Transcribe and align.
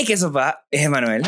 Hey, 0.00 0.06
¿qué 0.06 0.16
sopa? 0.16 0.64
Es 0.70 0.80
Emanuel. 0.80 1.22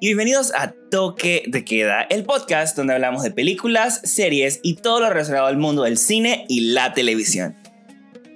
Y 0.00 0.06
bienvenidos 0.08 0.52
a 0.54 0.74
Toque 0.90 1.44
de 1.46 1.64
Queda, 1.64 2.02
el 2.02 2.24
podcast 2.24 2.76
donde 2.76 2.92
hablamos 2.92 3.22
de 3.22 3.30
películas, 3.30 4.02
series 4.04 4.60
y 4.62 4.74
todo 4.74 5.00
lo 5.00 5.08
relacionado 5.08 5.46
al 5.46 5.56
mundo 5.56 5.84
del 5.84 5.96
cine 5.96 6.44
y 6.50 6.72
la 6.72 6.92
televisión. 6.92 7.56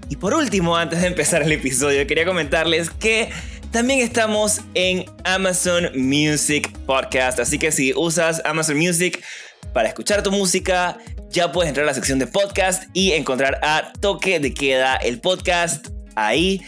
Y 0.08 0.16
por 0.16 0.34
último, 0.34 0.76
antes 0.76 1.00
de 1.00 1.06
empezar 1.06 1.42
el 1.42 1.52
episodio, 1.52 2.06
quería 2.06 2.26
comentarles 2.26 2.90
que 2.90 3.30
también 3.70 4.00
estamos 4.00 4.60
en 4.74 5.06
Amazon 5.24 5.88
Music 5.94 6.70
Podcast. 6.86 7.40
Así 7.40 7.58
que 7.58 7.72
si 7.72 7.94
usas 7.96 8.42
Amazon 8.44 8.76
Music 8.76 9.24
para 9.72 9.88
escuchar 9.88 10.22
tu 10.22 10.30
música, 10.30 10.98
ya 11.30 11.50
puedes 11.50 11.70
entrar 11.70 11.84
a 11.84 11.86
la 11.86 11.94
sección 11.94 12.18
de 12.18 12.26
podcast 12.26 12.84
y 12.92 13.12
encontrar 13.12 13.58
a 13.62 13.92
Toque 14.00 14.38
de 14.38 14.52
Queda, 14.52 14.96
el 14.96 15.20
podcast 15.20 15.88
ahí. 16.14 16.60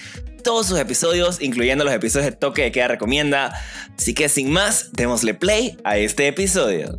Todos 0.43 0.67
sus 0.67 0.79
episodios, 0.79 1.43
incluyendo 1.43 1.85
los 1.85 1.93
episodios 1.93 2.31
de 2.31 2.37
Toque 2.37 2.63
de 2.63 2.73
Queda 2.73 2.89
Recomienda. 2.89 3.53
Así 3.99 4.15
que 4.15 4.31
sin 4.31 4.51
más, 4.51 4.91
démosle 4.93 5.35
play 5.35 5.77
a 5.85 5.99
este 5.99 6.27
episodio. 6.29 6.99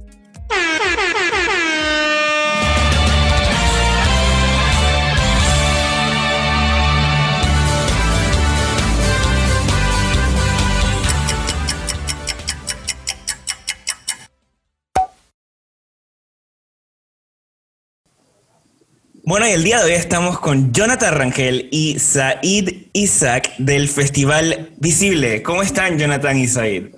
Bueno, 19.27 19.47
y 19.47 19.53
el 19.53 19.63
día 19.63 19.79
de 19.79 19.85
hoy 19.85 19.93
estamos 19.93 20.39
con 20.39 20.71
Jonathan 20.71 21.15
Rangel 21.15 21.67
y 21.71 21.97
Said 21.97 22.69
Isaac 22.93 23.55
del 23.57 23.89
Festival 23.89 24.69
Visible. 24.77 25.41
¿Cómo 25.41 25.63
están, 25.63 25.97
Jonathan 25.97 26.37
y 26.37 26.45
Said? 26.45 26.89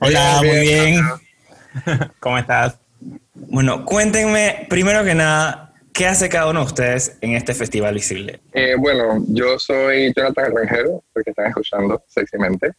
Hola, 0.00 0.42
muy 0.44 0.60
bien. 0.60 1.00
¿Cómo 2.20 2.36
estás? 2.36 2.76
Bueno, 3.32 3.86
cuéntenme, 3.86 4.66
primero 4.68 5.02
que 5.02 5.14
nada, 5.14 5.72
¿qué 5.94 6.06
hace 6.06 6.28
cada 6.28 6.50
uno 6.50 6.60
de 6.60 6.66
ustedes 6.66 7.16
en 7.22 7.34
este 7.34 7.54
Festival 7.54 7.94
Visible? 7.94 8.40
Eh, 8.52 8.74
bueno, 8.78 9.24
yo 9.28 9.58
soy 9.58 10.12
Jonathan 10.14 10.54
Rangel, 10.54 11.00
porque 11.14 11.30
están 11.30 11.46
escuchando 11.46 12.04
sexymente, 12.08 12.72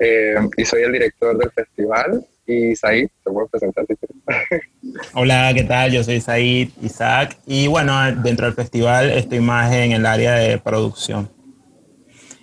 eh, 0.00 0.34
y 0.58 0.66
soy 0.66 0.82
el 0.82 0.92
director 0.92 1.38
del 1.38 1.50
festival 1.50 2.26
y 2.46 2.76
Said, 2.76 3.08
te 3.24 3.30
puedo 3.30 3.48
presentar 3.48 3.86
si 3.86 3.94
Hola, 5.14 5.52
¿qué 5.54 5.64
tal? 5.64 5.92
Yo 5.92 6.04
soy 6.04 6.20
Said 6.20 6.68
Isaac 6.82 7.38
y 7.46 7.66
bueno, 7.66 7.94
dentro 8.16 8.46
del 8.46 8.54
festival 8.54 9.10
estoy 9.10 9.40
más 9.40 9.72
en 9.72 9.92
el 9.92 10.06
área 10.06 10.34
de 10.34 10.58
producción. 10.58 11.30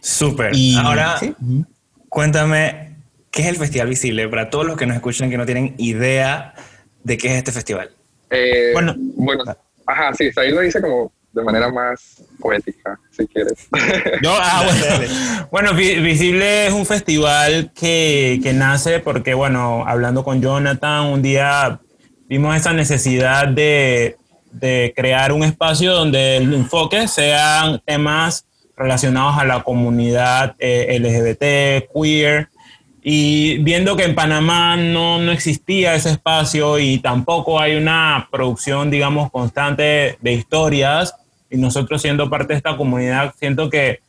Súper. 0.01 0.55
Y 0.55 0.75
ahora, 0.77 1.19
cuéntame, 2.09 2.95
¿qué 3.29 3.43
es 3.43 3.47
el 3.47 3.57
Festival 3.57 3.87
Visible? 3.87 4.27
Para 4.29 4.49
todos 4.49 4.65
los 4.65 4.77
que 4.77 4.87
nos 4.87 4.95
escuchan 4.95 5.29
que 5.29 5.37
no 5.37 5.45
tienen 5.45 5.75
idea 5.77 6.55
de 7.03 7.17
qué 7.17 7.27
es 7.27 7.33
este 7.35 7.51
festival. 7.51 7.91
Eh, 8.31 8.71
bueno, 8.73 8.95
bueno, 8.97 9.43
ajá, 9.85 10.13
sí, 10.15 10.31
Said 10.31 10.53
lo 10.53 10.61
dice 10.61 10.81
como 10.81 11.11
de 11.33 11.43
manera 11.43 11.71
más 11.71 12.23
poética, 12.39 12.99
si 13.09 13.25
quieres. 13.27 13.67
ah, 14.27 14.63
bueno. 14.65 15.47
bueno, 15.51 15.73
Visible 15.73 16.67
es 16.67 16.73
un 16.73 16.85
festival 16.85 17.71
que, 17.73 18.39
que, 18.43 18.53
nace 18.53 18.99
porque, 18.99 19.33
bueno, 19.33 19.83
hablando 19.87 20.23
con 20.23 20.41
Jonathan, 20.41 21.07
un 21.07 21.21
día 21.21 21.79
vimos 22.27 22.55
esa 22.55 22.73
necesidad 22.73 23.47
de, 23.47 24.17
de 24.51 24.93
crear 24.95 25.31
un 25.31 25.43
espacio 25.43 25.93
donde 25.93 26.37
el 26.37 26.53
enfoque 26.53 27.07
sean 27.07 27.81
temas 27.85 28.45
relacionados 28.75 29.37
a 29.37 29.45
la 29.45 29.63
comunidad 29.63 30.55
eh, 30.59 30.97
LGBT, 30.99 31.91
queer, 31.93 32.49
y 33.03 33.57
viendo 33.59 33.95
que 33.95 34.03
en 34.03 34.13
Panamá 34.13 34.77
no, 34.77 35.17
no, 35.17 35.31
existía 35.31 35.95
ese 35.95 36.11
espacio 36.11 36.77
y 36.77 36.99
tampoco 36.99 37.59
hay 37.59 37.75
una 37.75 38.27
producción, 38.31 38.91
digamos, 38.91 39.31
constante 39.31 40.17
de 40.21 40.33
historias, 40.33 41.15
y 41.51 41.57
nosotros 41.57 42.01
siendo 42.01 42.29
parte 42.29 42.53
de 42.53 42.57
esta 42.57 42.77
comunidad, 42.77 43.35
siento 43.37 43.69
que, 43.69 43.99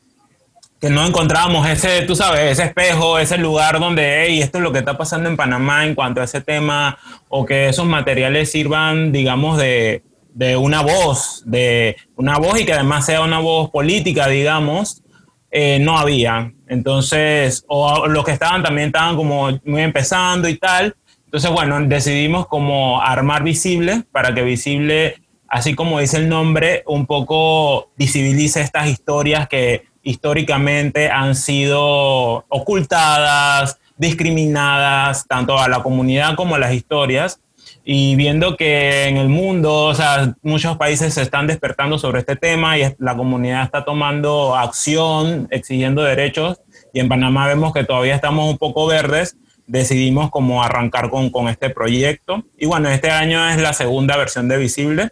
que 0.81 0.89
no 0.89 1.05
encontrábamos 1.05 1.69
ese, 1.69 2.03
tú 2.03 2.15
sabes, 2.15 2.53
ese 2.53 2.65
espejo, 2.65 3.19
ese 3.19 3.37
lugar 3.37 3.81
donde, 3.81 4.25
hey, 4.25 4.41
esto 4.41 4.59
es 4.59 4.65
lo 4.65 4.73
que 4.73 4.79
está 4.79 4.97
pasando 4.97 5.29
en 5.29 5.37
Panamá 5.37 5.85
en 5.85 5.95
cuanto 5.95 6.21
a 6.21 6.25
ese 6.25 6.41
tema, 6.41 6.99
o 7.29 7.45
que 7.45 7.69
esos 7.69 7.87
materiales 7.87 8.51
sirvan, 8.51 9.11
digamos, 9.11 9.59
de, 9.59 10.05
de 10.35 10.57
una 10.57 10.83
voz, 10.83 11.43
de 11.45 11.97
una 12.17 12.39
voz 12.39 12.61
y 12.61 12.65
que 12.65 12.73
además 12.73 13.07
sea 13.07 13.23
una 13.23 13.41
voz 13.41 13.71
política, 13.71 14.29
digamos, 14.29 15.03
eh, 15.51 15.79
no 15.81 15.99
había. 15.99 16.53
Entonces, 16.67 17.65
o 17.69 18.07
los 18.07 18.25
que 18.25 18.33
estaban 18.33 18.63
también 18.63 18.87
estaban 18.87 19.17
como 19.17 19.51
muy 19.65 19.83
empezando 19.83 20.49
y 20.49 20.57
tal. 20.57 20.97
Entonces, 21.25 21.51
bueno, 21.51 21.79
decidimos 21.83 22.47
como 22.47 23.01
armar 23.03 23.43
visible 23.43 24.05
para 24.13 24.35
que 24.35 24.43
visible 24.43 25.22
así 25.53 25.75
como 25.75 26.01
dice 26.01 26.17
el 26.17 26.31
nombre, 26.31 26.83
un 26.87 27.05
poco 27.05 27.91
visibiliza 27.99 28.63
estas 28.63 28.89
historias 28.89 29.49
que 29.49 29.85
históricamente 30.03 31.11
han 31.11 31.35
sido 31.35 32.47
ocultadas, 32.49 33.79
discriminadas, 33.99 35.27
tanto 35.29 35.59
a 35.59 35.69
la 35.69 35.83
comunidad 35.83 36.37
como 36.37 36.55
a 36.55 36.59
las 36.59 36.73
historias. 36.73 37.39
Y 37.85 38.17
viendo 38.17 38.57
que 38.57 39.05
en 39.09 39.19
el 39.19 39.29
mundo, 39.29 39.89
o 39.89 39.95
sea, 39.95 40.35
muchos 40.41 40.79
países 40.79 41.13
se 41.13 41.21
están 41.21 41.47
despertando 41.47 41.99
sobre 41.99 42.21
este 42.21 42.35
tema 42.35 42.79
y 42.79 42.95
la 42.99 43.15
comunidad 43.15 43.65
está 43.65 43.85
tomando 43.85 44.57
acción, 44.57 45.49
exigiendo 45.51 46.03
derechos, 46.03 46.63
y 46.95 47.01
en 47.01 47.11
Panamá 47.11 47.47
vemos 47.47 47.75
que 47.75 47.85
todavía 47.85 48.15
estamos 48.15 48.51
un 48.51 48.57
poco 48.57 48.87
verdes, 48.87 49.37
decidimos 49.67 50.31
como 50.31 50.63
arrancar 50.63 51.11
con, 51.11 51.29
con 51.29 51.49
este 51.49 51.69
proyecto. 51.69 52.43
Y 52.57 52.65
bueno, 52.65 52.89
este 52.89 53.11
año 53.11 53.47
es 53.51 53.61
la 53.61 53.75
segunda 53.75 54.17
versión 54.17 54.49
de 54.49 54.57
Visible 54.57 55.11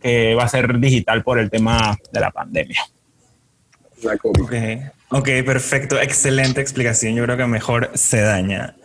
que 0.00 0.34
va 0.34 0.44
a 0.44 0.48
ser 0.48 0.78
digital 0.78 1.22
por 1.22 1.38
el 1.38 1.50
tema 1.50 1.96
de 2.12 2.20
la 2.20 2.30
pandemia. 2.30 2.80
ok, 5.10 5.28
perfecto, 5.44 6.00
excelente 6.00 6.60
explicación. 6.60 7.14
Yo 7.14 7.24
creo 7.24 7.36
que 7.36 7.46
mejor 7.46 7.90
se 7.94 8.20
daña. 8.20 8.76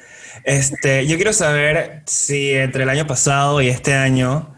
Este, 0.44 1.06
yo 1.06 1.16
quiero 1.16 1.34
saber 1.34 2.02
si 2.06 2.52
entre 2.52 2.84
el 2.84 2.90
año 2.90 3.08
pasado 3.08 3.62
y 3.62 3.70
este 3.70 3.94
año 3.94 4.56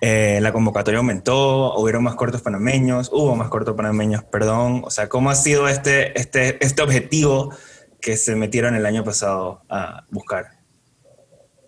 eh, 0.00 0.38
la 0.40 0.52
convocatoria 0.52 0.98
aumentó, 0.98 1.74
hubieron 1.74 2.04
más 2.04 2.14
cortos 2.14 2.40
panameños, 2.40 3.10
hubo 3.12 3.34
más 3.34 3.48
cortos 3.48 3.74
panameños, 3.74 4.24
perdón. 4.24 4.82
O 4.84 4.90
sea, 4.90 5.08
¿cómo 5.08 5.30
ha 5.30 5.34
sido 5.34 5.68
este, 5.68 6.18
este, 6.18 6.64
este 6.64 6.82
objetivo 6.82 7.54
que 8.00 8.16
se 8.16 8.36
metieron 8.36 8.74
el 8.76 8.86
año 8.86 9.04
pasado 9.04 9.62
a 9.68 10.04
buscar? 10.10 10.46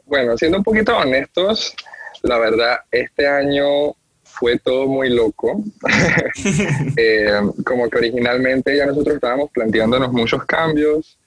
Bueno, 0.04 0.36
siendo 0.36 0.58
un 0.58 0.64
poquito 0.64 0.96
honestos, 0.96 1.74
la 2.22 2.38
verdad, 2.38 2.78
este 2.90 3.26
año 3.26 3.96
fue 4.40 4.58
todo 4.58 4.86
muy 4.88 5.10
loco. 5.10 5.62
Eh, 6.96 7.40
como 7.64 7.88
que 7.88 7.98
originalmente 7.98 8.76
ya 8.76 8.86
nosotros 8.86 9.16
estábamos 9.16 9.50
planteándonos 9.50 10.12
muchos 10.12 10.44
cambios 10.44 11.18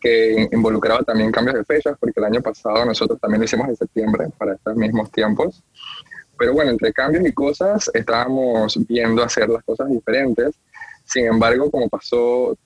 que 0.00 0.48
involucraba 0.52 1.02
también 1.02 1.30
cambios 1.32 1.56
de 1.56 1.64
fechas, 1.64 1.96
porque 1.98 2.20
el 2.20 2.24
año 2.24 2.42
pasado 2.42 2.84
nosotros 2.84 3.18
también 3.20 3.40
lo 3.40 3.44
hicimos 3.44 3.68
en 3.68 3.76
septiembre 3.76 4.26
para 4.36 4.54
estos 4.54 4.76
mismos 4.76 5.10
tiempos. 5.10 5.62
Pero 6.38 6.52
bueno, 6.52 6.70
entre 6.70 6.92
cambios 6.92 7.26
y 7.26 7.32
cosas 7.32 7.90
estábamos 7.94 8.78
viendo 8.86 9.22
hacer 9.22 9.48
las 9.48 9.62
cosas 9.64 9.88
diferentes. 9.88 10.54
Sin 11.04 11.26
embargo, 11.26 11.70
como 11.70 11.88
pasó 11.88 12.56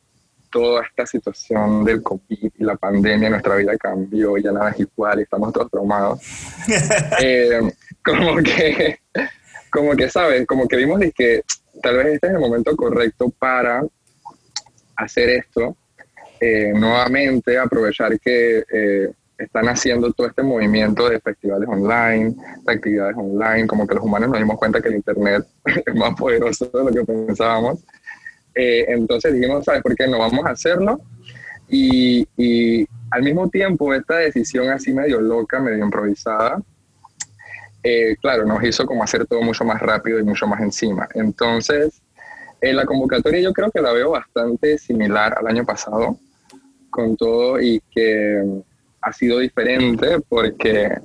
toda 0.50 0.82
esta 0.82 1.06
situación 1.06 1.84
del 1.84 2.02
COVID 2.02 2.52
y 2.58 2.64
la 2.64 2.76
pandemia, 2.76 3.30
nuestra 3.30 3.56
vida 3.56 3.76
cambió, 3.76 4.36
ya 4.38 4.52
nada 4.52 4.70
es 4.70 4.80
igual 4.80 5.20
y 5.20 5.22
estamos 5.22 5.52
todos 5.52 5.70
traumados. 5.70 6.20
Eh, 7.22 7.60
como 8.04 8.36
que, 8.42 8.98
como 9.76 9.94
que, 9.94 10.08
¿sabes? 10.08 10.46
Como 10.46 10.66
que 10.66 10.76
vimos 10.76 11.00
que 11.14 11.42
tal 11.82 11.98
vez 11.98 12.06
este 12.14 12.28
es 12.28 12.32
el 12.32 12.38
momento 12.38 12.74
correcto 12.74 13.30
para 13.38 13.84
hacer 14.96 15.28
esto 15.28 15.76
eh, 16.40 16.72
nuevamente, 16.74 17.58
aprovechar 17.58 18.18
que 18.18 18.64
eh, 18.72 19.10
están 19.36 19.68
haciendo 19.68 20.12
todo 20.12 20.28
este 20.28 20.42
movimiento 20.42 21.10
de 21.10 21.20
festivales 21.20 21.68
online, 21.68 22.34
de 22.64 22.72
actividades 22.72 23.16
online, 23.16 23.66
como 23.66 23.86
que 23.86 23.94
los 23.94 24.04
humanos 24.04 24.30
nos 24.30 24.38
dimos 24.38 24.58
cuenta 24.58 24.80
que 24.80 24.88
el 24.88 24.96
Internet 24.96 25.44
es 25.64 25.94
más 25.94 26.14
poderoso 26.14 26.66
de 26.66 26.84
lo 26.84 26.90
que 26.90 27.04
pensábamos. 27.04 27.80
Eh, 28.54 28.86
entonces 28.88 29.34
dijimos, 29.34 29.64
¿sabes 29.64 29.82
por 29.82 29.94
qué 29.94 30.08
no 30.08 30.18
vamos 30.18 30.46
a 30.46 30.50
hacerlo? 30.50 31.00
Y, 31.68 32.26
y, 32.38 32.86
al 33.10 33.22
mismo 33.22 33.50
tiempo, 33.50 33.92
esta 33.92 34.16
decisión 34.16 34.70
así 34.70 34.92
medio 34.92 35.20
loca, 35.20 35.60
medio 35.60 35.84
improvisada, 35.84 36.62
eh, 37.88 38.16
claro, 38.20 38.44
nos 38.44 38.64
hizo 38.64 38.84
como 38.84 39.04
hacer 39.04 39.26
todo 39.26 39.42
mucho 39.42 39.64
más 39.64 39.80
rápido 39.80 40.18
y 40.18 40.24
mucho 40.24 40.44
más 40.48 40.60
encima. 40.60 41.08
Entonces, 41.14 42.02
eh, 42.60 42.72
la 42.72 42.84
convocatoria 42.84 43.40
yo 43.40 43.52
creo 43.52 43.70
que 43.70 43.80
la 43.80 43.92
veo 43.92 44.10
bastante 44.10 44.76
similar 44.76 45.36
al 45.38 45.46
año 45.46 45.64
pasado, 45.64 46.18
con 46.90 47.16
todo 47.16 47.60
y 47.60 47.80
que 47.92 48.42
ha 49.00 49.12
sido 49.12 49.38
diferente 49.38 50.18
porque 50.28 50.98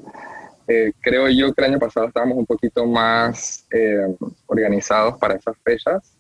eh, 0.68 0.92
creo 1.02 1.30
yo 1.30 1.54
que 1.54 1.62
el 1.64 1.72
año 1.72 1.80
pasado 1.80 2.08
estábamos 2.08 2.36
un 2.40 2.48
poquito 2.48 2.88
más 2.88 3.68
eh, 3.72 4.16
organizados 4.48 5.20
para 5.20 5.36
esas 5.36 5.56
fechas, 5.64 6.18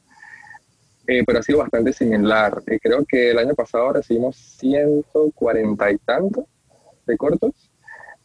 eh, 1.07 1.23
pero 1.25 1.39
ha 1.39 1.43
sido 1.43 1.57
bastante 1.57 1.91
similar. 1.91 2.61
creo 2.81 3.03
que 3.03 3.31
el 3.31 3.39
año 3.39 3.55
pasado 3.55 3.93
recibimos 3.93 4.35
140 4.35 5.91
y 5.91 5.97
tantos 5.97 6.45
de 7.07 7.17
cortos 7.17 7.51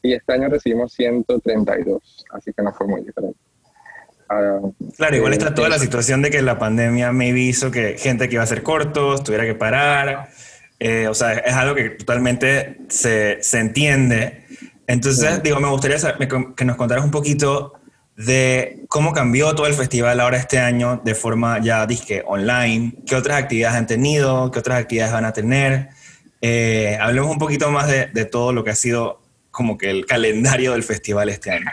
y 0.06 0.12
este 0.14 0.32
año 0.32 0.49
recibimos 0.49 0.93
132, 0.93 2.26
así 2.31 2.53
que 2.53 2.62
no 2.62 2.73
fue 2.73 2.87
muy 2.87 3.03
diferente. 3.03 3.38
Ah, 4.29 4.61
claro, 4.97 5.17
igual 5.17 5.32
está 5.32 5.55
toda 5.55 5.69
la 5.69 5.79
situación 5.79 6.23
de 6.23 6.31
que 6.31 6.43
la 6.43 6.58
pandemia 6.58 7.12
me 7.12 7.29
hizo 7.29 7.70
que 7.70 7.97
gente 7.99 8.29
que 8.29 8.35
iba 8.35 8.43
a 8.43 8.44
hacer 8.44 8.62
cortos 8.62 9.23
tuviera 9.23 9.44
que 9.44 9.55
parar. 9.55 10.29
o 11.08 11.14
sea, 11.14 11.32
es 11.32 11.55
algo 11.55 11.75
que 11.75 11.91
totalmente 11.91 12.79
se, 12.88 13.38
se 13.43 13.58
entiende. 13.61 14.44
Entonces, 14.87 15.43
digo, 15.43 15.61
me 15.61 15.69
gustaría 15.69 15.97
que 16.56 16.64
nos 16.64 16.76
contaras 16.76 17.05
un 17.05 17.11
poquito 17.11 17.75
de 18.17 18.85
cómo 18.88 19.12
cambió 19.12 19.55
todo 19.55 19.67
el 19.67 19.75
festival 19.75 20.20
ahora 20.20 20.38
este 20.38 20.59
año 20.59 21.02
de 21.05 21.14
forma 21.14 21.61
ya 21.61 21.87
disque 21.87 22.23
online, 22.26 22.94
qué 23.06 23.14
otras 23.14 23.43
actividades 23.43 23.76
han 23.76 23.87
tenido, 23.87 24.50
qué 24.50 24.59
otras 24.59 24.81
actividades 24.81 25.12
van 25.12 25.25
a 25.25 25.32
tener. 25.32 25.91
Eh, 26.41 26.97
hablemos 27.00 27.31
un 27.31 27.38
poquito 27.38 27.70
más 27.70 27.88
de, 27.88 28.06
de, 28.06 28.25
todo 28.25 28.52
lo 28.52 28.64
que 28.64 28.70
ha 28.70 28.75
sido 28.75 29.20
como 29.56 29.79
que 29.79 29.88
el 29.88 30.05
calendario 30.05 30.73
del 30.73 30.82
festival 30.82 31.31
este 31.31 31.50
año. 31.50 31.70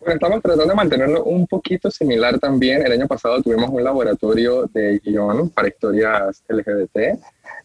Bueno, 0.00 0.14
estamos 0.14 0.42
tratando 0.42 0.66
de 0.66 0.74
mantenerlo 0.74 1.22
un 1.22 1.46
poquito 1.46 1.88
similar 1.88 2.40
también. 2.40 2.84
El 2.84 2.90
año 2.90 3.06
pasado 3.06 3.40
tuvimos 3.40 3.70
un 3.70 3.84
laboratorio 3.84 4.66
de 4.74 4.98
guion 4.98 5.50
para 5.50 5.68
historias 5.68 6.42
LGBT. 6.48 6.96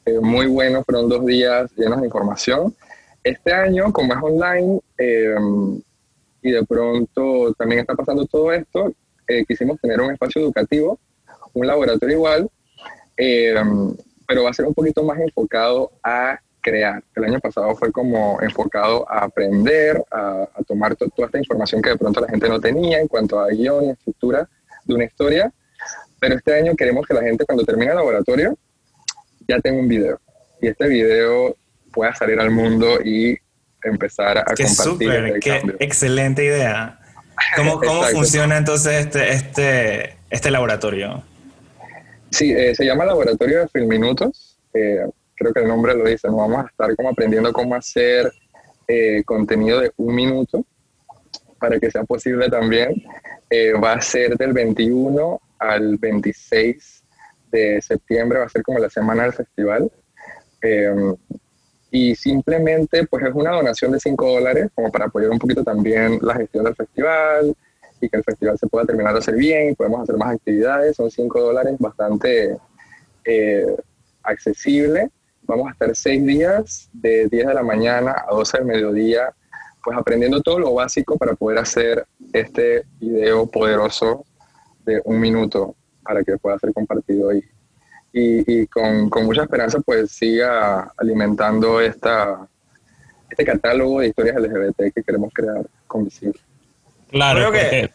Eh, 0.06 0.20
muy 0.22 0.46
bueno, 0.46 0.84
fueron 0.84 1.10
dos 1.10 1.26
días 1.26 1.72
llenos 1.76 2.02
de 2.02 2.06
información. 2.06 2.76
Este 3.24 3.52
año, 3.52 3.92
como 3.92 4.14
es 4.14 4.20
online 4.22 4.80
eh, 5.00 5.36
y 6.44 6.52
de 6.52 6.64
pronto 6.64 7.56
también 7.58 7.82
está 7.82 7.96
pasando 7.96 8.28
todo 8.28 8.54
esto, 8.54 8.94
eh, 9.28 9.44
quisimos 9.48 9.82
tener 9.82 10.00
un 10.02 10.12
espacio 10.12 10.40
educativo, 10.40 11.00
un 11.54 11.66
laboratorio 11.66 12.16
igual, 12.16 12.48
eh, 13.18 13.56
pero 14.28 14.44
va 14.44 14.52
a 14.52 14.54
ser 14.54 14.68
un 14.68 14.76
poquito 14.76 15.04
más 15.04 15.20
enfocado 15.20 15.94
a 16.04 16.40
crear. 16.68 17.02
El 17.16 17.24
año 17.24 17.40
pasado 17.40 17.74
fue 17.76 17.92
como 17.94 18.42
enfocado 18.42 19.10
a 19.10 19.24
aprender, 19.24 20.04
a, 20.12 20.48
tomar 20.68 20.98
toda 20.98 21.28
esta 21.28 21.38
información 21.38 21.82
que 21.82 21.92
de 21.92 21.98
pronto 21.98 22.20
la 22.20 22.28
gente 22.28 22.50
no 22.50 22.60
tenía 22.60 23.00
en 23.00 23.08
cuanto 23.08 23.40
a 23.40 23.48
guion 23.48 23.86
y 23.86 23.90
estructura 23.92 24.50
de 24.84 24.94
una 24.94 25.06
historia, 25.06 25.52
pero 26.20 26.36
este 26.36 26.54
año 26.56 26.76
queremos 26.76 27.08
que 27.08 27.14
la 27.14 27.22
gente 27.22 27.46
cuando 27.46 27.64
termine 27.64 27.92
el 27.92 27.98
laboratorio 27.98 28.58
ya 29.48 29.60
tenga 29.60 29.80
un 29.80 29.88
video. 29.88 30.20
Y 30.62 30.68
este 30.68 30.88
video 30.88 31.56
pueda 31.94 32.14
salir 32.14 32.38
al 32.40 32.52
mundo 32.52 33.00
y 33.02 33.38
empezar 33.82 34.40
a 34.40 34.54
qué 34.54 34.66
compartir. 34.66 35.40
qué 35.40 35.62
excelente 35.80 36.44
idea. 36.44 37.00
¿Cómo, 37.56 37.80
cómo 37.80 38.04
funciona 38.04 38.58
entonces 38.58 39.06
este, 39.06 39.32
este, 39.32 40.18
este 40.30 40.52
laboratorio? 40.52 41.24
Sí, 42.30 42.52
eh, 42.52 42.76
se 42.76 42.84
llama 42.84 43.06
Laboratorio 43.06 43.60
de 43.60 43.68
Filminutos. 43.70 44.58
Eh, 44.74 45.06
creo 45.38 45.54
que 45.54 45.62
el 45.62 45.68
nombre 45.68 45.96
lo 45.96 46.04
dice. 46.04 46.28
Nos 46.28 46.38
vamos 46.38 46.66
a 46.66 46.68
estar 46.68 46.96
como 46.96 47.10
aprendiendo 47.10 47.54
cómo 47.54 47.76
hacer 47.76 48.32
eh, 48.88 49.24
contenido 49.24 49.80
de 49.80 49.92
un 49.98 50.14
minuto 50.14 50.66
para 51.60 51.80
que 51.80 51.90
sea 51.90 52.04
posible 52.04 52.50
también. 52.50 53.04
Eh, 53.50 53.74
va 53.74 53.94
a 53.94 54.02
ser 54.02 54.36
del 54.38 54.52
21 54.52 55.40
al 55.60 55.98
26 55.98 57.04
de 57.52 57.82
septiembre, 57.82 58.40
va 58.40 58.46
a 58.46 58.50
ser 58.50 58.62
como 58.64 58.80
la 58.80 58.90
semana 58.90 59.24
del 59.24 59.34
festival 59.34 59.90
y 61.92 62.16
simplemente 62.16 63.06
pues 63.08 63.24
es 63.26 63.34
una 63.34 63.52
donación 63.52 63.92
de 63.92 64.00
5 64.00 64.32
dólares 64.34 64.70
como 64.76 64.92
para 64.92 65.06
apoyar 65.06 65.32
un 65.32 65.40
poquito 65.40 65.64
también 65.64 66.20
la 66.22 66.36
gestión 66.36 66.66
del 66.66 66.76
festival 66.76 67.56
y 68.02 68.10
que 68.10 68.18
el 68.18 68.24
festival 68.24 68.58
se 68.58 68.68
pueda 68.68 68.86
terminar 68.86 69.14
de 69.14 69.20
hacer 69.20 69.36
bien 69.36 69.70
y 69.70 69.76
podemos 69.76 70.02
hacer 70.02 70.18
más 70.18 70.36
actividades. 70.36 70.96
Son 70.96 71.10
5 71.10 71.42
dólares 71.42 71.76
bastante 71.80 72.58
eh, 73.26 73.76
accesible. 74.24 75.10
Vamos 75.48 75.68
a 75.68 75.72
estar 75.72 75.96
6 75.96 76.26
días 76.26 76.90
de 76.94 77.28
10 77.28 77.48
de 77.48 77.54
la 77.54 77.64
mañana 77.64 78.16
a 78.30 78.34
12 78.34 78.58
del 78.58 78.68
mediodía 78.68 79.34
pues 79.84 79.98
aprendiendo 79.98 80.42
todo 80.42 80.60
lo 80.60 80.74
básico 80.74 81.18
para 81.18 81.34
poder 81.34 81.60
hacer 81.60 82.06
este 82.34 82.84
video 83.00 83.46
poderoso 83.46 84.26
de 84.86 85.02
un 85.06 85.20
minuto 85.20 85.76
para 86.04 86.24
que 86.24 86.38
pueda 86.38 86.60
ser 86.60 86.74
compartido 86.74 87.34
y 87.34 87.42
y, 88.18 88.68
con, 88.68 89.10
con, 89.10 89.26
mucha 89.26 89.44
esperanza 89.44 89.80
pues 89.80 90.12
siga 90.12 90.92
alimentando 90.98 91.80
esta, 91.82 92.48
este 93.30 93.46
catálogo 93.46 94.00
de 94.00 94.08
historias 94.08 94.38
LGBT 94.38 94.94
que 94.94 95.04
queremos 95.04 95.32
crear 95.34 95.66
con 95.86 96.06
Visible. 96.06 96.40
Claro, 97.10 97.52
que... 97.52 97.90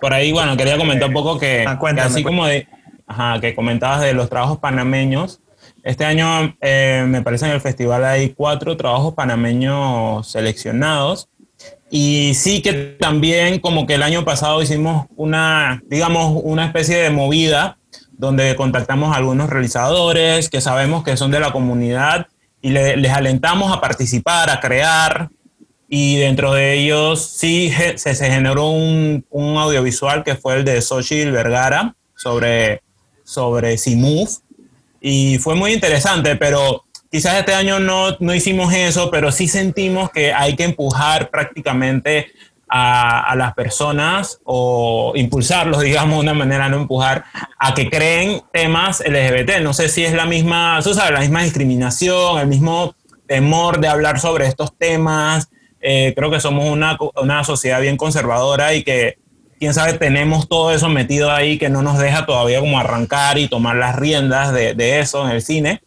por 0.00 0.12
ahí, 0.12 0.32
bueno, 0.32 0.56
quería 0.56 0.76
comentar 0.76 1.08
un 1.08 1.14
poco 1.14 1.38
que, 1.38 1.64
ah, 1.66 1.78
así 2.02 2.22
como 2.22 2.46
de, 2.46 2.68
ajá, 3.06 3.40
que 3.40 3.54
comentabas 3.54 4.02
de 4.02 4.12
los 4.12 4.28
trabajos 4.28 4.58
panameños, 4.58 5.40
este 5.86 6.04
año 6.04 6.56
eh, 6.60 7.04
me 7.06 7.22
parece 7.22 7.46
en 7.46 7.52
el 7.52 7.60
festival 7.60 8.04
hay 8.04 8.30
cuatro 8.30 8.76
trabajos 8.76 9.14
panameños 9.14 10.26
seleccionados. 10.28 11.28
Y 11.92 12.32
sí 12.34 12.60
que 12.60 12.72
también 12.72 13.60
como 13.60 13.86
que 13.86 13.94
el 13.94 14.02
año 14.02 14.24
pasado 14.24 14.60
hicimos 14.60 15.06
una, 15.14 15.80
digamos, 15.86 16.40
una 16.42 16.66
especie 16.66 16.96
de 16.96 17.10
movida 17.10 17.78
donde 18.10 18.56
contactamos 18.56 19.14
a 19.14 19.18
algunos 19.18 19.48
realizadores 19.48 20.50
que 20.50 20.60
sabemos 20.60 21.04
que 21.04 21.16
son 21.16 21.30
de 21.30 21.38
la 21.38 21.52
comunidad 21.52 22.26
y 22.60 22.70
les 22.70 23.12
alentamos 23.12 23.72
a 23.72 23.80
participar, 23.80 24.50
a 24.50 24.58
crear. 24.58 25.30
Y 25.88 26.16
dentro 26.16 26.52
de 26.52 26.80
ellos 26.80 27.24
sí 27.24 27.70
se, 27.70 27.96
se 27.96 28.28
generó 28.28 28.70
un, 28.70 29.24
un, 29.30 29.56
audiovisual 29.56 30.24
que 30.24 30.34
fue 30.34 30.56
el 30.56 30.64
de 30.64 30.82
Xochitl 30.82 31.30
Vergara 31.30 31.94
sobre, 32.16 32.82
sobre 33.22 33.78
Simuf. 33.78 34.38
Y 35.08 35.38
fue 35.38 35.54
muy 35.54 35.72
interesante, 35.72 36.34
pero 36.34 36.84
quizás 37.12 37.36
este 37.36 37.54
año 37.54 37.78
no, 37.78 38.16
no 38.18 38.34
hicimos 38.34 38.74
eso, 38.74 39.08
pero 39.08 39.30
sí 39.30 39.46
sentimos 39.46 40.10
que 40.10 40.32
hay 40.32 40.56
que 40.56 40.64
empujar 40.64 41.30
prácticamente 41.30 42.32
a, 42.68 43.32
las 43.36 43.54
personas 43.54 44.40
o 44.42 45.12
impulsarlos, 45.14 45.80
digamos, 45.82 46.16
de 46.16 46.22
una 46.22 46.34
manera, 46.34 46.68
no 46.68 46.78
empujar, 46.78 47.24
a 47.56 47.72
que 47.72 47.88
creen 47.88 48.42
temas 48.52 49.00
LGBT. 49.06 49.60
No 49.62 49.74
sé 49.74 49.88
si 49.90 50.04
es 50.04 50.12
la 50.12 50.24
misma, 50.24 50.80
tú 50.82 50.92
sabes, 50.92 51.12
la 51.12 51.20
misma 51.20 51.44
discriminación, 51.44 52.40
el 52.40 52.48
mismo 52.48 52.96
temor 53.28 53.78
de 53.78 53.86
hablar 53.86 54.18
sobre 54.18 54.48
estos 54.48 54.76
temas. 54.76 55.50
Eh, 55.80 56.14
creo 56.16 56.32
que 56.32 56.40
somos 56.40 56.64
una, 56.64 56.98
una 57.14 57.44
sociedad 57.44 57.80
bien 57.80 57.96
conservadora 57.96 58.74
y 58.74 58.82
que, 58.82 59.18
quién 59.58 59.74
sabe, 59.74 59.94
tenemos 59.94 60.48
todo 60.48 60.72
eso 60.72 60.88
metido 60.88 61.30
ahí 61.30 61.58
que 61.58 61.68
no 61.68 61.82
nos 61.82 61.98
deja 61.98 62.26
todavía 62.26 62.60
como 62.60 62.78
arrancar 62.78 63.38
y 63.38 63.48
tomar 63.48 63.76
las 63.76 63.96
riendas 63.96 64.52
de, 64.52 64.74
de 64.74 65.00
eso 65.00 65.24
en 65.26 65.32
el 65.32 65.42
cine. 65.42 65.82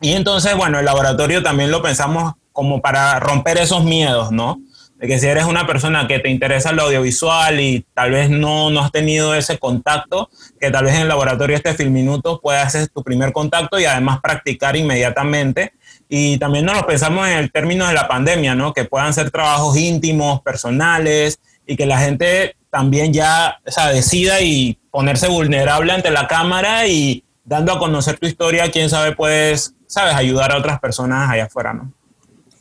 Y 0.00 0.12
entonces, 0.12 0.56
bueno, 0.56 0.78
el 0.78 0.84
laboratorio 0.84 1.42
también 1.42 1.70
lo 1.70 1.82
pensamos 1.82 2.34
como 2.52 2.80
para 2.80 3.18
romper 3.20 3.58
esos 3.58 3.84
miedos, 3.84 4.30
¿no? 4.30 4.58
de 4.98 5.08
que 5.08 5.18
si 5.18 5.26
eres 5.26 5.44
una 5.44 5.66
persona 5.66 6.06
que 6.06 6.20
te 6.20 6.30
interesa 6.30 6.72
lo 6.72 6.84
audiovisual 6.84 7.60
y 7.60 7.84
tal 7.94 8.12
vez 8.12 8.30
no, 8.30 8.70
no 8.70 8.80
has 8.80 8.92
tenido 8.92 9.34
ese 9.34 9.58
contacto, 9.58 10.30
que 10.60 10.70
tal 10.70 10.84
vez 10.84 10.94
en 10.94 11.02
el 11.02 11.08
laboratorio 11.08 11.56
este 11.56 11.74
Filminutos 11.74 12.40
pueda 12.40 12.68
ser 12.70 12.88
tu 12.88 13.02
primer 13.02 13.32
contacto 13.32 13.78
y 13.78 13.84
además 13.84 14.20
practicar 14.22 14.76
inmediatamente. 14.76 15.72
Y 16.08 16.38
también 16.38 16.64
nos 16.64 16.76
lo 16.76 16.86
pensamos 16.86 17.26
en 17.26 17.38
el 17.38 17.50
término 17.50 17.86
de 17.88 17.94
la 17.94 18.06
pandemia, 18.06 18.54
¿no? 18.54 18.72
Que 18.72 18.84
puedan 18.84 19.12
ser 19.12 19.30
trabajos 19.30 19.76
íntimos, 19.76 20.42
personales, 20.42 21.40
y 21.66 21.76
que 21.76 21.86
la 21.86 21.98
gente 21.98 22.56
también 22.74 23.12
ya 23.12 23.60
o 23.64 23.70
sea, 23.70 23.90
decida 23.90 24.40
y 24.40 24.76
ponerse 24.90 25.28
vulnerable 25.28 25.92
ante 25.92 26.10
la 26.10 26.26
cámara 26.26 26.88
y 26.88 27.22
dando 27.44 27.72
a 27.72 27.78
conocer 27.78 28.18
tu 28.18 28.26
historia, 28.26 28.68
quién 28.72 28.90
sabe, 28.90 29.14
puedes, 29.14 29.76
sabes, 29.86 30.16
ayudar 30.16 30.50
a 30.50 30.58
otras 30.58 30.80
personas 30.80 31.30
allá 31.30 31.44
afuera, 31.44 31.72
¿no? 31.72 31.92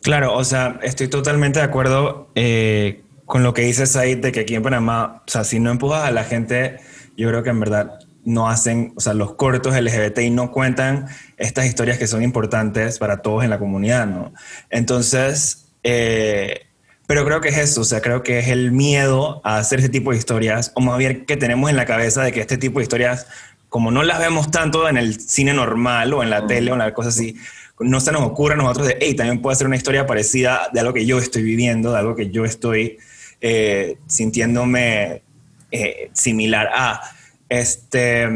Claro, 0.04 0.38
o 0.38 0.44
sea, 0.44 0.80
estoy 0.84 1.08
totalmente 1.08 1.58
de 1.58 1.66
acuerdo 1.66 2.30
eh, 2.36 3.02
con 3.26 3.42
lo 3.42 3.56
que 3.56 3.64
dices 3.64 3.92
Said 3.92 4.20
de 4.20 4.32
que 4.32 4.42
aquí 4.42 4.54
en 4.54 4.62
Panamá, 4.62 5.24
o 5.26 5.32
sea, 5.32 5.44
si 5.44 5.60
no 5.60 5.72
empujas 5.72 6.04
a 6.04 6.12
la 6.12 6.26
gente, 6.26 6.78
yo 7.18 7.28
creo 7.30 7.42
que 7.42 7.50
en 7.50 7.60
verdad 7.60 8.00
no 8.24 8.48
hacen, 8.48 8.94
o 8.96 9.00
sea, 9.00 9.16
los 9.16 9.34
cortos 9.34 9.76
LGBT 9.76 10.20
y 10.20 10.30
no 10.30 10.52
cuentan 10.52 11.08
estas 11.38 11.66
historias 11.66 11.98
que 11.98 12.06
son 12.06 12.22
importantes 12.22 13.00
para 13.00 13.24
todos 13.24 13.44
en 13.44 13.50
la 13.50 13.58
comunidad, 13.58 14.06
¿no? 14.06 14.32
Entonces, 14.70 15.72
eh, 15.82 16.68
pero 17.08 17.26
creo 17.26 17.42
que 17.42 17.50
es 17.50 17.58
eso, 17.58 17.82
o 17.82 17.84
sea, 17.84 18.02
creo 18.02 18.24
que 18.24 18.40
es 18.40 18.48
el 18.48 18.72
miedo 18.72 19.42
a 19.44 19.58
hacer 19.58 19.80
este 19.80 19.92
tipo 19.92 20.12
de 20.12 20.18
historias, 20.18 20.72
o 20.76 20.82
más 20.82 20.98
bien 20.98 21.26
que 21.26 21.38
tenemos 21.38 21.70
en 21.70 21.76
la 21.76 21.86
cabeza 21.86 22.24
de 22.24 22.32
que 22.32 22.42
este 22.42 22.58
tipo 22.58 22.80
de 22.80 22.84
historias, 22.84 23.28
como 23.70 23.92
no 23.92 24.04
las 24.04 24.20
vemos 24.20 24.52
tanto 24.52 24.88
en 24.88 24.98
el 24.98 25.20
cine 25.20 25.54
normal 25.54 26.14
o 26.14 26.24
en 26.24 26.30
la 26.30 26.48
tele 26.48 26.72
o 26.72 26.76
en 26.76 26.80
la 26.80 26.94
cosa 26.94 27.10
así, 27.10 27.36
no 27.80 28.00
se 28.00 28.12
nos 28.12 28.22
ocurre 28.22 28.54
a 28.54 28.58
nosotros 28.58 28.88
de, 28.88 28.98
hey, 29.02 29.16
también 29.16 29.42
puede 29.42 29.56
ser 29.56 29.68
una 29.68 29.76
historia 29.76 30.06
parecida 30.06 30.70
de 30.72 30.80
algo 30.80 30.94
que 30.94 31.06
yo 31.06 31.18
estoy 31.18 31.44
viviendo, 31.44 31.92
de 31.92 32.00
algo 32.00 32.16
que 32.16 32.30
yo 32.30 32.46
estoy 32.46 32.98
eh, 33.42 33.98
sintiéndome 34.08 35.24
eh, 35.72 36.10
similar 36.14 36.70
a. 36.74 37.02
Este, 37.50 38.28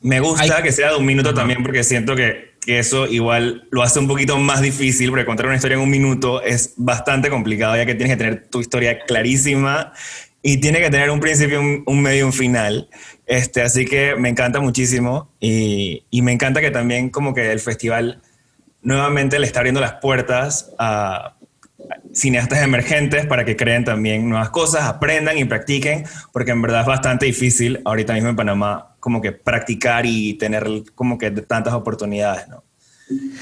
me 0.00 0.20
gusta 0.20 0.62
que 0.62 0.72
sea 0.72 0.90
de 0.90 0.96
un 0.96 1.06
minuto 1.06 1.34
también 1.34 1.62
porque 1.62 1.82
siento 1.82 2.14
que, 2.14 2.47
que, 2.68 2.78
eso 2.78 3.06
igual 3.06 3.66
lo 3.70 3.82
hace 3.82 3.98
un 3.98 4.06
poquito 4.06 4.38
más 4.38 4.60
difícil 4.60 5.10
porque 5.10 5.24
contar 5.24 5.46
una 5.46 5.56
historia 5.56 5.76
en 5.76 5.80
un 5.80 5.90
minuto 5.90 6.42
es 6.42 6.74
bastante 6.76 7.30
complicado 7.30 7.76
ya 7.76 7.86
que 7.86 7.94
tienes 7.94 8.16
que 8.16 8.24
tener 8.24 8.46
tu 8.48 8.60
historia 8.60 9.00
clarísima 9.00 9.92
y 10.42 10.58
tiene 10.58 10.80
que 10.80 10.90
tener 10.90 11.10
un 11.10 11.18
principio, 11.18 11.60
un, 11.60 12.02
medio 12.02 12.20
y 12.20 12.22
un 12.22 12.32
final. 12.32 12.88
Este, 13.26 13.62
así 13.62 13.84
que 13.84 14.14
me 14.16 14.28
encanta 14.28 14.60
muchísimo 14.60 15.30
y, 15.40 16.04
y, 16.10 16.22
me 16.22 16.32
encanta 16.32 16.60
que 16.60 16.70
también 16.70 17.10
como 17.10 17.34
que 17.34 17.50
el 17.50 17.60
festival 17.60 18.22
nuevamente 18.82 19.38
le 19.38 19.46
está 19.46 19.60
abriendo 19.60 19.80
las 19.80 19.94
puertas 19.94 20.72
a 20.78 21.37
cineastas 22.12 22.62
emergentes 22.62 23.26
para 23.26 23.44
que 23.44 23.56
creen 23.56 23.84
también 23.84 24.28
nuevas 24.28 24.50
cosas, 24.50 24.84
aprendan 24.84 25.38
y 25.38 25.44
practiquen, 25.44 26.04
porque 26.32 26.50
en 26.50 26.62
verdad 26.62 26.80
es 26.80 26.86
bastante 26.86 27.26
difícil 27.26 27.80
ahorita 27.84 28.14
mismo 28.14 28.30
en 28.30 28.36
Panamá 28.36 28.96
como 29.00 29.20
que 29.20 29.32
practicar 29.32 30.04
y 30.06 30.34
tener 30.34 30.66
como 30.94 31.18
que 31.18 31.30
tantas 31.30 31.74
oportunidades, 31.74 32.48
¿no? 32.48 32.64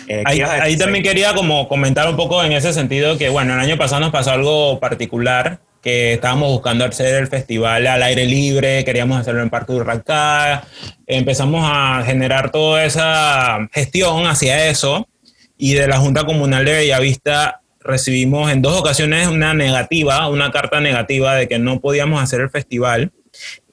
Eh, 0.07 0.23
ahí, 0.25 0.43
ahí 0.43 0.77
también 0.77 1.03
quería 1.03 1.35
como 1.35 1.67
comentar 1.67 2.09
un 2.09 2.17
poco 2.17 2.43
en 2.45 2.53
ese 2.53 2.73
sentido 2.73 3.19
que, 3.19 3.31
bueno, 3.31 3.55
el 3.55 3.61
año 3.61 3.77
pasado 3.77 4.01
nos 4.01 4.13
pasó 4.13 4.31
algo 4.31 4.79
particular, 4.79 5.59
que 5.83 6.15
estábamos 6.15 6.51
buscando 6.51 6.85
hacer 6.85 7.15
el 7.15 7.27
festival 7.27 7.87
al 7.87 8.03
aire 8.03 8.27
libre, 8.27 8.85
queríamos 8.85 9.19
hacerlo 9.19 9.43
en 9.43 9.51
Parque 9.51 9.73
Urracá, 9.73 10.65
empezamos 11.07 11.63
a 11.65 12.03
generar 12.05 12.51
toda 12.51 12.85
esa 12.85 13.69
gestión 13.73 14.27
hacia 14.27 14.69
eso, 14.69 15.09
y 15.59 15.75
de 15.75 15.89
la 15.89 15.99
Junta 15.99 16.25
Comunal 16.25 16.65
de 16.65 16.73
Bellavista 16.73 17.63
recibimos 17.87 18.51
en 18.51 18.63
dos 18.63 18.79
ocasiones 18.79 19.29
una 19.29 19.55
negativa, 19.55 20.29
una 20.29 20.51
carta 20.51 20.81
negativa 20.81 21.35
de 21.35 21.49
que 21.49 21.59
no 21.59 21.81
podíamos 21.81 22.23
hacer 22.23 22.41
el 22.41 22.51
festival. 22.51 23.13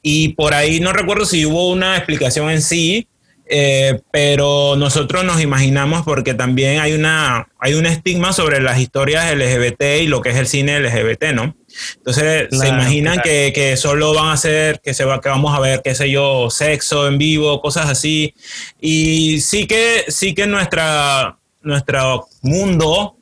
Y 0.02 0.30
por 0.30 0.54
ahí 0.54 0.80
no 0.80 0.94
recuerdo 0.94 1.26
si 1.26 1.46
hubo 1.46 1.72
una 1.72 1.96
explicación 1.98 2.50
en 2.50 2.62
sí, 2.62 3.08
eh, 3.46 4.00
pero 4.12 4.76
nosotros 4.78 5.26
nos 5.26 5.42
imaginamos 5.42 6.04
porque 6.04 6.34
también 6.34 6.80
hay, 6.80 6.94
una, 6.94 7.50
hay 7.60 7.74
un 7.74 7.86
estigma 7.86 8.32
sobre 8.32 8.62
las 8.62 8.80
historias 8.80 9.34
LGBT 9.36 10.02
y 10.02 10.08
lo 10.08 10.22
que 10.22 10.30
es 10.30 10.38
el 10.38 10.48
cine 10.48 10.80
LGBT, 10.80 11.34
¿no? 11.34 11.56
Entonces 11.98 12.48
se 12.52 12.68
imaginan 12.68 13.20
que, 13.22 13.52
que, 13.54 13.76
solo 13.76 14.14
van 14.14 14.30
a 14.30 14.38
ser, 14.38 14.80
que, 14.80 14.94
se 14.94 15.04
va, 15.04 15.20
que 15.20 15.30
vamos 15.30 15.54
a 15.56 15.60
ver, 15.60 15.82
qué 15.84 15.94
sé 15.94 16.10
yo, 16.10 16.50
sexo 16.50 17.08
en 17.08 17.18
vivo, 17.18 17.62
cosas 17.62 17.90
así. 17.90 18.34
Y 18.80 19.42
sí 19.42 19.68
que, 19.68 20.06
sí 20.08 20.34
que 20.34 20.48
nuestra, 20.48 21.38
nuestro 21.62 22.28
mundo 22.42 23.18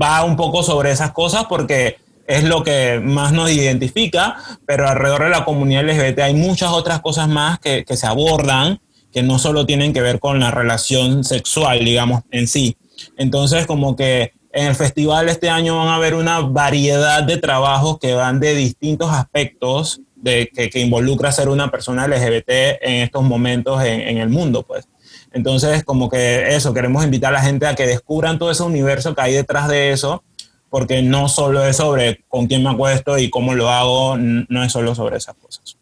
va 0.00 0.24
un 0.24 0.36
poco 0.36 0.62
sobre 0.62 0.90
esas 0.90 1.12
cosas 1.12 1.44
porque 1.48 1.98
es 2.26 2.44
lo 2.44 2.64
que 2.64 3.00
más 3.02 3.32
nos 3.32 3.50
identifica, 3.50 4.36
pero 4.66 4.88
alrededor 4.88 5.24
de 5.24 5.30
la 5.30 5.44
comunidad 5.44 5.84
LGBT 5.84 6.20
hay 6.20 6.34
muchas 6.34 6.70
otras 6.70 7.00
cosas 7.00 7.28
más 7.28 7.58
que, 7.58 7.84
se 7.88 8.06
abordan 8.06 8.80
que 9.12 9.22
no 9.22 9.38
solo 9.38 9.64
tienen 9.64 9.92
que 9.92 10.02
ver 10.02 10.18
con 10.18 10.40
la 10.40 10.50
relación 10.50 11.24
sexual, 11.24 11.84
digamos, 11.84 12.22
en 12.30 12.48
sí. 12.48 12.76
Entonces, 13.16 13.66
como 13.66 13.96
que 13.96 14.32
en 14.52 14.66
el 14.66 14.74
festival 14.74 15.28
este 15.28 15.48
año 15.48 15.78
van 15.78 15.88
a 15.88 15.96
haber 15.96 16.14
una 16.14 16.40
variedad 16.40 17.22
de 17.22 17.36
trabajos 17.36 17.98
que 17.98 18.14
van 18.14 18.40
de 18.40 18.54
distintos 18.54 19.10
aspectos 19.10 20.00
de, 20.16 20.50
que, 20.52 20.68
que 20.68 20.80
involucra 20.80 21.30
ser 21.32 21.48
una 21.48 21.70
persona 21.70 22.08
LGBT 22.08 22.48
en 22.80 23.02
estos 23.02 23.22
momentos 23.22 23.82
en, 23.84 24.00
en 24.00 24.18
el 24.18 24.28
mundo, 24.28 24.64
pues. 24.64 24.88
Entonces, 25.36 25.84
como 25.84 26.08
que 26.08 26.56
eso, 26.56 26.72
queremos 26.72 27.04
invitar 27.04 27.34
a 27.34 27.38
la 27.38 27.42
gente 27.42 27.66
a 27.66 27.74
que 27.74 27.86
descubran 27.86 28.38
todo 28.38 28.50
ese 28.50 28.62
universo 28.62 29.14
que 29.14 29.20
hay 29.20 29.34
detrás 29.34 29.68
de 29.68 29.90
eso, 29.90 30.24
porque 30.70 31.02
no 31.02 31.28
solo 31.28 31.62
es 31.66 31.76
sobre 31.76 32.24
con 32.28 32.46
quién 32.46 32.62
me 32.62 32.70
acuesto 32.70 33.18
y 33.18 33.28
cómo 33.28 33.54
lo 33.54 33.68
hago, 33.68 34.16
no 34.16 34.64
es 34.64 34.72
solo 34.72 34.94
sobre 34.94 35.18
esas 35.18 35.34
cosas. 35.34 35.76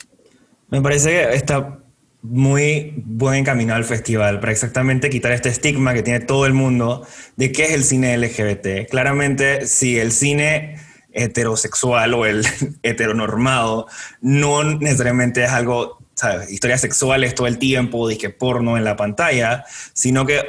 Me 0.70 0.82
parece 0.82 1.11
que 1.11 1.34
está 1.37 1.78
muy 2.20 2.94
buen 3.06 3.37
encaminado 3.37 3.78
el 3.78 3.84
festival 3.84 4.40
para 4.40 4.50
exactamente 4.50 5.08
quitar 5.08 5.30
este 5.30 5.50
estigma 5.50 5.94
que 5.94 6.02
tiene 6.02 6.18
todo 6.18 6.46
el 6.46 6.52
mundo 6.52 7.06
de 7.37 7.52
qué 7.52 7.66
es 7.66 7.73
el 7.75 7.84
cine 7.84 8.18
LGBT. 8.18 8.90
Claramente, 8.90 9.68
si 9.68 10.00
el 10.00 10.11
cine 10.11 10.80
heterosexual 11.12 12.12
o 12.14 12.26
el 12.26 12.44
heteronormado 12.82 13.87
no 14.20 14.64
necesariamente 14.64 15.44
es 15.44 15.50
algo 15.50 16.03
¿sabes? 16.14 16.50
historias 16.50 16.80
sexuales 16.80 17.35
todo 17.35 17.47
el 17.47 17.59
tiempo, 17.59 18.09
que 18.09 18.30
porno 18.30 18.76
en 18.76 18.85
la 18.85 18.97
pantalla, 18.97 19.64
sino 19.92 20.26
que 20.26 20.42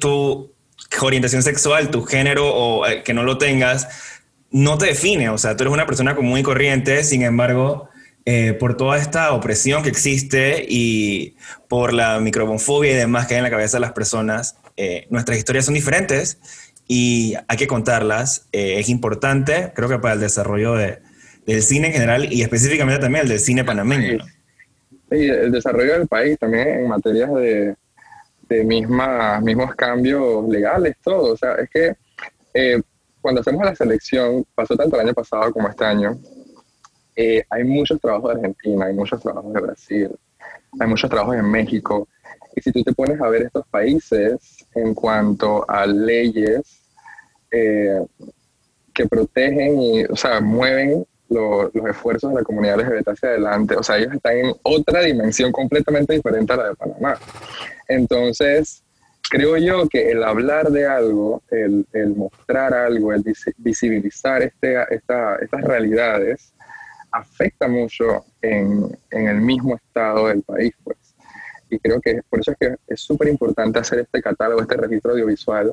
tu 0.00 0.52
orientación 1.00 1.42
sexual, 1.42 1.90
tu 1.90 2.02
género 2.04 2.52
o 2.54 2.86
eh, 2.86 3.02
que 3.02 3.14
no 3.14 3.22
lo 3.22 3.38
tengas, 3.38 3.88
no 4.50 4.78
te 4.78 4.86
define. 4.86 5.30
O 5.30 5.38
sea, 5.38 5.56
tú 5.56 5.64
eres 5.64 5.72
una 5.72 5.86
persona 5.86 6.14
común 6.14 6.38
y 6.38 6.42
corriente, 6.42 7.04
sin 7.04 7.22
embargo, 7.22 7.88
eh, 8.24 8.52
por 8.52 8.76
toda 8.76 8.98
esta 8.98 9.32
opresión 9.32 9.82
que 9.82 9.88
existe 9.88 10.64
y 10.68 11.36
por 11.68 11.92
la 11.92 12.20
microbonfobia 12.20 12.92
y 12.92 12.96
demás 12.96 13.26
que 13.26 13.34
hay 13.34 13.38
en 13.38 13.44
la 13.44 13.50
cabeza 13.50 13.78
de 13.78 13.82
las 13.82 13.92
personas, 13.92 14.56
eh, 14.76 15.06
nuestras 15.10 15.38
historias 15.38 15.64
son 15.64 15.74
diferentes 15.74 16.38
y 16.86 17.34
hay 17.48 17.56
que 17.56 17.66
contarlas. 17.66 18.48
es 18.52 18.88
importante, 18.88 19.72
creo 19.74 19.88
que 19.88 19.98
para 19.98 20.14
el 20.14 20.20
desarrollo 20.20 20.74
de, 20.74 21.00
del 21.46 21.62
cine 21.62 21.88
en 21.88 21.92
general 21.92 22.32
y 22.32 22.42
específicamente 22.42 23.00
también 23.00 23.22
el 23.22 23.28
del 23.28 23.40
cine 23.40 23.64
panameño. 23.64 24.24
Sí, 25.10 25.26
el 25.26 25.52
desarrollo 25.52 25.98
del 25.98 26.08
país 26.08 26.38
también 26.38 26.68
en 26.68 26.88
materias 26.88 27.32
de, 27.34 27.76
de 28.48 28.64
mismos 28.64 29.74
cambios 29.74 30.48
legales, 30.48 30.96
todo. 31.02 31.32
O 31.32 31.36
sea, 31.36 31.54
es 31.54 31.68
que 31.70 31.96
eh, 32.54 32.80
cuando 33.20 33.40
hacemos 33.40 33.64
la 33.64 33.74
selección, 33.74 34.44
pasó 34.54 34.76
tanto 34.76 34.96
el 34.96 35.06
año 35.06 35.14
pasado 35.14 35.52
como 35.52 35.68
este 35.68 35.84
año, 35.84 36.18
eh, 37.14 37.44
hay 37.50 37.64
muchos 37.64 38.00
trabajos 38.00 38.32
de 38.32 38.40
Argentina, 38.40 38.86
hay 38.86 38.94
muchos 38.94 39.20
trabajos 39.20 39.52
de 39.52 39.60
Brasil, 39.60 40.10
hay 40.80 40.88
muchos 40.88 41.10
trabajos 41.10 41.36
en 41.36 41.50
México. 41.50 42.08
Y 42.54 42.60
si 42.60 42.72
tú 42.72 42.82
te 42.82 42.92
pones 42.92 43.20
a 43.20 43.28
ver 43.28 43.42
estos 43.42 43.66
países 43.68 44.66
en 44.74 44.94
cuanto 44.94 45.68
a 45.68 45.86
leyes 45.86 46.82
eh, 47.50 48.00
que 48.92 49.06
protegen 49.06 49.80
y, 49.80 50.04
o 50.04 50.16
sea, 50.16 50.40
mueven 50.40 51.06
los 51.32 51.70
esfuerzos 51.88 52.30
de 52.30 52.36
la 52.36 52.44
comunidad 52.44 52.80
LGBT 52.80 53.08
hacia 53.08 53.28
adelante. 53.30 53.76
O 53.76 53.82
sea, 53.82 53.98
ellos 53.98 54.14
están 54.14 54.36
en 54.36 54.54
otra 54.62 55.00
dimensión 55.00 55.52
completamente 55.52 56.14
diferente 56.14 56.52
a 56.52 56.56
la 56.56 56.68
de 56.68 56.74
Panamá. 56.76 57.18
Entonces, 57.88 58.82
creo 59.30 59.56
yo 59.56 59.88
que 59.88 60.10
el 60.10 60.22
hablar 60.22 60.70
de 60.70 60.86
algo, 60.86 61.42
el, 61.50 61.86
mostrar 62.16 62.74
algo, 62.74 63.12
el 63.12 63.24
visibilizar 63.58 64.42
este, 64.42 64.76
esta, 64.94 65.36
estas 65.36 65.62
realidades, 65.62 66.52
afecta 67.10 67.68
mucho 67.68 68.24
en, 68.40 68.98
en, 69.10 69.28
el 69.28 69.40
mismo 69.40 69.76
estado 69.76 70.28
del 70.28 70.42
país, 70.42 70.72
pues. 70.82 70.96
Y 71.68 71.78
creo 71.78 72.00
que 72.00 72.20
por 72.28 72.40
eso 72.40 72.52
es 72.52 72.58
que 72.58 72.76
es 72.86 73.00
súper 73.00 73.28
importante 73.28 73.78
hacer 73.78 74.00
este 74.00 74.20
catálogo, 74.20 74.60
este 74.60 74.76
registro 74.76 75.12
audiovisual, 75.12 75.72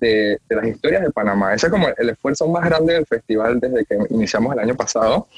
de, 0.00 0.38
las 0.48 0.66
historias 0.66 1.02
de 1.02 1.10
Panamá. 1.10 1.54
Ese 1.54 1.66
es 1.66 1.72
como 1.72 1.88
el 1.96 2.10
esfuerzo 2.10 2.48
más 2.48 2.64
grande 2.64 2.94
del 2.94 3.06
festival 3.06 3.60
desde 3.60 3.84
que 3.84 3.98
iniciamos 4.10 4.52
el 4.54 4.60
año 4.60 4.74
pasado. 4.74 5.28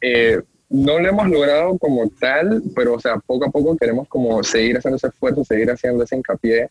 Eh, 0.00 0.40
no 0.70 0.98
lo 0.98 1.08
hemos 1.08 1.28
logrado 1.28 1.78
como 1.78 2.08
tal, 2.10 2.62
pero 2.74 2.94
o 2.94 3.00
sea, 3.00 3.18
poco 3.18 3.46
a 3.46 3.50
poco 3.50 3.76
queremos 3.76 4.06
como 4.08 4.42
seguir 4.42 4.76
haciendo 4.76 4.96
ese 4.96 5.08
esfuerzo, 5.08 5.44
seguir 5.44 5.70
haciendo 5.70 6.04
ese 6.04 6.16
hincapié 6.16 6.70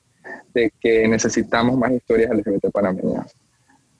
de 0.53 0.72
que 0.79 1.08
necesitamos 1.08 1.77
más 1.77 1.91
historias 1.91 2.32
LGBT 2.32 2.72
panameñas. 2.72 3.36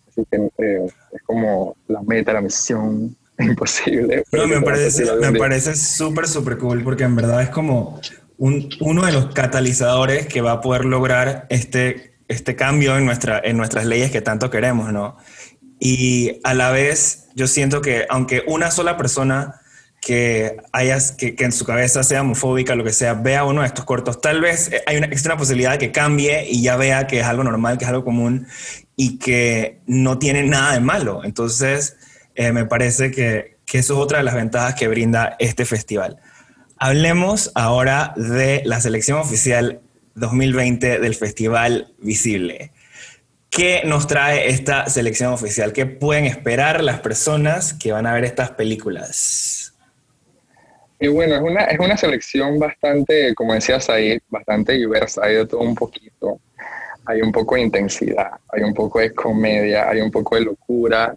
así 0.08 0.26
que 0.30 0.50
eh, 0.58 0.88
es 1.12 1.22
como 1.24 1.76
la 1.88 2.02
meta, 2.02 2.34
la 2.34 2.42
misión 2.42 3.16
imposible. 3.40 4.24
No, 4.32 4.48
me 4.48 4.62
parece, 4.62 5.06
me 5.16 5.38
parece 5.38 5.76
súper, 5.76 6.28
súper 6.28 6.58
cool 6.58 6.84
porque 6.84 7.04
en 7.04 7.16
verdad 7.16 7.42
es 7.42 7.50
como 7.50 8.00
un, 8.38 8.70
uno 8.82 9.06
de 9.06 9.12
los 9.12 9.34
catalizadores 9.34 10.28
que 10.28 10.42
va 10.42 10.54
a 10.54 10.62
poder 10.62 10.86
lograr 10.86 11.48
este, 11.50 12.17
este 12.28 12.56
cambio 12.56 12.98
en, 12.98 13.06
nuestra, 13.06 13.42
en 13.44 13.58
nuestras 13.58 13.86
leyes 13.86 14.12
que 14.12 14.22
tanto 14.22 14.50
queremos, 14.50 14.92
¿no? 14.92 15.18
Y 15.80 16.40
a 16.44 16.54
la 16.54 16.72
vez 16.72 17.28
yo 17.36 17.48
siento 17.48 17.82
que 17.82 18.06
aunque 18.10 18.44
una 18.48 18.72
sola 18.72 18.98
persona 18.98 19.62
que, 20.02 20.58
hayas, 20.72 21.12
que, 21.12 21.36
que, 21.36 21.44
en 21.44 21.52
su 21.52 21.66
cabeza 21.66 22.04
sea 22.04 22.22
homofóbica, 22.22 22.76
lo 22.76 22.84
que 22.84 22.94
sea, 22.94 23.14
vea 23.14 23.44
uno 23.44 23.62
de 23.62 23.68
estos 23.68 23.86
cortos, 23.86 24.22
tal 24.22 24.42
vez 24.42 24.72
hay 24.86 24.98
una, 24.98 25.08
existe 25.08 25.30
una 25.30 25.38
posibilidad 25.38 25.72
de 25.72 25.78
que 25.80 25.92
cambie 25.92 26.48
y 26.50 26.62
ya 26.62 26.78
vea 26.78 27.08
que 27.08 27.20
es 27.20 27.26
algo 27.26 27.44
normal, 27.44 27.78
que 27.78 27.86
es 27.86 27.90
algo 27.90 28.04
común 28.04 28.48
y 28.96 29.18
que 29.20 29.82
no 29.86 30.18
tiene 30.18 30.44
nada 30.44 30.74
de 30.74 30.80
malo. 30.80 31.24
Entonces, 31.24 31.98
eh, 32.36 32.52
me 32.52 32.66
parece 32.66 33.12
que, 33.12 33.58
que 33.66 33.80
eso 33.80 33.94
es 33.96 34.00
otra 34.00 34.20
de 34.20 34.24
las 34.24 34.36
ventajas 34.36 34.76
que 34.76 34.88
brinda 34.88 35.36
este 35.40 35.66
festival. 35.66 36.18
Hablemos 36.80 37.52
ahora 37.56 38.14
de 38.16 38.62
la 38.66 38.80
selección 38.80 39.20
oficial 39.20 39.82
2020 40.18 41.00
del 41.00 41.16
Festival 41.16 41.94
Visible. 42.00 42.72
¿Qué 43.50 43.82
nos 43.86 44.08
trae 44.08 44.50
esta 44.50 44.88
selección 44.88 45.32
oficial? 45.32 45.74
¿Qué 45.74 45.86
pueden 45.86 46.26
esperar 46.26 46.84
las 46.84 47.00
personas 47.00 47.74
que 47.74 47.92
van 47.92 48.06
a 48.08 48.14
ver 48.14 48.26
estas 48.26 48.52
películas? 48.52 49.74
Y 51.00 51.08
bueno, 51.08 51.36
es 51.36 51.42
una, 51.42 51.64
es 51.66 51.80
una 51.80 51.96
selección 51.96 52.58
bastante, 52.58 53.34
como 53.36 53.54
decías 53.54 53.90
ahí, 53.90 54.20
bastante 54.30 54.74
diversa, 54.74 55.22
hay 55.24 55.36
de 55.36 55.46
todo 55.46 55.62
un 55.62 55.76
poquito. 55.76 56.40
Hay 57.06 57.22
un 57.22 57.32
poco 57.32 57.56
de 57.56 57.62
intensidad, 57.62 58.32
hay 58.50 58.64
un 58.64 58.74
poco 58.74 59.00
de 59.00 59.14
comedia, 59.14 59.88
hay 59.88 60.02
un 60.02 60.12
poco 60.12 60.36
de 60.36 60.42
locura, 60.42 61.16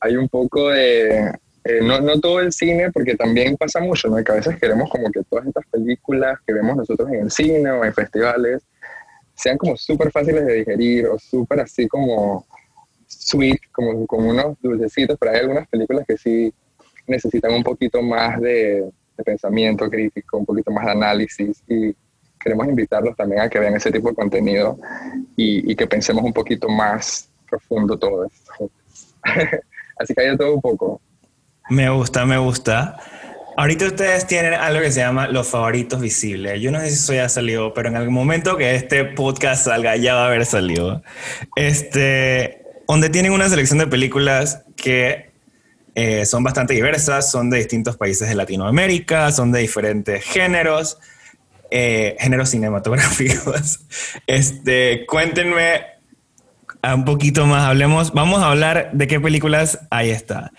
hay 0.00 0.16
un 0.16 0.28
poco 0.28 0.68
de, 0.68 1.32
eh, 1.64 1.80
no, 1.82 2.00
no, 2.00 2.18
todo 2.20 2.40
el 2.40 2.52
cine, 2.52 2.90
porque 2.92 3.14
también 3.14 3.56
pasa 3.56 3.80
mucho, 3.80 4.08
¿no? 4.08 4.22
Que 4.22 4.32
a 4.32 4.36
veces 4.36 4.58
queremos 4.58 4.88
como 4.90 5.10
que 5.10 5.22
todas 5.24 5.46
estas 5.46 5.66
películas 5.66 6.38
que 6.46 6.52
vemos 6.52 6.76
nosotros 6.76 7.08
en 7.10 7.22
el 7.22 7.30
cine 7.30 7.70
o 7.70 7.84
en 7.84 7.92
festivales 7.92 8.62
sean 9.34 9.56
como 9.56 9.76
súper 9.76 10.10
fáciles 10.10 10.44
de 10.46 10.54
digerir 10.54 11.06
o 11.06 11.18
súper 11.18 11.60
así 11.60 11.86
como 11.86 12.46
sweet, 13.06 13.60
como, 13.72 14.06
como 14.06 14.30
unos 14.30 14.60
dulcecitos, 14.60 15.16
pero 15.18 15.32
hay 15.32 15.40
algunas 15.40 15.68
películas 15.68 16.04
que 16.06 16.16
sí 16.16 16.52
necesitan 17.06 17.52
un 17.52 17.62
poquito 17.62 18.02
más 18.02 18.40
de, 18.40 18.90
pensamiento 19.24 19.90
crítico, 19.90 20.38
un 20.38 20.46
poquito 20.46 20.70
más 20.70 20.84
de 20.86 20.92
análisis 20.92 21.64
y 21.66 21.92
queremos 22.38 22.68
invitarlos 22.68 23.16
también 23.16 23.40
a 23.40 23.48
que 23.48 23.58
vean 23.58 23.74
ese 23.74 23.90
tipo 23.90 24.10
de 24.10 24.14
contenido 24.14 24.78
y, 25.34 25.74
que 25.74 25.88
pensemos 25.88 26.22
un 26.22 26.32
poquito 26.32 26.68
más 26.68 27.28
profundo 27.50 27.98
todo 27.98 28.26
esto. 28.26 28.70
Así 29.98 30.14
que 30.14 30.20
hay 30.20 30.36
todo 30.36 30.54
un 30.54 30.60
poco. 30.60 31.00
Me 31.70 31.90
gusta, 31.90 32.24
me 32.24 32.38
gusta. 32.38 32.96
Ahorita 33.58 33.86
ustedes 33.86 34.26
tienen 34.26 34.54
algo 34.54 34.80
que 34.80 34.90
se 34.90 35.00
llama 35.00 35.26
los 35.28 35.48
favoritos 35.48 36.00
visibles. 36.00 36.60
Yo 36.60 36.70
no 36.70 36.80
sé 36.80 36.90
si 36.90 36.94
eso 36.94 37.12
ya 37.12 37.28
salió, 37.28 37.74
pero 37.74 37.88
en 37.88 37.96
algún 37.96 38.14
momento 38.14 38.56
que 38.56 38.74
este 38.74 39.04
podcast 39.04 39.64
salga 39.64 39.96
ya 39.96 40.14
va 40.14 40.24
a 40.24 40.26
haber 40.28 40.46
salido. 40.46 41.02
Este, 41.56 42.62
donde 42.86 43.10
tienen 43.10 43.32
una 43.32 43.48
selección 43.48 43.78
de 43.78 43.86
películas 43.86 44.62
que 44.76 45.32
eh, 45.94 46.24
son 46.24 46.42
bastante 46.44 46.72
diversas, 46.72 47.30
son 47.30 47.50
de 47.50 47.58
distintos 47.58 47.96
países 47.96 48.28
de 48.28 48.34
Latinoamérica, 48.34 49.30
son 49.32 49.50
de 49.50 49.58
diferentes 49.58 50.24
géneros, 50.24 50.98
eh, 51.70 52.16
géneros 52.20 52.50
cinematográficos. 52.50 53.80
Este, 54.26 55.04
cuéntenme 55.06 55.82
un 56.82 57.04
poquito 57.04 57.44
más, 57.46 57.64
hablemos, 57.64 58.12
vamos 58.12 58.40
a 58.40 58.50
hablar 58.50 58.90
de 58.92 59.06
qué 59.08 59.18
películas 59.18 59.80
ahí 59.90 60.10
está 60.10 60.52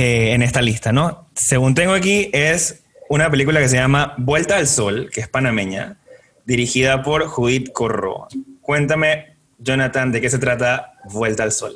eh, 0.00 0.32
en 0.32 0.42
esta 0.42 0.62
lista, 0.62 0.92
¿no? 0.92 1.26
Según 1.34 1.74
tengo 1.74 1.92
aquí, 1.92 2.30
es 2.32 2.84
una 3.08 3.28
película 3.32 3.58
que 3.58 3.68
se 3.68 3.78
llama 3.78 4.14
Vuelta 4.16 4.54
al 4.54 4.68
Sol, 4.68 5.10
que 5.12 5.20
es 5.20 5.28
panameña, 5.28 5.96
dirigida 6.44 7.02
por 7.02 7.26
Judith 7.26 7.72
Corro. 7.72 8.28
Cuéntame, 8.60 9.34
Jonathan, 9.58 10.12
de 10.12 10.20
qué 10.20 10.30
se 10.30 10.38
trata 10.38 10.92
Vuelta 11.12 11.42
al 11.42 11.50
Sol. 11.50 11.74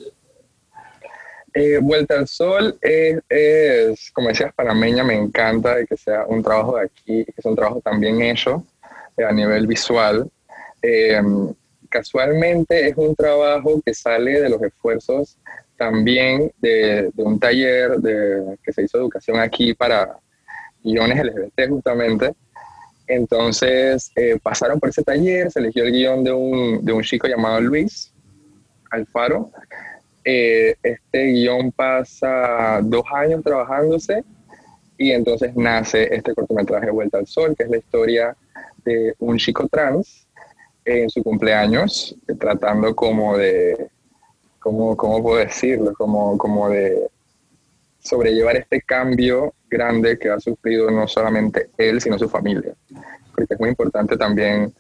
Eh, 1.52 1.78
Vuelta 1.82 2.14
al 2.14 2.28
Sol 2.28 2.78
es, 2.80 4.12
como 4.12 4.28
decías, 4.28 4.54
panameña, 4.54 5.02
me 5.02 5.14
encanta 5.14 5.74
de 5.74 5.84
que 5.88 5.96
sea 5.96 6.24
un 6.24 6.44
trabajo 6.44 6.76
de 6.76 6.84
aquí, 6.84 7.24
que 7.24 7.42
sea 7.42 7.50
un 7.50 7.56
trabajo 7.56 7.80
también 7.80 8.22
hecho 8.22 8.64
eh, 9.16 9.24
a 9.24 9.32
nivel 9.32 9.66
visual. 9.66 10.30
Casualmente 11.88 12.86
es 12.86 12.96
un 12.96 13.16
trabajo 13.16 13.82
que 13.84 13.92
sale 13.92 14.40
de 14.40 14.48
los 14.48 14.62
esfuerzos 14.62 15.38
también 15.82 16.52
de, 16.60 17.10
de 17.12 17.22
un 17.24 17.40
taller 17.40 17.96
de, 17.98 18.56
que 18.62 18.72
se 18.72 18.84
hizo 18.84 18.98
educación 18.98 19.40
aquí 19.40 19.74
para 19.74 20.16
guiones 20.84 21.18
LGBT 21.24 21.68
justamente. 21.70 22.32
Entonces 23.08 24.12
eh, 24.14 24.38
pasaron 24.40 24.78
por 24.78 24.90
ese 24.90 25.02
taller, 25.02 25.50
se 25.50 25.58
eligió 25.58 25.82
el 25.82 25.90
guion 25.90 26.22
de 26.22 26.30
un, 26.30 26.84
de 26.84 26.92
un 26.92 27.02
chico 27.02 27.26
llamado 27.26 27.60
Luis 27.60 28.14
Alfaro, 28.92 29.50
eh, 30.24 30.76
este 30.84 31.32
guion 31.32 31.72
pasa 31.72 32.78
dos 32.80 33.04
años 33.12 33.42
trabajándose 33.42 34.22
y 34.96 35.10
entonces 35.10 35.56
nace 35.56 36.14
este 36.14 36.32
cortometraje 36.32 36.90
Vuelta 36.90 37.18
al 37.18 37.26
Sol, 37.26 37.56
que 37.56 37.64
es 37.64 37.70
la 37.70 37.78
historia 37.78 38.36
de 38.84 39.14
un 39.18 39.36
chico 39.36 39.66
trans 39.66 40.28
en 40.84 41.10
su 41.10 41.24
cumpleaños, 41.24 42.14
tratando 42.38 42.94
como 42.94 43.36
de, 43.36 43.90
como, 44.62 44.96
¿cómo 44.96 45.22
puedo 45.22 45.38
decirlo? 45.38 45.92
Como, 45.94 46.38
como 46.38 46.68
de 46.68 47.08
sobrellevar 47.98 48.56
este 48.56 48.80
cambio 48.82 49.54
grande 49.68 50.18
que 50.18 50.30
ha 50.30 50.38
sufrido 50.40 50.90
no 50.90 51.06
solamente 51.08 51.70
él, 51.76 52.00
sino 52.00 52.18
su 52.18 52.28
familia. 52.28 52.74
Porque 53.34 53.54
es 53.54 53.60
muy 53.60 53.70
importante 53.70 54.16
también 54.16 54.72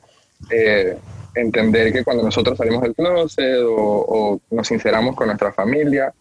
eh, 0.50 0.96
entender 1.34 1.92
que 1.92 2.04
cuando 2.04 2.22
nosotros 2.22 2.58
salimos 2.58 2.82
del 2.82 2.94
closet 2.94 3.62
o, 3.66 4.40
nos 4.50 4.66
sinceramos 4.66 5.16
con 5.16 5.26
nuestra 5.26 5.52
familia, 5.52 6.12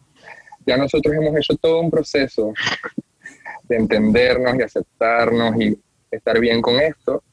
ya 0.65 0.77
nosotros 0.77 1.13
hemos 1.13 1.35
hecho 1.35 1.55
todo 1.57 1.81
un 1.81 1.91
proceso 1.91 2.53
de 3.63 3.75
entendernos 3.75 4.55
y 4.57 4.61
aceptarnos 4.61 5.55
y 5.59 5.77
estar 6.09 6.39
bien 6.39 6.61
con 6.61 6.79
esto, 6.79 7.23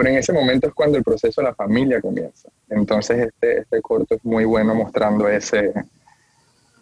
pero 0.00 0.12
en 0.12 0.16
ese 0.16 0.32
momento 0.32 0.66
es 0.66 0.72
cuando 0.72 0.96
el 0.96 1.04
proceso 1.04 1.42
de 1.42 1.48
la 1.48 1.54
familia 1.54 2.00
comienza. 2.00 2.48
Entonces 2.70 3.28
este, 3.28 3.58
este 3.58 3.82
corto 3.82 4.14
es 4.14 4.24
muy 4.24 4.46
bueno 4.46 4.74
mostrando 4.74 5.28
ese, 5.28 5.74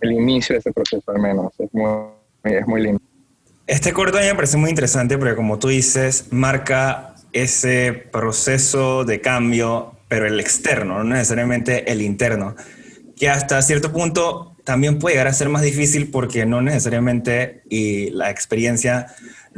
el 0.01 0.13
inicio 0.13 0.55
de 0.55 0.61
ese 0.61 0.73
proceso 0.73 1.03
al 1.11 1.21
menos, 1.21 1.53
es 1.59 1.69
muy, 1.75 1.91
es 2.45 2.65
muy 2.69 2.81
lindo. 2.81 3.01
Este 3.67 3.93
corto 3.93 4.19
a 4.19 4.21
mí 4.21 4.29
me 4.29 4.37
parece 4.37 4.57
muy 4.57 4.71
interesante 4.71 5.19
porque 5.19 5.35
como 5.35 5.59
tú 5.59 5.67
dices, 5.67 6.29
marca 6.31 7.17
ese 7.33 7.93
proceso 7.93 9.05
de 9.05 9.21
cambio 9.21 9.95
pero 10.07 10.29
el 10.29 10.39
externo, 10.39 11.03
no 11.03 11.15
necesariamente 11.17 11.91
el 11.91 12.03
interno, 12.03 12.55
que 13.17 13.29
hasta 13.29 13.61
cierto 13.63 13.93
punto 13.93 14.55
también 14.63 15.01
puede 15.01 15.17
llegar 15.17 15.27
a 15.27 15.33
ser 15.33 15.49
más 15.49 15.63
difícil 15.63 16.09
porque 16.09 16.47
no 16.47 16.63
necesariamente, 16.63 17.63
y 17.69 18.11
la 18.11 18.31
experiencia 18.31 19.07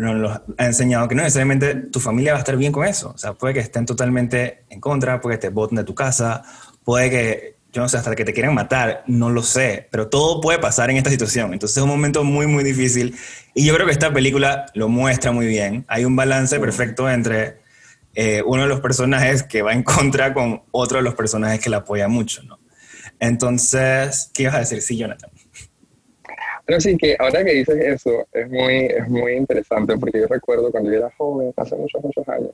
nos 0.00 0.40
ha 0.56 0.66
enseñado 0.66 1.08
que 1.08 1.14
no 1.14 1.22
necesariamente 1.22 1.74
tu 1.74 2.00
familia 2.00 2.32
va 2.32 2.38
a 2.38 2.40
estar 2.40 2.56
bien 2.56 2.72
con 2.72 2.86
eso. 2.86 3.12
O 3.14 3.18
sea, 3.18 3.34
puede 3.34 3.54
que 3.54 3.60
estén 3.60 3.86
totalmente 3.86 4.64
en 4.68 4.80
contra, 4.80 5.20
puede 5.20 5.36
que 5.36 5.42
te 5.42 5.48
voten 5.50 5.76
de 5.76 5.84
tu 5.84 5.94
casa, 5.94 6.42
puede 6.84 7.10
que, 7.10 7.56
yo 7.72 7.82
no 7.82 7.88
sé, 7.88 7.98
hasta 7.98 8.14
que 8.16 8.24
te 8.24 8.32
quieran 8.32 8.54
matar, 8.54 9.04
no 9.06 9.30
lo 9.30 9.42
sé, 9.42 9.88
pero 9.90 10.08
todo 10.08 10.40
puede 10.40 10.58
pasar 10.58 10.90
en 10.90 10.96
esta 10.96 11.10
situación. 11.10 11.52
Entonces 11.52 11.76
es 11.76 11.82
un 11.82 11.88
momento 11.88 12.24
muy, 12.24 12.46
muy 12.46 12.64
difícil. 12.64 13.16
Y 13.54 13.64
yo 13.64 13.74
creo 13.74 13.86
que 13.86 13.92
esta 13.92 14.12
película 14.12 14.66
lo 14.74 14.88
muestra 14.88 15.32
muy 15.32 15.46
bien. 15.46 15.84
Hay 15.88 16.04
un 16.04 16.16
balance 16.16 16.58
perfecto 16.58 17.08
entre 17.10 17.60
eh, 18.14 18.42
uno 18.44 18.62
de 18.62 18.68
los 18.68 18.80
personajes 18.80 19.42
que 19.42 19.62
va 19.62 19.72
en 19.72 19.82
contra 19.82 20.34
con 20.34 20.62
otro 20.72 20.98
de 20.98 21.04
los 21.04 21.14
personajes 21.14 21.60
que 21.60 21.70
la 21.70 21.78
apoya 21.78 22.08
mucho, 22.08 22.42
¿no? 22.42 22.58
Entonces, 23.20 24.30
¿qué 24.32 24.44
ibas 24.44 24.54
a 24.54 24.58
decir? 24.60 24.80
Sí, 24.80 24.96
Jonathan. 24.96 25.30
Pero 26.70 26.80
sí, 26.80 26.96
que 26.96 27.16
ahora 27.18 27.44
que 27.44 27.52
dices 27.52 27.76
eso, 27.84 28.28
es 28.32 28.48
muy, 28.48 28.84
es 28.84 29.08
muy 29.08 29.32
interesante, 29.32 29.96
porque 29.98 30.20
yo 30.20 30.28
recuerdo 30.28 30.70
cuando 30.70 30.88
yo 30.88 30.98
era 30.98 31.10
joven, 31.18 31.52
hace 31.56 31.74
muchos, 31.74 32.00
muchos 32.00 32.28
años, 32.28 32.52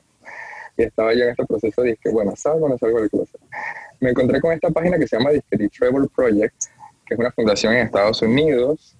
y 0.75 0.85
estaba 0.85 1.13
yo 1.13 1.25
en 1.25 1.31
este 1.33 1.45
proceso 1.45 1.83
de 1.83 1.99
que, 1.99 2.09
bueno, 2.09 2.35
salgo 2.35 2.65
o 2.65 2.69
no 2.71 2.79
salgo 2.79 2.99
del 2.99 3.11
closet. 3.11 3.39
Me 4.01 4.09
encontré 4.09 4.41
con 4.41 4.55
esta 4.55 4.71
página 4.71 4.99
que 4.99 5.07
se 5.07 5.19
llama 5.19 5.33
The 5.51 5.69
Travel 5.69 6.09
Project, 6.17 6.55
que 7.05 7.13
es 7.13 7.21
una 7.21 7.31
fundación 7.31 7.75
en 7.75 7.81
Estados 7.81 8.23
Unidos, 8.23 8.97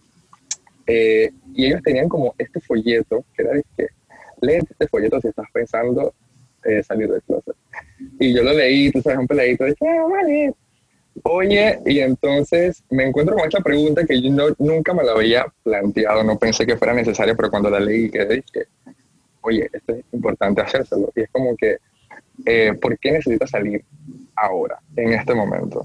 eh, 0.87 1.31
y 1.55 1.65
ellos 1.65 1.81
tenían 1.83 2.11
como 2.11 2.35
este 2.37 2.61
folleto, 2.61 3.25
que 3.35 3.43
era 3.43 3.55
de 3.55 3.65
que, 3.75 3.89
este 4.43 4.87
folleto 4.87 5.19
si 5.23 5.29
estás 5.29 5.47
pensando 5.51 6.13
eh, 6.63 6.83
salir 6.83 7.11
del 7.11 7.23
closet. 7.23 7.57
Y 8.21 8.35
yo 8.35 8.43
lo 8.43 8.53
leí, 8.53 8.91
tú 8.91 9.01
sabes, 9.01 9.21
un 9.21 9.27
peladito, 9.27 9.65
dije, 9.65 9.89
ah, 9.89 10.07
vale. 10.11 10.53
Oye, 11.23 11.81
y 11.87 12.01
entonces 12.01 12.83
me 12.91 13.05
encuentro 13.05 13.37
con 13.37 13.47
esta 13.47 13.61
pregunta 13.61 14.05
que 14.05 14.21
yo 14.21 14.31
no, 14.31 14.45
nunca 14.59 14.93
me 14.93 15.03
la 15.03 15.13
había 15.13 15.47
planteado, 15.63 16.23
no 16.23 16.39
pensé 16.39 16.67
que 16.67 16.77
fuera 16.77 16.95
necesaria, 16.95 17.35
pero 17.35 17.51
cuando 17.51 17.71
la 17.71 17.81
leí 17.81 18.11
que 18.11 18.25
dije, 18.27 18.67
oye, 19.41 19.69
esto 19.73 19.95
es 19.95 20.05
importante 20.13 20.61
hacérselo. 20.61 21.11
Y 21.15 21.23
es 21.23 21.31
como 21.31 21.57
que, 21.57 21.79
eh, 22.45 22.75
¿por 22.81 22.99
qué 22.99 23.13
necesitas 23.13 23.51
salir 23.51 23.85
ahora, 24.37 24.79
en 24.97 25.13
este 25.13 25.35
momento? 25.35 25.85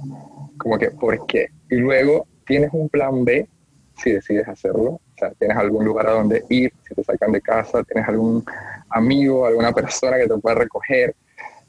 Como 0.57 0.77
que, 0.77 0.91
¿por 0.91 1.25
qué? 1.27 1.49
Y 1.69 1.75
luego 1.75 2.27
tienes 2.45 2.69
un 2.73 2.89
plan 2.89 3.23
B 3.23 3.47
si 3.97 4.11
decides 4.11 4.47
hacerlo. 4.47 4.91
O 4.91 5.17
sea, 5.17 5.31
tienes 5.31 5.57
algún 5.57 5.85
lugar 5.85 6.07
a 6.07 6.11
donde 6.11 6.43
ir, 6.49 6.73
si 6.87 6.95
te 6.95 7.03
sacan 7.03 7.31
de 7.31 7.41
casa, 7.41 7.83
tienes 7.83 8.07
algún 8.09 8.43
amigo, 8.89 9.45
alguna 9.45 9.71
persona 9.71 10.17
que 10.17 10.27
te 10.27 10.37
pueda 10.37 10.55
recoger. 10.55 11.15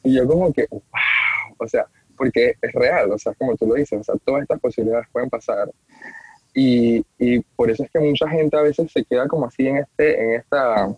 Y 0.02 0.14
yo 0.14 0.26
como 0.26 0.52
que, 0.52 0.66
wow, 0.70 0.80
o 1.58 1.68
sea, 1.68 1.86
porque 2.22 2.54
es 2.62 2.72
real, 2.72 3.10
o 3.10 3.18
sea, 3.18 3.34
como 3.34 3.56
tú 3.56 3.66
lo 3.66 3.74
dices, 3.74 3.98
o 3.98 4.04
sea, 4.04 4.14
todas 4.24 4.42
estas 4.42 4.60
posibilidades 4.60 5.08
pueden 5.10 5.28
pasar. 5.28 5.68
Y, 6.54 7.04
y 7.18 7.40
por 7.40 7.68
eso 7.68 7.82
es 7.82 7.90
que 7.90 7.98
mucha 7.98 8.28
gente 8.28 8.56
a 8.56 8.62
veces 8.62 8.92
se 8.92 9.04
queda 9.04 9.26
como 9.26 9.46
así 9.46 9.66
en, 9.66 9.78
este, 9.78 10.22
en 10.22 10.30
esta 10.34 10.88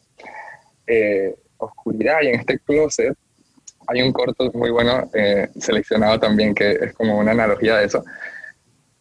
eh, 0.86 1.34
oscuridad 1.56 2.18
y 2.20 2.26
en 2.26 2.40
este 2.40 2.58
closet. 2.58 3.16
Hay 3.86 4.02
un 4.02 4.12
corto 4.12 4.52
muy 4.52 4.68
bueno 4.68 5.08
eh, 5.14 5.48
seleccionado 5.58 6.20
también 6.20 6.54
que 6.54 6.72
es 6.72 6.92
como 6.92 7.16
una 7.16 7.30
analogía 7.30 7.78
de 7.78 7.86
eso. 7.86 8.04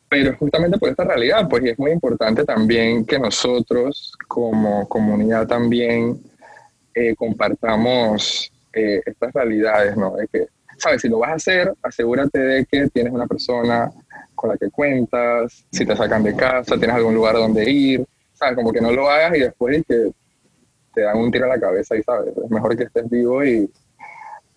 Pero 0.07 0.37
justamente 0.37 0.77
por 0.77 0.91
esta 0.91 1.03
realidad, 1.03 1.49
pues 1.49 1.65
y 1.65 1.69
es 1.71 1.79
muy 1.79 1.91
importante 1.91 2.45
también 2.45 3.05
que 3.05 3.19
nosotros 3.19 4.13
como 4.29 4.87
comunidad 4.87 5.45
también 5.45 6.21
eh, 6.95 7.15
compartamos 7.17 8.49
estas 8.71 9.31
realidades, 9.33 9.95
¿no? 9.97 10.15
De 10.15 10.27
que 10.29 10.47
sabes, 10.77 11.01
si 11.01 11.09
lo 11.09 11.19
vas 11.19 11.31
a 11.31 11.35
hacer, 11.35 11.73
asegúrate 11.81 12.39
de 12.39 12.65
que 12.65 12.87
tienes 12.89 13.13
una 13.13 13.27
persona 13.27 13.91
con 14.35 14.49
la 14.49 14.57
que 14.57 14.69
cuentas, 14.69 15.65
si 15.71 15.85
te 15.85 15.95
sacan 15.95 16.23
de 16.23 16.35
casa, 16.35 16.77
tienes 16.77 16.95
algún 16.95 17.15
lugar 17.15 17.35
donde 17.35 17.69
ir, 17.69 18.05
sabes, 18.33 18.55
como 18.55 18.71
que 18.71 18.81
no 18.81 18.91
lo 18.91 19.09
hagas 19.09 19.35
y 19.37 19.41
después 19.41 19.83
que 19.87 20.11
te 20.93 21.01
dan 21.01 21.17
un 21.17 21.31
tiro 21.31 21.45
a 21.45 21.49
la 21.49 21.59
cabeza 21.59 21.95
y 21.95 22.03
sabes, 22.03 22.35
es 22.35 22.51
mejor 22.51 22.75
que 22.77 22.83
estés 22.83 23.09
vivo 23.09 23.43
y, 23.43 23.69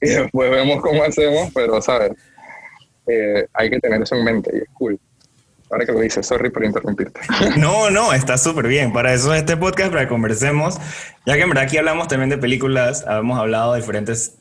y 0.01 0.09
después 0.09 0.51
vemos 0.51 0.83
cómo 0.83 1.03
hacemos, 1.03 1.51
pero 1.55 1.81
sabes, 1.81 2.13
eh, 3.07 3.47
hay 3.53 3.71
que 3.71 3.79
tener 3.79 4.03
eso 4.03 4.17
en 4.17 4.25
mente 4.25 4.51
y 4.55 4.59
es 4.59 4.69
cool. 4.75 4.99
Ahora 5.71 5.85
que 5.85 5.93
lo 5.93 6.01
dices, 6.01 6.25
sorry 6.25 6.51
por 6.51 6.65
interrumpirte. 6.65 7.21
No, 7.59 7.91
no, 7.91 8.13
está 8.13 8.39
súper 8.39 8.69
bien. 8.69 8.93
Para 8.93 9.13
eso 9.13 9.35
es 9.35 9.41
este 9.41 9.57
podcast, 9.57 9.91
para 9.91 10.03
que 10.03 10.09
conversemos. 10.09 10.79
Ya 11.27 11.35
que 11.35 11.43
en 11.43 11.49
verdad 11.49 11.65
aquí 11.65 11.77
hablamos 11.77 12.07
también 12.07 12.31
de 12.31 12.39
películas, 12.39 13.05
hemos 13.09 13.39
hablado 13.39 13.73
de 13.73 13.81
diferentes 13.81 14.39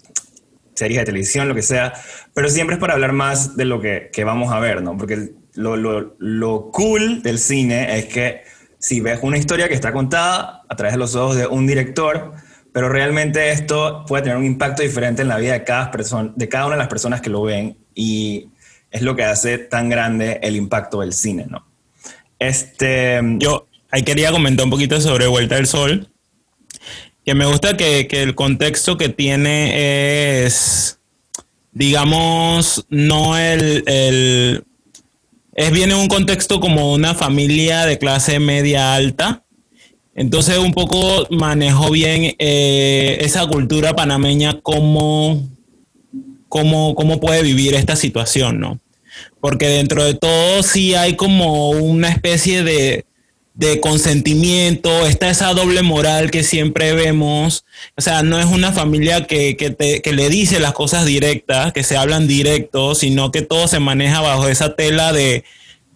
series 0.76 1.00
de 1.00 1.06
televisión, 1.06 1.48
lo 1.48 1.56
que 1.56 1.62
sea, 1.62 1.94
pero 2.34 2.50
siempre 2.50 2.76
es 2.76 2.80
para 2.80 2.94
hablar 2.94 3.14
más 3.14 3.58
de 3.58 3.66
lo 3.66 3.82
que, 3.82 4.10
que 4.14 4.24
vamos 4.24 4.52
a 4.54 4.60
ver, 4.60 4.84
¿no? 4.84 4.98
Porque 4.98 5.32
lo, 5.54 5.78
lo, 5.78 6.16
lo, 6.20 6.72
cool 6.72 7.24
del 7.24 7.40
cine 7.40 7.98
es 7.98 8.06
que 8.06 8.44
si 8.78 9.00
ves 9.00 9.20
una 9.22 9.38
historia 9.38 9.68
que 9.68 9.74
está 9.74 9.94
contada 9.94 10.64
a 10.68 10.76
través 10.76 10.94
de 10.94 11.00
los 11.00 11.16
ojos 11.16 11.38
de 11.38 11.48
un 11.48 11.66
director, 11.66 12.34
pero 12.74 12.90
realmente 12.90 13.52
esto 13.52 14.04
puede 14.06 14.24
tener 14.24 14.38
un 14.38 14.46
impacto 14.46 14.84
diferente 14.84 15.22
en 15.22 15.30
la 15.30 15.38
vida 15.38 15.54
de 15.54 15.64
cada, 15.64 15.92
persona, 15.92 16.34
de 16.36 16.50
cada 16.50 16.66
una 16.66 16.76
de 16.76 16.80
las 16.80 16.90
personas 16.90 17.22
que 17.22 17.30
lo 17.30 17.42
ven 17.42 17.78
y 17.94 18.50
es 18.92 19.02
lo 19.02 19.16
que 19.16 19.24
hace 19.24 19.58
tan 19.58 19.90
grande 19.90 20.40
el 20.44 20.56
impacto 20.56 21.00
del 21.00 21.14
cine, 21.14 21.46
¿no? 21.50 21.66
Este, 22.38 23.22
yo 23.40 23.68
ahí 23.92 24.04
quería 24.04 24.32
comentar 24.32 24.66
un 24.66 24.72
poquito 24.72 25.00
sobre 25.00 25.28
Vuelta 25.28 25.56
del 25.56 25.68
Sol, 25.68 26.10
que 27.26 27.34
me 27.34 27.46
gusta 27.46 27.76
que, 27.76 28.08
el 28.12 28.36
contexto 28.36 28.98
que 28.98 29.10
tiene 29.10 30.46
es, 30.46 31.00
digamos, 31.72 32.86
no 32.90 33.36
el, 33.38 33.84
el 33.88 34.64
es 35.56 35.72
bien 35.72 35.92
en 35.92 35.98
un 35.98 36.08
contexto 36.08 36.60
como 36.60 36.94
una 36.94 37.16
familia 37.16 37.86
de 37.86 37.98
clase 37.98 38.40
media 38.40 38.94
alta. 38.94 39.44
Entonces 40.14 40.58
un 40.60 40.74
poco 40.74 41.28
manejó 41.32 41.90
bien 41.90 42.36
eh, 42.38 43.18
esa 43.22 43.48
cultura 43.48 43.96
panameña, 43.96 44.60
cómo, 44.62 45.50
cómo, 46.48 46.94
cómo 46.94 47.20
puede 47.20 47.42
vivir 47.42 47.74
esta 47.74 47.96
situación, 47.96 48.60
¿no? 48.60 48.80
Porque 49.42 49.68
dentro 49.68 50.04
de 50.04 50.14
todo 50.14 50.62
sí 50.62 50.94
hay 50.94 51.16
como 51.16 51.72
una 51.72 52.10
especie 52.10 52.64
de, 52.64 53.06
de 53.56 53.80
consentimiento, 53.80 55.06
está 55.06 55.30
esa 55.30 55.54
doble 55.54 55.82
moral 55.82 56.30
que 56.30 56.44
siempre 56.44 56.94
vemos. 56.94 57.66
O 57.96 58.02
sea, 58.02 58.22
no 58.22 58.38
es 58.38 58.46
una 58.46 58.74
familia 58.74 59.26
que, 59.26 59.56
que, 59.56 60.14
le 60.14 60.30
dice 60.30 60.60
las 60.60 60.74
cosas 60.74 61.06
directas, 61.06 61.72
que 61.72 61.84
se 61.84 61.96
hablan 61.96 62.28
directos, 62.28 63.00
sino 63.00 63.32
que 63.32 63.42
todo 63.42 63.68
se 63.68 63.80
maneja 63.80 64.20
bajo 64.22 64.50
esa 64.50 64.76
tela 64.76 65.14
de 65.14 65.46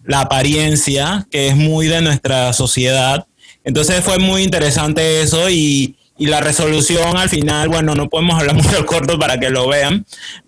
la 0.04 0.22
apariencia, 0.22 1.26
que 1.30 1.48
es 1.48 1.56
muy 1.56 1.86
de 1.86 2.00
nuestra 2.00 2.52
sociedad. 2.54 3.26
Entonces 3.62 4.02
fue 4.02 4.18
muy 4.18 4.42
interesante 4.42 5.20
eso 5.20 5.50
y, 5.50 5.96
y 6.20 6.26
la 6.26 6.42
resolución 6.42 7.16
al 7.16 7.30
final, 7.30 7.70
bueno, 7.70 7.94
no 7.94 8.10
podemos 8.10 8.38
hablar 8.38 8.54
mucho 8.54 8.72
del 8.72 8.84
corto 8.84 9.18
para 9.18 9.40
que 9.40 9.48
lo 9.48 9.66
vean, 9.66 10.04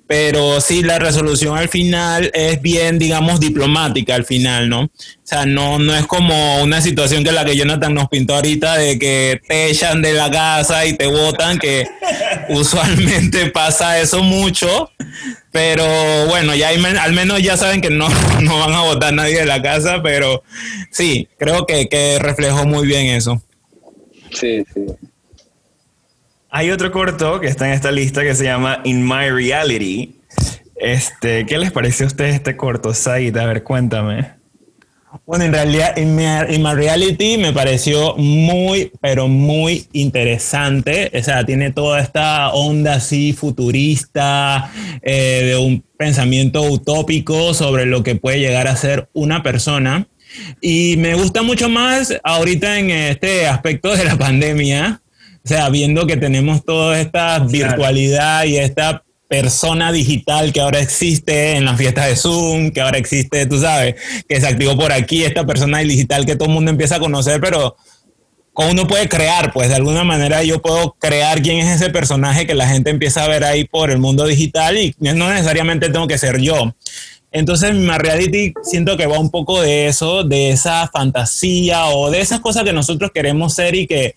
pero 0.07 0.61
sí, 0.61 0.83
la 0.83 0.99
resolución 0.99 1.57
al 1.57 1.71
final 1.71 2.31
es 2.35 2.61
bien, 2.61 2.99
digamos, 2.99 3.41
diplomática 3.41 4.15
al 4.15 4.27
final, 4.27 4.69
¿no? 4.69 4.83
O 4.83 4.91
sea, 5.23 5.47
no, 5.47 5.79
no 5.79 5.97
es 5.97 6.07
como 6.07 6.63
una 6.63 6.83
situación 6.83 7.25
que 7.25 7.33
la 7.33 7.47
que 7.47 7.57
Jonathan 7.57 7.95
nos 7.95 8.11
pintó 8.11 8.35
ahorita 8.35 8.77
de 8.77 8.99
que 8.99 9.41
te 9.49 9.71
echan 9.71 10.03
de 10.03 10.13
la 10.13 10.31
casa 10.31 10.85
y 10.85 10.93
te 10.93 11.07
votan, 11.07 11.59
que 11.59 11.87
usualmente 12.51 13.47
pasa 13.51 13.99
eso 13.99 14.23
mucho, 14.23 14.91
pero 15.53 15.87
bueno, 16.27 16.55
ya 16.55 16.69
al 16.69 17.13
menos 17.15 17.43
ya 17.43 17.57
saben 17.57 17.81
que 17.81 17.89
no, 17.89 18.11
no 18.43 18.59
van 18.59 18.75
a 18.75 18.83
votar 18.83 19.15
nadie 19.15 19.39
de 19.39 19.47
la 19.47 19.63
casa, 19.63 20.03
pero 20.03 20.43
sí, 20.91 21.29
creo 21.39 21.65
que, 21.65 21.89
que 21.89 22.19
reflejó 22.19 22.67
muy 22.67 22.87
bien 22.87 23.07
eso. 23.07 23.41
Sí, 24.35 24.65
sí. 24.75 24.85
Hay 26.55 26.71
otro 26.71 26.93
corto 26.93 27.41
que 27.41 27.47
está 27.47 27.67
en 27.67 27.73
esta 27.73 27.91
lista 27.91 28.21
que 28.21 28.35
se 28.35 28.45
llama 28.45 28.83
In 28.85 29.09
My 29.09 29.31
Reality. 29.31 30.21
Este, 30.77 31.47
¿Qué 31.47 31.57
les 31.57 31.73
pareció 31.73 32.05
a 32.05 32.09
ustedes 32.09 32.35
este 32.35 32.59
corto, 32.59 32.93
Said? 32.93 33.35
A 33.39 33.47
ver, 33.47 33.63
cuéntame. 33.63 34.33
Bueno, 35.25 35.47
en 35.47 35.53
realidad, 35.55 35.97
In 35.97 36.15
My, 36.15 36.75
Reality 36.75 37.39
me 37.39 37.55
pareció 37.55 38.17
muy, 38.19 38.93
pero 39.01 39.29
muy 39.29 39.87
interesante. 39.95 41.11
O 41.19 41.23
sea, 41.23 41.43
tiene 41.47 41.73
toda 41.73 42.03
esta 42.03 42.51
onda 42.51 42.97
así 42.97 43.33
futurista, 43.33 44.71
eh, 45.01 45.45
de 45.47 45.57
un 45.57 45.83
pensamiento 45.97 46.61
utópico 46.65 47.55
sobre 47.55 47.87
lo 47.87 48.03
que 48.03 48.17
puede 48.17 48.41
llegar 48.41 48.69
a 48.69 48.77
ser 48.77 49.09
una 49.15 49.43
persona. 49.43 50.07
Y 50.61 50.97
me 50.99 51.15
gusta 51.15 51.41
mucho 51.41 51.71
más 51.71 52.13
ahorita 52.23 52.79
en 52.79 52.91
este 52.91 53.47
aspecto 53.47 53.97
de 53.97 54.05
la 54.05 54.17
pandemia, 54.19 55.01
o 55.45 55.49
sea, 55.49 55.69
viendo 55.71 56.07
que 56.07 56.17
tenemos 56.17 56.65
toda 56.65 57.01
esta 57.01 57.39
virtualidad 57.41 58.45
y 58.45 58.59
esta 58.59 59.03
persona 59.29 59.91
digital 59.91 60.53
que 60.53 60.61
ahora 60.61 60.79
existe 60.79 61.57
en 61.57 61.65
las 61.65 61.79
fiestas 61.79 62.07
de 62.07 62.17
Zoom, 62.17 62.71
que 62.71 62.81
ahora 62.81 62.99
existe, 62.99 63.47
tú 63.47 63.59
sabes, 63.59 63.95
que 64.29 64.41
se 64.41 64.47
activó 64.47 64.77
por 64.77 64.93
aquí, 64.93 65.25
esta 65.25 65.47
persona 65.47 65.79
digital 65.79 66.27
que 66.27 66.37
todo 66.37 66.49
el 66.49 66.55
mundo 66.55 66.71
empieza 66.71 66.97
a 66.97 67.01
conocer, 67.01 67.41
pero 67.41 67.75
¿cómo 68.53 68.71
uno 68.71 68.87
puede 68.87 69.09
crear? 69.09 69.53
Pues 69.53 69.69
de 69.71 69.77
alguna 69.77 70.05
manera 70.05 70.45
yo 70.45 70.61
puedo 70.61 70.93
crear 70.99 71.41
quién 71.41 71.59
es 71.59 71.81
ese 71.81 71.91
personaje 71.91 72.47
que 72.47 72.55
la 72.55 72.69
gente 72.69 72.91
empieza 72.91 73.25
a 73.25 73.29
ver 73.29 73.43
ahí 73.43 73.65
por 73.65 73.91
el 73.91 73.99
mundo 73.99 74.27
digital 74.27 74.77
y 74.77 74.95
no 74.99 75.31
necesariamente 75.31 75.89
tengo 75.89 76.07
que 76.07 76.19
ser 76.19 76.39
yo. 76.39 76.75
Entonces, 77.33 77.75
mi 77.75 77.89
reality 77.89 78.53
siento 78.63 78.99
que 78.99 79.07
va 79.07 79.19
un 79.19 79.31
poco 79.31 79.63
de 79.63 79.87
eso, 79.87 80.23
de 80.23 80.51
esa 80.51 80.89
fantasía 80.93 81.87
o 81.87 82.11
de 82.11 82.21
esas 82.21 82.41
cosas 82.41 82.65
que 82.65 82.75
nosotros 82.75 83.11
queremos 83.13 83.55
ser 83.55 83.75
y 83.75 83.87
que 83.87 84.17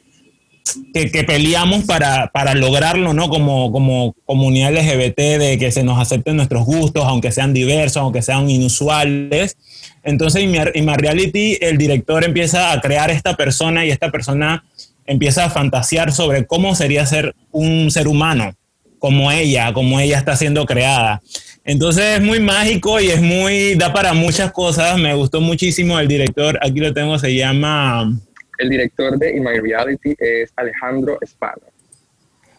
que, 0.93 1.23
peleamos 1.23 1.84
para, 1.86 2.28
para, 2.28 2.56
lograrlo, 2.56 3.13
¿no? 3.13 3.30
Como, 3.30 3.71
como 3.71 4.15
comunidad 4.25 4.73
LGBT, 4.73 5.17
de 5.39 5.58
que 5.60 5.71
se 5.71 5.84
nos 5.84 5.99
acepten 5.99 6.38
nuestros 6.38 6.65
gustos, 6.65 7.04
aunque 7.06 7.32
sean 7.32 7.54
diversos, 7.54 7.97
aunque 7.97 8.21
sean 8.21 8.49
inusuales. 8.49 9.58
Entonces, 10.04 10.43
en 10.43 10.51
mi, 10.86 10.93
reality, 10.95 11.58
el 11.62 11.78
director 11.78 12.23
empieza 12.23 12.71
a 12.71 12.82
crear 12.82 13.12
esta 13.12 13.36
persona 13.36 13.86
y 13.86 13.91
esta 13.91 14.12
persona 14.12 14.63
empieza 15.06 15.45
a 15.45 15.49
fantasear 15.49 16.12
sobre 16.12 16.45
cómo 16.45 16.75
sería 16.75 17.06
ser 17.06 17.36
un 17.51 17.91
ser 17.91 18.08
humano, 18.08 18.54
como 18.99 19.32
ella, 19.32 19.71
como 19.73 19.99
ella 19.99 20.17
está 20.17 20.36
siendo 20.36 20.65
creada. 20.65 21.21
Entonces 21.63 22.19
es 22.19 22.21
muy 22.21 22.39
mágico 22.39 22.99
y 22.99 23.08
es 23.08 23.21
muy, 23.21 23.75
da 23.75 23.93
para 23.93 24.13
muchas 24.13 24.51
cosas. 24.51 24.97
Me 24.97 25.13
gustó 25.15 25.41
muchísimo 25.41 25.99
el 25.99 26.08
director, 26.08 26.60
aquí 26.62 26.80
lo 26.80 26.93
tengo, 26.93 27.17
se 27.17 27.36
llama 27.36 28.12
el 28.57 28.69
director 28.69 29.17
de 29.17 29.35
In 29.35 29.43
My 29.43 29.59
Reality 29.59 30.15
es 30.17 30.51
Alejandro 30.55 31.17
Espano. 31.21 31.63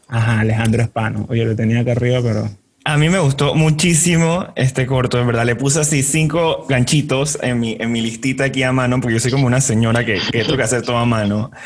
Ajá, 0.08 0.40
Alejandro 0.40 0.82
Espano. 0.82 1.26
Oye, 1.28 1.44
lo 1.44 1.56
tenía 1.56 1.80
acá 1.80 1.92
arriba, 1.92 2.20
pero... 2.22 2.48
A 2.84 2.96
mí 2.98 3.08
me 3.08 3.18
gustó 3.18 3.56
muchísimo 3.56 4.46
este 4.54 4.86
corto, 4.86 5.18
en 5.18 5.26
verdad. 5.26 5.44
Le 5.44 5.56
puse 5.56 5.80
así 5.80 6.04
cinco 6.04 6.66
ganchitos 6.68 7.36
en 7.42 7.58
mi, 7.58 7.76
en 7.80 7.90
mi 7.90 8.00
listita 8.00 8.44
aquí 8.44 8.62
a 8.62 8.70
mano, 8.70 9.00
porque 9.00 9.14
yo 9.14 9.20
soy 9.20 9.32
como 9.32 9.48
una 9.48 9.60
señora 9.60 10.04
que, 10.06 10.20
que 10.30 10.44
tengo 10.44 10.56
que 10.56 10.62
hacer 10.62 10.82
todo 10.82 10.96
a 10.98 11.04
mano. 11.04 11.50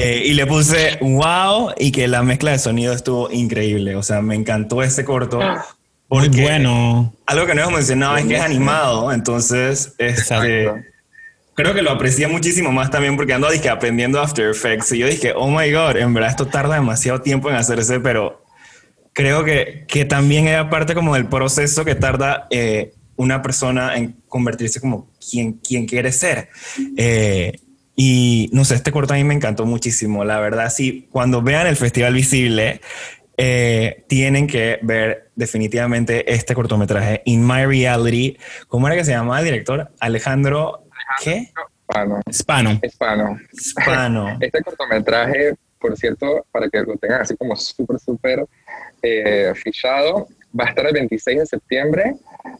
Eh, 0.00 0.22
y 0.26 0.34
le 0.34 0.46
puse 0.46 0.98
wow 1.00 1.70
y 1.76 1.90
que 1.90 2.06
la 2.06 2.22
mezcla 2.22 2.52
de 2.52 2.58
sonido 2.58 2.92
estuvo 2.92 3.30
increíble. 3.32 3.96
O 3.96 4.02
sea, 4.02 4.20
me 4.20 4.34
encantó 4.34 4.82
este 4.82 5.04
corto. 5.04 5.40
Muy 6.10 6.28
bueno. 6.28 7.14
Algo 7.26 7.46
que 7.46 7.54
no 7.54 7.62
hemos 7.62 7.74
mencionado 7.74 8.16
es 8.16 8.26
que 8.26 8.36
es 8.36 8.40
animado, 8.40 9.12
entonces 9.12 9.94
este, 9.98 10.70
creo 11.58 11.74
que 11.74 11.82
lo 11.82 11.90
aprecié 11.90 12.28
muchísimo 12.28 12.70
más 12.70 12.88
también 12.88 13.16
porque 13.16 13.32
ando 13.32 13.50
dije, 13.50 13.68
aprendiendo 13.68 14.20
After 14.20 14.48
Effects 14.48 14.92
y 14.92 14.98
yo 14.98 15.08
dije, 15.08 15.32
oh 15.34 15.50
my 15.50 15.72
god, 15.72 15.96
en 15.96 16.14
verdad 16.14 16.30
esto 16.30 16.46
tarda 16.46 16.76
demasiado 16.76 17.20
tiempo 17.20 17.50
en 17.50 17.56
hacerse, 17.56 17.98
pero 17.98 18.44
creo 19.12 19.42
que, 19.42 19.84
que 19.88 20.04
también 20.04 20.46
era 20.46 20.70
parte 20.70 20.94
como 20.94 21.16
del 21.16 21.26
proceso 21.26 21.84
que 21.84 21.96
tarda 21.96 22.46
eh, 22.50 22.92
una 23.16 23.42
persona 23.42 23.96
en 23.96 24.22
convertirse 24.28 24.80
como 24.80 25.10
quien, 25.18 25.54
quien 25.54 25.86
quiere 25.86 26.12
ser. 26.12 26.48
Eh, 26.96 27.58
y 27.96 28.48
no 28.52 28.64
sé, 28.64 28.76
este 28.76 28.92
corto 28.92 29.14
a 29.14 29.16
mí 29.16 29.24
me 29.24 29.34
encantó 29.34 29.66
muchísimo, 29.66 30.24
la 30.24 30.38
verdad. 30.38 30.72
Sí, 30.72 31.08
cuando 31.10 31.42
vean 31.42 31.66
el 31.66 31.74
Festival 31.74 32.14
Visible, 32.14 32.80
eh, 33.36 34.04
tienen 34.08 34.46
que 34.46 34.78
ver 34.82 35.30
definitivamente 35.34 36.32
este 36.32 36.54
cortometraje, 36.54 37.22
In 37.24 37.44
My 37.44 37.66
Reality. 37.66 38.36
¿Cómo 38.68 38.86
era 38.86 38.96
que 38.96 39.04
se 39.04 39.10
llamaba 39.10 39.40
el 39.40 39.44
director? 39.44 39.92
Alejandro, 39.98 40.87
¿qué? 41.22 41.52
Spano. 42.32 42.32
Spano. 42.32 42.80
Spano. 43.58 44.36
Este 44.40 44.62
cortometraje, 44.62 45.54
por 45.78 45.96
cierto, 45.96 46.44
para 46.50 46.68
que 46.68 46.82
lo 46.82 46.96
tengan 46.96 47.22
así 47.22 47.34
como 47.36 47.56
súper, 47.56 47.98
súper 47.98 48.44
eh, 49.02 49.52
fichado, 49.54 50.28
va 50.58 50.64
a 50.64 50.68
estar 50.68 50.86
el 50.86 50.92
26 50.92 51.38
de 51.38 51.46
septiembre 51.46 52.16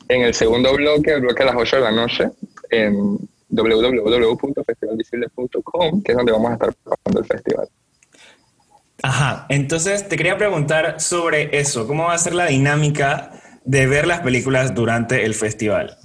en 0.09 0.23
el 0.23 0.33
segundo 0.35 0.73
bloque, 0.75 1.13
el 1.13 1.21
bloque 1.21 1.43
a 1.43 1.47
las 1.47 1.57
8 1.57 1.77
de 1.77 1.83
la 1.83 1.93
noche, 1.93 2.31
en 2.71 3.19
www.festivalvisible.com, 3.51 6.03
que 6.03 6.13
es 6.13 6.17
donde 6.17 6.33
vamos 6.33 6.51
a 6.51 6.55
estar 6.55 6.75
pasando 6.75 7.21
el 7.21 7.27
festival. 7.27 7.69
Ajá, 9.03 9.47
entonces 9.49 10.09
te 10.09 10.17
quería 10.17 10.37
preguntar 10.37 11.01
sobre 11.01 11.57
eso, 11.59 11.87
¿cómo 11.87 12.05
va 12.05 12.15
a 12.15 12.19
ser 12.19 12.35
la 12.35 12.47
dinámica 12.47 13.31
de 13.65 13.87
ver 13.87 14.09
las 14.09 14.21
películas 14.21 14.75
durante 14.75 15.25
el 15.25 15.35
festival? 15.35 15.97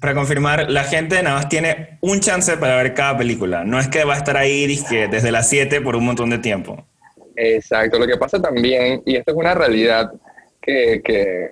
para 0.00 0.14
confirmar, 0.14 0.70
la 0.70 0.84
gente 0.84 1.22
nada 1.22 1.36
más 1.36 1.48
tiene 1.48 1.98
un 2.02 2.20
chance 2.20 2.56
para 2.58 2.76
ver 2.76 2.94
cada 2.94 3.16
película. 3.16 3.64
No 3.64 3.80
es 3.80 3.88
que 3.88 4.04
va 4.04 4.14
a 4.14 4.18
estar 4.18 4.36
ahí 4.36 4.66
desde 4.66 5.32
las 5.32 5.48
7 5.48 5.80
por 5.80 5.96
un 5.96 6.04
montón 6.04 6.30
de 6.30 6.38
tiempo. 6.38 6.84
Exacto, 7.36 7.98
lo 7.98 8.06
que 8.06 8.16
pasa 8.16 8.40
también, 8.40 9.02
y 9.06 9.16
esto 9.16 9.32
es 9.32 9.36
una 9.36 9.54
realidad, 9.54 10.12
que, 10.64 11.50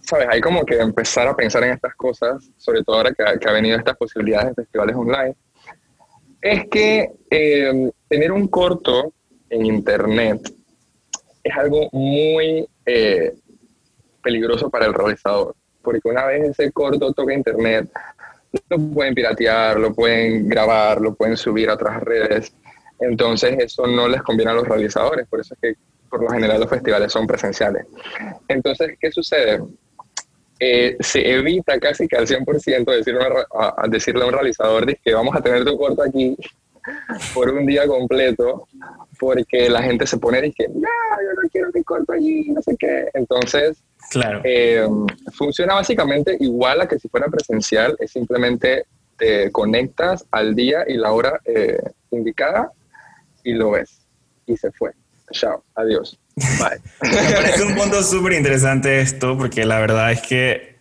¿sabes? 0.00 0.28
Hay 0.30 0.40
como 0.40 0.64
que 0.64 0.78
empezar 0.78 1.26
a 1.28 1.36
pensar 1.36 1.64
en 1.64 1.72
estas 1.72 1.94
cosas, 1.94 2.50
sobre 2.56 2.82
todo 2.82 2.96
ahora 2.96 3.12
que, 3.12 3.48
ha 3.48 3.52
venido 3.52 3.78
estas 3.78 3.96
posibilidades 3.96 4.48
de 4.48 4.62
festivales 4.62 4.96
online, 4.96 5.34
es 6.40 6.68
que 6.68 7.10
eh, 7.30 7.90
tener 8.08 8.32
un 8.32 8.48
corto 8.48 9.12
en 9.48 9.66
Internet 9.66 10.52
es 11.42 11.56
algo 11.56 11.88
muy 11.92 12.68
eh, 12.84 13.34
peligroso 14.22 14.70
para 14.70 14.86
el 14.86 14.94
realizador, 14.94 15.54
porque 15.82 16.08
una 16.08 16.26
vez 16.26 16.50
ese 16.50 16.70
corto 16.72 17.12
toca 17.12 17.32
Internet, 17.32 17.90
lo 18.68 18.78
pueden 18.78 19.14
piratear, 19.14 19.78
lo 19.78 19.94
pueden 19.94 20.48
grabar, 20.48 21.00
lo 21.00 21.14
pueden 21.14 21.36
subir 21.36 21.70
a 21.70 21.74
otras 21.74 22.02
redes, 22.02 22.52
entonces 22.98 23.56
eso 23.58 23.86
no 23.86 24.08
les 24.08 24.22
conviene 24.22 24.50
a 24.50 24.54
los 24.54 24.68
realizadores, 24.68 25.26
por 25.28 25.40
eso 25.40 25.54
es 25.54 25.60
que 25.60 25.80
por 26.10 26.22
lo 26.22 26.28
general 26.28 26.60
los 26.60 26.68
festivales 26.68 27.12
son 27.12 27.26
presenciales. 27.26 27.86
Entonces, 28.48 28.96
¿qué 29.00 29.10
sucede? 29.12 29.60
Eh, 30.58 30.96
se 31.00 31.32
evita 31.32 31.78
casi 31.80 32.06
que 32.06 32.16
al 32.16 32.26
100% 32.26 32.84
decirle 32.84 33.24
a, 33.54 33.88
decirle 33.88 34.24
a 34.24 34.26
un 34.26 34.32
realizador 34.32 34.94
que 34.98 35.14
vamos 35.14 35.34
a 35.34 35.40
tener 35.40 35.64
tu 35.64 35.76
corto 35.78 36.02
aquí 36.02 36.36
por 37.32 37.50
un 37.50 37.64
día 37.64 37.86
completo, 37.86 38.66
porque 39.18 39.70
la 39.70 39.82
gente 39.82 40.06
se 40.06 40.18
pone 40.18 40.38
y 40.38 40.42
dice, 40.42 40.68
no, 40.68 40.80
yo 40.80 41.42
no 41.42 41.48
quiero 41.50 41.70
mi 41.72 41.82
corto 41.82 42.12
allí, 42.12 42.50
no 42.50 42.60
sé 42.60 42.76
qué. 42.78 43.08
Entonces, 43.14 43.82
claro. 44.10 44.40
Eh, 44.44 44.86
funciona 45.32 45.74
básicamente 45.74 46.36
igual 46.40 46.80
a 46.80 46.88
que 46.88 46.98
si 46.98 47.08
fuera 47.08 47.28
presencial, 47.28 47.96
es 47.98 48.10
simplemente 48.10 48.84
te 49.16 49.52
conectas 49.52 50.26
al 50.30 50.54
día 50.54 50.84
y 50.88 50.94
la 50.94 51.12
hora 51.12 51.40
eh, 51.44 51.78
indicada 52.10 52.72
y 53.44 53.52
lo 53.52 53.72
ves. 53.72 54.06
Y 54.46 54.56
se 54.56 54.72
fue. 54.72 54.92
Chao, 55.32 55.64
adiós. 55.74 56.18
Bye. 56.36 56.80
Me 57.02 57.32
parece 57.32 57.62
un 57.62 57.74
punto 57.74 58.02
súper 58.02 58.32
interesante 58.32 59.00
esto, 59.00 59.36
porque 59.36 59.64
la 59.64 59.78
verdad 59.78 60.12
es 60.12 60.22
que 60.22 60.76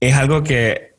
es 0.00 0.14
algo 0.14 0.42
que 0.42 0.94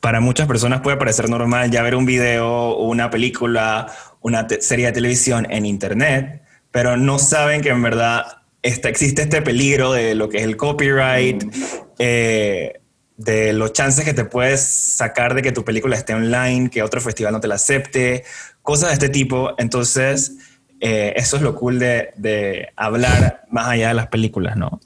para 0.00 0.20
muchas 0.20 0.46
personas 0.46 0.82
puede 0.82 0.96
parecer 0.96 1.28
normal 1.28 1.70
ya 1.70 1.82
ver 1.82 1.96
un 1.96 2.06
video, 2.06 2.76
una 2.76 3.10
película, 3.10 3.92
una 4.20 4.46
serie 4.60 4.86
de 4.86 4.92
televisión 4.92 5.46
en 5.50 5.66
internet, 5.66 6.42
pero 6.70 6.96
no 6.96 7.18
saben 7.18 7.60
que 7.60 7.70
en 7.70 7.82
verdad 7.82 8.42
está, 8.62 8.88
existe 8.88 9.22
este 9.22 9.42
peligro 9.42 9.92
de 9.92 10.14
lo 10.14 10.28
que 10.28 10.38
es 10.38 10.44
el 10.44 10.56
copyright, 10.56 11.44
eh, 11.98 12.80
de 13.16 13.52
los 13.52 13.72
chances 13.72 14.04
que 14.04 14.12
te 14.12 14.24
puedes 14.24 14.60
sacar 14.60 15.34
de 15.34 15.42
que 15.42 15.52
tu 15.52 15.64
película 15.64 15.96
esté 15.96 16.14
online, 16.14 16.68
que 16.70 16.82
otro 16.82 17.00
festival 17.00 17.32
no 17.32 17.40
te 17.40 17.48
la 17.48 17.54
acepte, 17.54 18.24
cosas 18.62 18.90
de 18.90 18.94
este 18.94 19.08
tipo. 19.08 19.54
Entonces, 19.58 20.55
eh, 20.80 21.14
eso 21.16 21.36
es 21.36 21.42
lo 21.42 21.54
cool 21.54 21.78
de, 21.78 22.68
hablar 22.76 23.42
más 23.50 23.68
allá 23.68 23.88
de 23.88 23.94
las 23.94 24.08
películas, 24.08 24.56
¿no? 24.56 24.80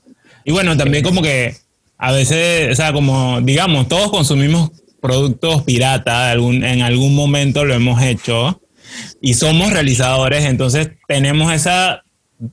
Y 0.44 0.53
bueno, 0.53 0.76
también 0.76 1.05
como 1.05 1.22
que 1.22 1.57
a 1.98 2.12
veces, 2.12 2.72
o 2.72 2.74
sea, 2.74 2.92
como 2.92 3.40
digamos, 3.40 3.88
todos 3.88 4.11
consumimos 4.11 4.70
productos 5.00 5.62
pirata, 5.62 6.33
en 6.33 6.83
algún 6.83 7.14
momento 7.14 7.64
lo 7.64 7.74
hemos 7.74 8.03
hecho 8.03 8.61
y 9.20 9.35
somos 9.35 9.72
realizadores, 9.72 10.44
entonces 10.44 10.90
tenemos 11.09 11.53
esa 11.53 12.03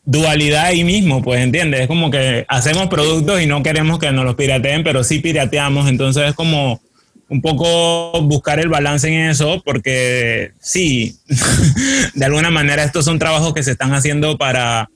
dualidad 0.06 0.66
ahí 0.66 0.84
mismo, 0.84 1.22
pues 1.22 1.42
entiendes, 1.42 1.82
es 1.82 1.88
como 1.88 2.12
que 2.12 2.46
hacemos 2.50 2.88
productos 2.88 3.42
y 3.42 3.48
no 3.48 3.64
queremos 3.64 4.00
que 4.00 4.12
nos 4.12 4.26
los 4.26 4.36
pirateen, 4.36 4.84
pero 4.84 5.04
sí 5.04 5.20
pirateamos, 5.20 5.88
entonces 5.88 6.30
es 6.30 6.34
como 6.36 6.82
un 7.30 7.42
poco 7.42 8.22
buscar 8.22 8.60
el 8.60 8.70
balance 8.70 9.08
en 9.08 9.30
eso, 9.30 9.62
porque 9.66 10.54
sí, 10.60 11.20
de 12.14 12.26
alguna 12.26 12.52
manera 12.52 12.84
estos 12.84 13.06
son 13.06 13.20
trabajos 13.20 13.54
que 13.54 13.64
se 13.64 13.72
están 13.72 13.94
haciendo 13.94 14.38
para, 14.38 14.90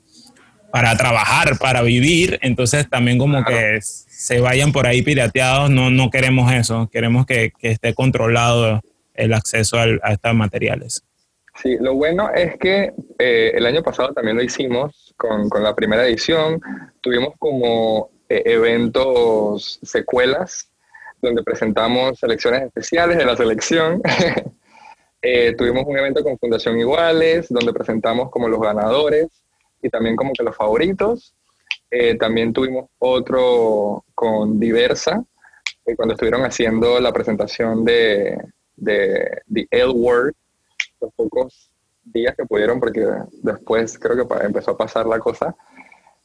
para 0.71 0.95
trabajar, 0.95 1.57
para 1.57 1.81
vivir, 1.81 2.39
entonces 2.41 2.89
también 2.89 3.17
como 3.17 3.43
que 3.43 3.79
se 3.81 4.39
vayan 4.39 4.71
por 4.71 4.87
ahí 4.87 5.01
pirateados, 5.01 5.69
no, 5.69 5.89
no 5.89 6.09
queremos 6.09 6.51
eso, 6.53 6.89
queremos 6.91 7.25
que, 7.25 7.51
esté 7.61 7.93
controlado 7.93 8.81
el 9.13 9.33
acceso 9.33 9.77
a 9.77 10.11
estos 10.11 10.33
materiales. 10.33 11.03
Sí, 11.61 11.77
lo 11.79 11.95
bueno 11.95 12.31
es 12.33 12.57
que 12.57 12.93
eh, 13.19 13.51
el 13.53 13.65
año 13.65 13.83
pasado 13.83 14.13
también 14.13 14.37
lo 14.37 14.41
hicimos 14.43 15.13
con, 15.17 15.49
con 15.49 15.63
la 15.63 15.75
primera 15.75 16.07
edición, 16.07 16.61
tuvimos 17.01 17.33
como 17.37 18.09
eh, 18.29 18.41
eventos, 18.45 19.79
secuelas 19.83 20.70
donde 21.21 21.43
presentamos 21.43 22.19
selecciones 22.19 22.63
especiales 22.63 23.17
de 23.17 23.25
la 23.25 23.36
selección. 23.36 24.01
Eh, 25.23 25.53
tuvimos 25.55 25.84
un 25.86 25.95
evento 25.95 26.23
con 26.23 26.36
Fundación 26.39 26.79
Iguales, 26.79 27.45
donde 27.47 27.71
presentamos 27.71 28.31
como 28.31 28.47
los 28.47 28.60
ganadores 28.60 29.27
y 29.79 29.88
también 29.88 30.15
como 30.15 30.34
que 30.34 30.43
los 30.43 30.55
favoritos. 30.55 31.36
Eh, 31.91 32.17
también 32.17 32.51
tuvimos 32.51 32.89
otro 32.97 34.03
con 34.15 34.60
Diversa, 34.60 35.23
eh, 35.86 35.95
cuando 35.95 36.15
estuvieron 36.15 36.43
haciendo 36.43 36.99
la 36.99 37.13
presentación 37.13 37.86
de, 37.86 38.36
de 38.75 39.43
The 39.53 39.67
L 39.69 39.91
Word, 39.91 40.34
los 40.99 41.13
pocos 41.13 41.69
días 42.03 42.36
que 42.36 42.45
pudieron, 42.45 42.79
porque 42.79 43.05
después 43.43 43.99
creo 43.99 44.27
que 44.27 44.45
empezó 44.45 44.71
a 44.71 44.77
pasar 44.77 45.05
la 45.05 45.19
cosa. 45.19 45.55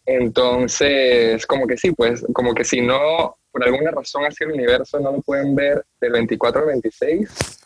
Entonces, 0.06 1.46
como 1.46 1.66
que 1.66 1.76
sí, 1.76 1.90
pues, 1.90 2.24
como 2.32 2.54
que 2.54 2.64
si 2.64 2.80
no 2.80 3.35
por 3.56 3.64
alguna 3.64 3.90
razón 3.90 4.22
hacia 4.24 4.46
el 4.46 4.52
universo 4.52 5.00
no 5.00 5.12
lo 5.12 5.22
pueden 5.22 5.54
ver 5.54 5.82
del 5.98 6.12
24 6.12 6.60
al 6.60 6.66
26, 6.66 7.58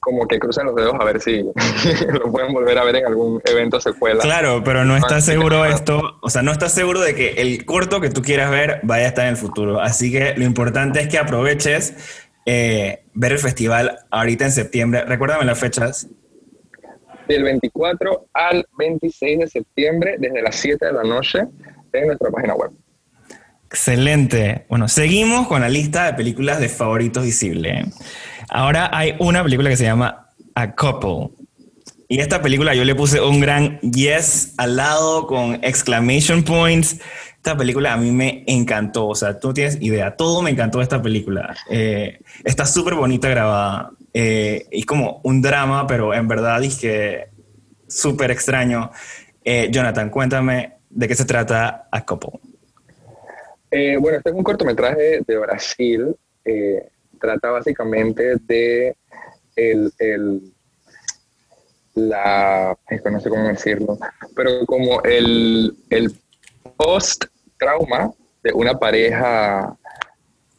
como 0.00 0.26
que 0.26 0.40
crucen 0.40 0.66
los 0.66 0.74
dedos 0.74 0.94
a 0.98 1.04
ver 1.04 1.20
si 1.20 1.44
lo 2.12 2.32
pueden 2.32 2.52
volver 2.52 2.76
a 2.78 2.84
ver 2.84 2.96
en 2.96 3.06
algún 3.06 3.40
evento 3.44 3.80
secuela. 3.80 4.22
Claro, 4.22 4.64
pero 4.64 4.84
no 4.84 4.96
está 4.96 5.20
seguro 5.20 5.64
esto, 5.64 6.18
o 6.20 6.30
sea, 6.30 6.42
no 6.42 6.50
está 6.50 6.68
seguro 6.68 7.00
de 7.00 7.14
que 7.14 7.34
el 7.34 7.64
corto 7.64 8.00
que 8.00 8.10
tú 8.10 8.22
quieras 8.22 8.50
ver 8.50 8.80
vaya 8.82 9.04
a 9.04 9.08
estar 9.08 9.24
en 9.26 9.30
el 9.30 9.36
futuro. 9.36 9.80
Así 9.80 10.10
que 10.10 10.34
lo 10.36 10.44
importante 10.44 10.98
es 10.98 11.06
que 11.06 11.18
aproveches 11.18 11.94
eh, 12.44 13.04
ver 13.14 13.30
el 13.30 13.38
festival 13.38 13.98
ahorita 14.10 14.46
en 14.46 14.50
septiembre. 14.50 15.04
Recuérdame 15.04 15.44
las 15.44 15.60
fechas. 15.60 16.08
Del 17.28 17.44
24 17.44 18.26
al 18.32 18.66
26 18.76 19.38
de 19.38 19.46
septiembre, 19.46 20.16
desde 20.18 20.42
las 20.42 20.56
7 20.56 20.86
de 20.86 20.92
la 20.92 21.04
noche 21.04 21.46
en 21.92 22.06
nuestra 22.08 22.30
página 22.32 22.54
web. 22.56 22.72
Excelente. 23.66 24.64
Bueno, 24.68 24.88
seguimos 24.88 25.48
con 25.48 25.60
la 25.60 25.68
lista 25.68 26.06
de 26.06 26.14
películas 26.14 26.60
de 26.60 26.68
favoritos 26.68 27.24
visibles. 27.24 27.86
Ahora 28.48 28.90
hay 28.92 29.14
una 29.18 29.42
película 29.42 29.70
que 29.70 29.76
se 29.76 29.84
llama 29.84 30.28
A 30.54 30.74
Couple. 30.74 31.30
Y 32.08 32.20
esta 32.20 32.40
película 32.40 32.74
yo 32.74 32.84
le 32.84 32.94
puse 32.94 33.20
un 33.20 33.40
gran 33.40 33.80
yes 33.80 34.54
al 34.58 34.76
lado 34.76 35.26
con 35.26 35.54
exclamation 35.64 36.44
points. 36.44 37.00
Esta 37.34 37.56
película 37.56 37.92
a 37.92 37.96
mí 37.96 38.12
me 38.12 38.44
encantó, 38.46 39.08
o 39.08 39.14
sea, 39.14 39.38
tú 39.38 39.52
tienes 39.52 39.80
idea, 39.80 40.16
todo 40.16 40.42
me 40.42 40.50
encantó 40.50 40.80
esta 40.80 41.02
película. 41.02 41.56
Eh, 41.68 42.20
está 42.44 42.64
súper 42.64 42.94
bonita 42.94 43.28
grabada. 43.28 43.90
Eh, 44.14 44.66
es 44.70 44.86
como 44.86 45.20
un 45.24 45.42
drama, 45.42 45.86
pero 45.86 46.14
en 46.14 46.28
verdad 46.28 46.62
es 46.62 46.76
que 46.76 47.26
súper 47.88 48.30
extraño. 48.30 48.92
Eh, 49.44 49.68
Jonathan, 49.72 50.10
cuéntame 50.10 50.74
de 50.88 51.08
qué 51.08 51.14
se 51.16 51.24
trata 51.24 51.88
A 51.90 52.04
Couple. 52.04 52.40
Bueno, 54.00 54.18
este 54.18 54.30
es 54.30 54.36
un 54.36 54.44
cortometraje 54.44 55.20
de 55.26 55.38
Brasil. 55.38 56.16
trata 57.20 57.50
básicamente 57.50 58.36
de 58.46 58.96
el, 59.56 59.92
el 59.98 60.52
la, 61.96 62.76
no 63.10 63.20
sé 63.20 63.30
cómo 63.30 63.48
decirlo, 63.48 63.98
pero 64.34 64.66
como 64.66 65.02
el, 65.02 65.74
el 65.88 66.14
post-trauma 66.76 68.12
de 68.42 68.52
una 68.52 68.78
pareja 68.78 69.76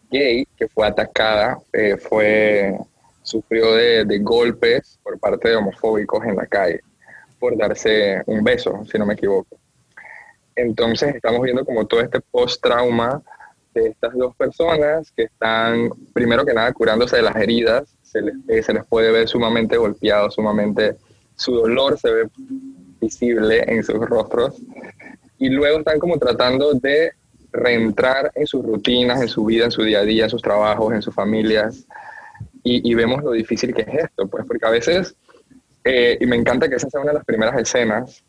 gay 0.09 0.47
que 0.57 0.67
fue 0.67 0.87
atacada, 0.87 1.59
eh, 1.71 1.95
fue, 1.97 2.75
sufrió 3.21 3.73
de, 3.75 4.03
de, 4.05 4.19
golpes 4.19 4.99
por 5.03 5.19
parte 5.19 5.49
de 5.49 5.57
homofóbicos 5.57 6.25
en 6.25 6.35
la 6.35 6.47
calle 6.47 6.81
por 7.39 7.55
darse 7.55 8.23
un 8.25 8.43
beso, 8.43 8.83
si 8.91 8.97
no 8.97 9.05
me 9.05 9.13
equivoco. 9.13 9.59
Entonces 10.57 11.15
estamos 11.15 11.41
viendo 11.43 11.63
como 11.63 11.85
todo 11.85 12.01
este 12.01 12.19
post-trauma 12.19 13.21
de 13.73 13.89
estas 13.89 14.13
dos 14.15 14.35
personas 14.35 15.11
que 15.11 15.23
están, 15.23 15.89
primero 16.13 16.43
que 16.43 16.53
nada, 16.53 16.73
curándose 16.73 17.17
de 17.17 17.21
las 17.21 17.35
heridas, 17.35 17.95
se 18.01 18.21
les, 18.21 18.35
eh, 18.47 18.63
se 18.63 18.73
les 18.73 18.83
puede 18.85 19.11
ver 19.11 19.27
sumamente 19.27 19.77
golpeados, 19.77 20.33
sumamente 20.33 20.97
su 21.35 21.53
dolor 21.53 21.99
se 21.99 22.11
ve 22.11 22.29
visible 22.99 23.63
en 23.67 23.83
sus 23.83 23.97
rostros. 23.97 24.55
Y 25.37 25.49
luego 25.49 25.79
están 25.79 25.99
como 25.99 26.17
tratando 26.17 26.73
de 26.73 27.11
reentrar 27.51 28.31
en 28.33 28.47
sus 28.47 28.65
rutinas, 28.65 29.21
en 29.21 29.27
su 29.27 29.45
vida, 29.45 29.65
en 29.65 29.71
su 29.71 29.83
día 29.83 29.99
a 29.99 30.03
día, 30.03 30.23
en 30.23 30.29
sus 30.31 30.41
trabajos, 30.41 30.93
en 30.93 31.01
sus 31.03 31.13
familias. 31.13 31.85
Y, 32.63 32.93
vemos 32.95 33.23
lo 33.23 33.31
difícil 33.31 33.73
que 33.73 33.83
es 33.83 34.03
esto, 34.05 34.27
pues 34.27 34.43
porque 34.45 34.65
a 34.65 34.69
veces, 34.69 35.15
eh, 35.85 36.17
y 36.19 36.25
me 36.25 36.35
encanta 36.35 36.67
que 36.67 36.75
esa 36.75 36.89
sea 36.89 36.99
una 36.99 37.11
de 37.11 37.19
las 37.19 37.25
primeras 37.25 37.57
escenas, 37.57 38.25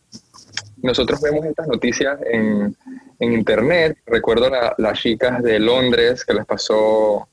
nosotros 0.82 1.20
vemos 1.20 1.44
estas 1.44 1.68
noticias 1.68 2.18
en, 2.30 2.74
en 3.18 3.32
internet, 3.32 3.98
recuerdo 4.06 4.50
las 4.78 4.98
chicas 4.98 5.42
de 5.42 5.58
Londres 5.58 6.24
que 6.24 6.34
les 6.34 6.46
pasó 6.46 7.28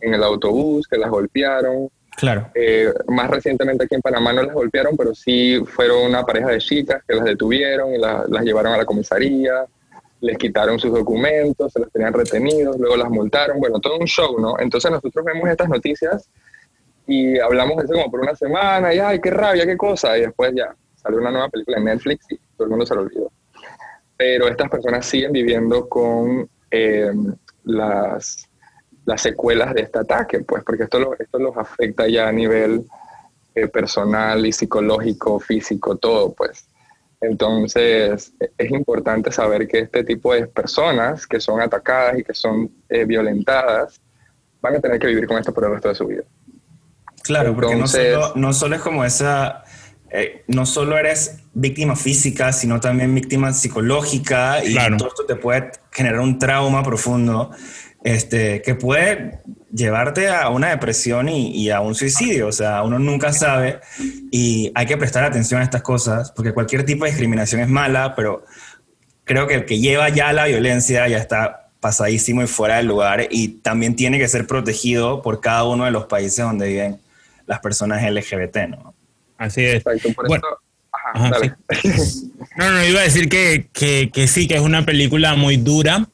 en 0.00 0.14
el 0.14 0.22
autobús, 0.22 0.86
que 0.86 0.98
las 0.98 1.10
golpearon, 1.10 1.88
Claro. 2.16 2.50
Eh, 2.54 2.92
más 3.08 3.28
recientemente 3.28 3.84
aquí 3.84 3.94
en 3.96 4.00
Panamá 4.00 4.32
no 4.32 4.42
las 4.42 4.54
golpearon, 4.54 4.96
pero 4.96 5.14
sí 5.14 5.60
fueron 5.66 6.02
una 6.06 6.24
pareja 6.24 6.48
de 6.48 6.58
chicas 6.58 7.02
que 7.06 7.14
las 7.14 7.24
detuvieron 7.24 7.92
y 7.94 7.98
las 7.98 8.44
llevaron 8.44 8.72
a 8.72 8.78
la 8.78 8.84
comisaría, 8.84 9.66
les 10.20 10.38
quitaron 10.38 10.78
sus 10.78 10.92
documentos, 10.92 11.72
se 11.72 11.80
las 11.80 11.90
tenían 11.90 12.12
retenidos, 12.12 12.78
luego 12.78 12.96
las 12.96 13.10
multaron, 13.10 13.58
bueno, 13.58 13.80
todo 13.80 13.98
un 13.98 14.06
show, 14.06 14.40
¿no? 14.40 14.58
Entonces 14.58 14.90
nosotros 14.90 15.24
vemos 15.24 15.48
estas 15.48 15.68
noticias 15.68 16.28
y 17.06 17.38
hablamos 17.38 17.76
de 17.78 17.84
eso 17.84 17.92
como 17.92 18.10
por 18.10 18.20
una 18.20 18.34
semana 18.34 18.94
y, 18.94 18.98
ay, 18.98 19.20
qué 19.20 19.30
rabia, 19.30 19.66
qué 19.66 19.76
cosa, 19.76 20.16
y 20.16 20.22
después 20.22 20.52
ya 20.54 20.74
salió 20.94 21.18
una 21.18 21.30
nueva 21.30 21.48
película 21.48 21.78
en 21.78 21.84
Netflix 21.84 22.26
y 22.30 22.38
todo 22.64 22.66
el 22.66 22.70
mundo 22.70 22.86
se 22.86 22.94
lo 22.94 23.02
olvidó. 23.02 23.32
Pero 24.16 24.48
estas 24.48 24.70
personas 24.70 25.06
siguen 25.06 25.32
viviendo 25.32 25.88
con 25.88 26.48
eh, 26.70 27.12
las 27.64 28.48
las 29.04 29.20
secuelas 29.20 29.74
de 29.74 29.82
este 29.82 29.98
ataque, 29.98 30.40
pues, 30.40 30.62
porque 30.64 30.84
esto, 30.84 31.14
esto 31.18 31.38
los 31.38 31.56
afecta 31.56 32.08
ya 32.08 32.28
a 32.28 32.32
nivel 32.32 32.86
eh, 33.54 33.68
personal 33.68 34.44
y 34.46 34.52
psicológico, 34.52 35.38
físico, 35.38 35.96
todo, 35.96 36.32
pues. 36.32 36.66
Entonces, 37.20 38.34
es 38.58 38.70
importante 38.70 39.30
saber 39.30 39.66
que 39.66 39.80
este 39.80 40.04
tipo 40.04 40.34
de 40.34 40.46
personas 40.46 41.26
que 41.26 41.40
son 41.40 41.60
atacadas 41.60 42.18
y 42.18 42.24
que 42.24 42.34
son 42.34 42.70
eh, 42.88 43.04
violentadas 43.04 44.00
van 44.60 44.76
a 44.76 44.80
tener 44.80 44.98
que 44.98 45.06
vivir 45.06 45.26
con 45.26 45.38
esto 45.38 45.52
por 45.52 45.64
el 45.64 45.72
resto 45.72 45.88
de 45.88 45.94
su 45.94 46.06
vida. 46.06 46.22
Claro, 47.22 47.54
porque 47.54 47.76
no 47.76 47.86
solo, 47.86 48.32
no 48.34 48.52
solo 48.52 48.76
es 48.76 48.82
como 48.82 49.04
esa, 49.04 49.64
eh, 50.10 50.44
no 50.46 50.66
solo 50.66 50.96
eres 50.96 51.38
víctima 51.54 51.96
física, 51.96 52.52
sino 52.52 52.80
también 52.80 53.14
víctima 53.14 53.52
psicológica 53.52 54.64
y 54.64 54.74
todo 54.96 55.08
esto 55.08 55.26
te 55.26 55.36
puede 55.36 55.72
generar 55.90 56.20
un 56.20 56.38
trauma 56.38 56.82
profundo 56.82 57.50
este, 58.04 58.60
que 58.62 58.74
puede 58.74 59.40
llevarte 59.72 60.28
a 60.28 60.50
una 60.50 60.68
depresión 60.68 61.28
y, 61.28 61.70
a 61.70 61.80
un 61.80 61.94
suicidio. 61.94 62.46
O 62.46 62.52
sea, 62.52 62.82
uno 62.82 62.98
nunca 62.98 63.32
sabe 63.32 63.80
y 64.30 64.70
hay 64.74 64.86
que 64.86 64.96
prestar 64.96 65.24
atención 65.24 65.60
a 65.60 65.64
estas 65.64 65.82
cosas 65.82 66.30
porque 66.30 66.52
cualquier 66.52 66.84
tipo 66.84 67.04
de 67.04 67.10
discriminación 67.10 67.60
es 67.62 67.68
mala, 67.68 68.14
pero 68.14 68.44
creo 69.24 69.46
que 69.46 69.54
el 69.54 69.64
que 69.64 69.80
lleva 69.80 70.10
ya 70.10 70.32
la 70.32 70.44
violencia 70.44 71.08
ya 71.08 71.18
está 71.18 71.70
pasadísimo 71.80 72.42
y 72.42 72.46
fuera 72.46 72.76
del 72.76 72.86
lugar 72.86 73.26
y 73.30 73.48
también 73.48 73.96
tiene 73.96 74.18
que 74.18 74.28
ser 74.28 74.46
protegido 74.46 75.22
por 75.22 75.40
cada 75.40 75.64
uno 75.64 75.84
de 75.84 75.90
los 75.90 76.06
países 76.06 76.44
donde 76.44 76.68
viven 76.68 77.00
las 77.46 77.60
personas 77.60 78.02
LGBT, 78.02 78.68
¿no? 78.68 78.93
Así 79.44 79.64
es. 79.64 79.82
No, 82.56 82.70
no, 82.70 82.84
iba 82.84 83.00
a 83.00 83.04
decir 83.04 83.28
que, 83.28 83.66
que, 83.72 84.10
que 84.12 84.26
sí, 84.26 84.48
que 84.48 84.54
es 84.54 84.60
una 84.60 84.86
película 84.86 85.34
muy 85.34 85.56
dura, 85.56 86.08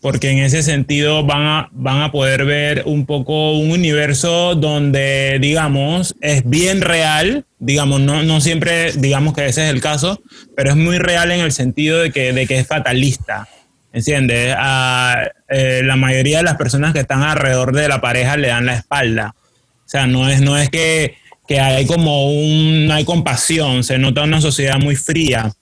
porque 0.00 0.30
en 0.30 0.38
ese 0.38 0.62
sentido 0.62 1.24
van 1.24 1.42
a, 1.42 1.68
van 1.72 2.02
a 2.02 2.12
poder 2.12 2.44
ver 2.44 2.82
un 2.86 3.04
poco 3.04 3.52
un 3.52 3.70
universo 3.70 4.54
donde, 4.54 5.38
digamos, 5.40 6.14
es 6.20 6.48
bien 6.48 6.82
real, 6.82 7.44
digamos, 7.58 8.00
no, 8.00 8.22
no 8.22 8.40
siempre 8.40 8.92
digamos 8.92 9.34
que 9.34 9.46
ese 9.46 9.64
es 9.64 9.70
el 9.70 9.80
caso, 9.80 10.20
pero 10.56 10.70
es 10.70 10.76
muy 10.76 10.98
real 10.98 11.32
en 11.32 11.40
el 11.40 11.52
sentido 11.52 11.98
de 11.98 12.12
que, 12.12 12.32
de 12.32 12.46
que 12.46 12.58
es 12.58 12.66
fatalista, 12.66 13.48
¿entiendes? 13.92 14.54
A 14.56 15.30
eh, 15.48 15.82
la 15.84 15.96
mayoría 15.96 16.38
de 16.38 16.44
las 16.44 16.56
personas 16.56 16.92
que 16.92 17.00
están 17.00 17.22
alrededor 17.22 17.74
de 17.74 17.88
la 17.88 18.00
pareja 18.00 18.36
le 18.36 18.48
dan 18.48 18.66
la 18.66 18.74
espalda, 18.74 19.34
o 19.34 19.88
sea, 19.88 20.06
no 20.06 20.28
es, 20.28 20.42
no 20.42 20.56
es 20.56 20.68
que, 20.68 21.16
que 21.48 21.58
hay 21.58 21.86
como 21.86 22.30
un, 22.30 22.90
hay 22.92 23.04
compasión, 23.04 23.82
se 23.82 23.98
nota 23.98 24.22
una 24.22 24.40
sociedad 24.40 24.78
muy 24.78 24.94
fría. 24.94 25.52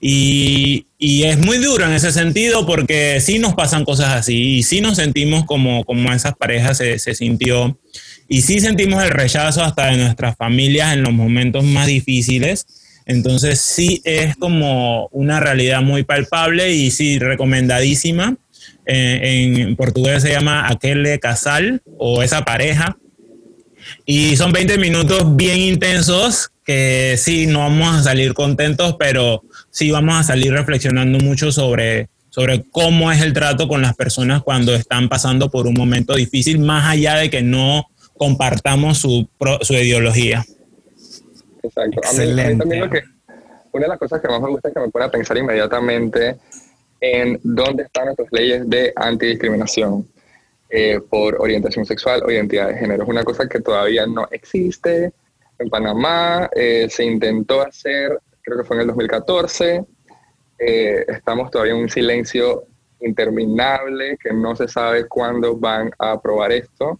Y, 0.00 0.86
es 0.98 1.38
muy 1.38 1.58
duro 1.58 1.86
en 1.86 1.92
ese 1.92 2.12
sentido 2.12 2.66
porque 2.66 3.20
sí 3.20 3.38
nos 3.38 3.54
pasan 3.54 3.84
cosas 3.84 4.10
así 4.14 4.56
y 4.56 4.62
sí 4.62 4.80
nos 4.80 4.96
sentimos 4.96 5.44
como, 5.44 5.84
como 5.84 6.12
esas 6.12 6.34
parejas 6.34 6.76
se, 6.76 6.98
se 6.98 7.14
sintió 7.14 7.78
y 8.28 8.42
sí 8.42 8.60
sentimos 8.60 9.02
el 9.02 9.10
rechazo 9.10 9.64
hasta 9.64 9.86
de 9.86 9.96
nuestras 9.96 10.36
familias 10.36 10.92
en 10.92 11.02
los 11.02 11.12
momentos 11.12 11.64
más 11.64 11.86
difíciles. 11.86 12.66
Entonces 13.06 13.60
sí 13.60 14.02
es 14.04 14.36
como 14.36 15.08
una 15.08 15.40
realidad 15.40 15.82
muy 15.82 16.04
palpable 16.04 16.72
y 16.72 16.92
sí 16.92 17.18
recomendadísima. 17.18 18.36
Eh, 18.86 19.54
en 19.66 19.76
portugués 19.76 20.22
se 20.22 20.30
llama 20.30 20.68
aquel 20.68 21.18
casal 21.18 21.82
o 21.98 22.22
esa 22.22 22.44
pareja. 22.44 22.96
Y 24.04 24.36
son 24.36 24.52
20 24.52 24.78
minutos 24.78 25.36
bien 25.36 25.58
intensos 25.58 26.50
que 26.64 27.16
sí, 27.16 27.46
no 27.46 27.60
vamos 27.60 27.96
a 27.96 28.02
salir 28.02 28.34
contentos, 28.34 28.96
pero 28.98 29.42
sí 29.70 29.90
vamos 29.90 30.20
a 30.20 30.22
salir 30.22 30.52
reflexionando 30.52 31.18
mucho 31.18 31.50
sobre, 31.50 32.08
sobre 32.28 32.64
cómo 32.70 33.10
es 33.10 33.22
el 33.22 33.32
trato 33.32 33.66
con 33.66 33.82
las 33.82 33.96
personas 33.96 34.42
cuando 34.42 34.74
están 34.74 35.08
pasando 35.08 35.50
por 35.50 35.66
un 35.66 35.74
momento 35.74 36.14
difícil, 36.14 36.58
más 36.60 36.88
allá 36.88 37.16
de 37.16 37.30
que 37.30 37.42
no 37.42 37.86
compartamos 38.16 38.98
su, 38.98 39.28
su 39.62 39.74
ideología. 39.74 40.44
Exacto. 41.62 42.00
A 42.08 42.12
mí, 42.12 42.58
también 42.58 42.80
lo 42.82 42.90
que, 42.90 43.02
una 43.72 43.84
de 43.84 43.88
las 43.88 43.98
cosas 43.98 44.20
que 44.20 44.28
más 44.28 44.40
me 44.40 44.48
gusta 44.48 44.68
es 44.68 44.74
que 44.74 44.80
me 44.80 44.88
pone 44.88 45.04
a 45.06 45.10
pensar 45.10 45.36
inmediatamente 45.38 46.36
en 47.00 47.40
dónde 47.42 47.84
están 47.84 48.06
nuestras 48.06 48.28
leyes 48.30 48.68
de 48.68 48.92
antidiscriminación 48.94 50.06
eh, 50.70 51.00
por 51.08 51.40
orientación 51.40 51.84
sexual 51.84 52.22
o 52.24 52.30
identidad 52.30 52.68
de 52.68 52.78
género. 52.78 53.02
Es 53.02 53.08
una 53.08 53.24
cosa 53.24 53.48
que 53.48 53.60
todavía 53.60 54.06
no 54.06 54.26
existe. 54.30 55.12
En 55.58 55.68
Panamá 55.68 56.48
eh, 56.54 56.88
se 56.88 57.04
intentó 57.04 57.60
hacer 57.60 58.18
creo 58.50 58.58
que 58.58 58.64
fue 58.64 58.76
en 58.76 58.82
el 58.82 58.86
2014. 58.88 59.84
Eh, 60.58 61.04
estamos 61.08 61.50
todavía 61.50 61.74
en 61.74 61.80
un 61.80 61.88
silencio 61.88 62.64
interminable, 63.00 64.18
que 64.18 64.32
no 64.32 64.54
se 64.56 64.68
sabe 64.68 65.06
cuándo 65.06 65.56
van 65.56 65.90
a 65.98 66.12
aprobar 66.12 66.52
esto 66.52 66.98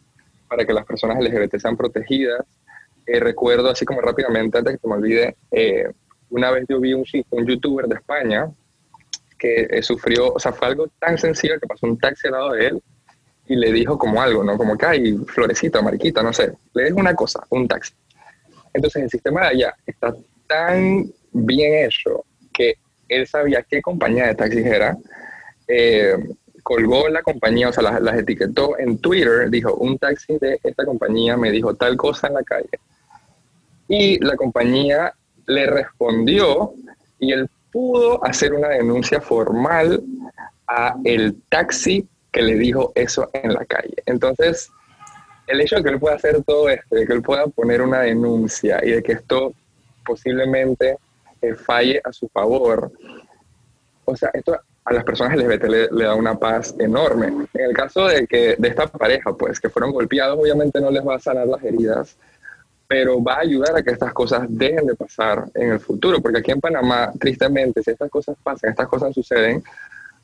para 0.49 0.65
que 0.65 0.73
las 0.73 0.87
personas 0.87 1.19
LGBT 1.23 1.59
sean 1.59 1.77
protegidas. 1.77 2.47
Eh, 3.07 3.21
recuerdo, 3.21 3.71
así 3.71 3.85
como 3.85 4.01
rápidamente, 4.01 4.59
antes 4.59 4.79
que 4.81 4.89
me 4.89 4.95
olvide, 4.95 5.37
eh, 5.51 5.91
una 6.31 6.51
vez 6.51 6.65
yo 6.69 6.81
vi 6.81 6.95
un, 6.95 7.05
un 7.31 7.47
youtuber 7.47 7.87
de 7.87 7.97
España 7.97 8.51
que 9.39 9.83
sufrió, 9.83 10.35
o 10.35 10.39
sea, 10.39 10.53
fue 10.53 10.69
algo 10.69 10.89
tan 10.99 11.17
sencillo 11.17 11.59
que 11.59 11.67
pasó 11.67 11.87
un 11.87 11.99
taxi 11.99 12.29
al 12.29 12.33
lado 12.35 12.53
de 12.53 12.67
él 12.67 12.83
y 13.51 13.57
le 13.57 13.73
dijo 13.73 13.99
como 13.99 14.23
algo, 14.23 14.45
¿no? 14.45 14.57
Como 14.57 14.79
que 14.79 14.87
hay 14.87 15.17
florecita, 15.27 15.83
mariquita, 15.83 16.23
no 16.23 16.33
sé. 16.33 16.53
Le 16.73 16.85
dijo 16.85 17.01
una 17.01 17.17
cosa, 17.17 17.45
un 17.51 17.67
taxi. 17.67 17.93
Entonces 18.73 19.03
el 19.03 19.11
sistema 19.11 19.41
de 19.41 19.47
allá 19.49 19.75
está 19.85 20.15
tan 20.47 21.13
bien 21.33 21.85
hecho 21.85 22.25
que 22.53 22.77
él 23.09 23.27
sabía 23.27 23.65
qué 23.69 23.83
compañía 23.83 24.29
de 24.29 24.37
taxis 24.37 24.65
era 24.65 24.97
eh, 25.67 26.17
colgó 26.63 27.09
la 27.09 27.23
compañía, 27.23 27.71
o 27.71 27.73
sea, 27.73 27.83
las, 27.83 28.01
las, 28.01 28.19
etiquetó 28.19 28.79
en 28.79 28.99
Twitter, 28.99 29.51
dijo, 29.51 29.75
un 29.75 29.99
taxi 29.99 30.39
de 30.39 30.61
esta 30.63 30.85
compañía 30.85 31.37
me 31.37 31.51
dijo 31.51 31.75
tal 31.75 31.97
cosa 31.97 32.29
en 32.29 32.35
la 32.35 32.45
calle. 32.45 32.79
Y 33.89 34.25
la 34.25 34.37
compañía 34.37 35.13
le 35.47 35.67
respondió 35.67 36.75
y 37.19 37.33
él 37.33 37.49
pudo 37.73 38.25
hacer 38.25 38.53
una 38.53 38.69
denuncia 38.69 39.21
formal 39.21 40.05
a 40.69 40.95
el 41.03 41.35
taxi 41.49 42.07
que 42.33 42.43
le 42.43 42.55
dijo 42.55 42.93
eso 42.95 43.29
en 43.33 43.53
la 43.53 43.65
calle. 43.65 43.97
Entonces, 44.07 44.71
el 45.47 45.61
hecho 45.61 45.77
de 45.77 45.83
que 45.83 45.89
él 45.91 45.99
pueda 45.99 46.17
hacer 46.17 46.43
todo 46.45 46.69
esto, 46.69 46.95
de 46.95 47.07
que 47.07 47.13
él 47.13 47.23
pueda 47.23 47.47
poner 47.49 47.83
una 47.83 48.01
denuncia 48.01 48.81
y 48.83 48.91
de 48.93 49.03
que 49.03 49.13
esto 49.13 49.53
posiblemente 50.05 50.99
eh, 51.43 51.55
falle 51.55 52.01
a 52.05 52.13
su 52.13 52.29
favor, 52.29 52.93
o 54.05 54.17
sea, 54.17 54.31
esto 54.33 54.59
a 54.85 54.93
las 54.93 55.05
personas 55.05 55.37
LGBT 55.37 55.65
le, 55.65 55.89
le, 55.91 56.05
da 56.05 56.15
una 56.15 56.37
paz 56.37 56.75
enorme. 56.79 57.27
En 57.53 57.65
el 57.65 57.73
caso 57.73 58.07
de 58.07 58.27
que 58.27 58.57
de 58.59 58.69
esta 58.69 58.87
pareja, 58.87 59.33
pues, 59.33 59.61
que 59.61 59.69
fueron 59.69 59.93
golpeados, 59.93 60.39
obviamente 60.39 60.81
no 60.81 60.91
les 60.91 61.07
va 61.07 61.17
a 61.17 61.21
sanar 61.21 61.47
las 61.47 61.63
heridas, 61.63 62.17
pero 62.89 63.23
va 63.23 63.35
a 63.35 63.41
ayudar 63.41 63.77
a 63.77 63.83
que 63.83 63.91
estas 63.91 64.13
cosas 64.13 64.47
dejen 64.49 64.87
de 64.87 64.97
pasar 64.97 65.45
en 65.55 65.73
el 65.73 65.81
futuro, 65.81 66.21
porque 66.21 66.39
aquí 66.39 66.51
en 66.51 66.61
Panamá, 66.61 67.13
tristemente, 67.21 67.83
si 67.83 67.93
estas 67.93 68.11
cosas 68.11 68.37
pasan, 68.43 68.71
estas 68.71 68.89
cosas 68.89 69.15
suceden, 69.15 69.63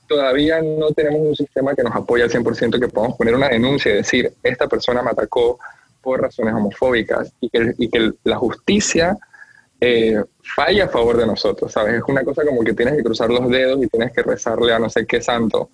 todavía 0.07 0.61
no 0.63 0.91
tenemos 0.93 1.21
un 1.21 1.37
sistema 1.37 1.75
que 1.75 1.83
nos 1.83 1.95
apoye 1.95 2.23
al 2.23 2.31
100% 2.31 2.79
que 2.79 2.89
podamos 2.89 3.17
poner 3.17 3.35
una 3.35 3.49
denuncia 3.49 3.93
y 3.93 3.97
decir, 3.97 4.33
esta 4.43 4.67
persona 4.67 5.03
me 5.03 5.11
atacó 5.11 5.59
por 6.01 6.21
razones 6.21 6.55
homofóbicas 6.55 7.33
y 7.41 7.49
que, 7.51 7.75
y 7.79 7.89
que 7.89 8.13
la 8.25 8.37
justicia 8.37 9.17
eh, 9.81 10.23
falla 10.43 10.85
a 10.85 10.89
favor 10.89 11.17
de 11.17 11.27
nosotros, 11.27 11.73
¿sabes? 11.73 11.95
Es 11.95 12.03
una 12.07 12.25
cosa 12.25 12.45
como 12.45 12.63
que 12.63 12.73
tienes 12.73 12.97
que 12.97 13.03
cruzar 13.03 13.29
los 13.31 13.49
dedos 13.51 13.83
y 13.83 13.89
tienes 13.89 14.13
que 14.13 14.23
rezarle 14.23 14.73
a 14.73 14.79
no 14.79 14.89
sé 14.89 15.07
qué 15.07 15.21
santo 15.21 15.71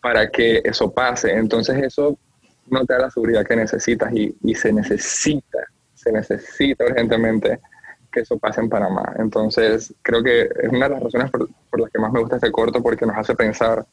para 0.00 0.30
que 0.30 0.62
eso 0.64 0.92
pase. 0.92 1.32
Entonces 1.32 1.76
eso 1.82 2.18
no 2.68 2.84
te 2.86 2.94
da 2.94 3.00
la 3.00 3.10
seguridad 3.10 3.44
que 3.44 3.56
necesitas 3.56 4.12
y, 4.14 4.34
y 4.42 4.54
se 4.54 4.72
necesita, 4.72 5.58
se 5.94 6.12
necesita 6.12 6.84
urgentemente 6.84 7.60
que 8.14 8.20
eso 8.20 8.38
pase 8.38 8.60
en 8.60 8.68
Panamá. 8.68 9.14
Entonces, 9.18 9.92
creo 10.02 10.22
que 10.22 10.42
es 10.42 10.70
una 10.70 10.88
de 10.88 10.94
las 10.94 11.02
razones 11.02 11.30
por, 11.30 11.48
por, 11.70 11.80
las 11.80 11.90
que 11.90 11.98
más 11.98 12.12
me 12.12 12.20
gusta 12.20 12.36
este 12.36 12.52
corto, 12.52 12.80
porque 12.82 13.04
nos 13.04 13.16
hace 13.16 13.34
pensar 13.34 13.84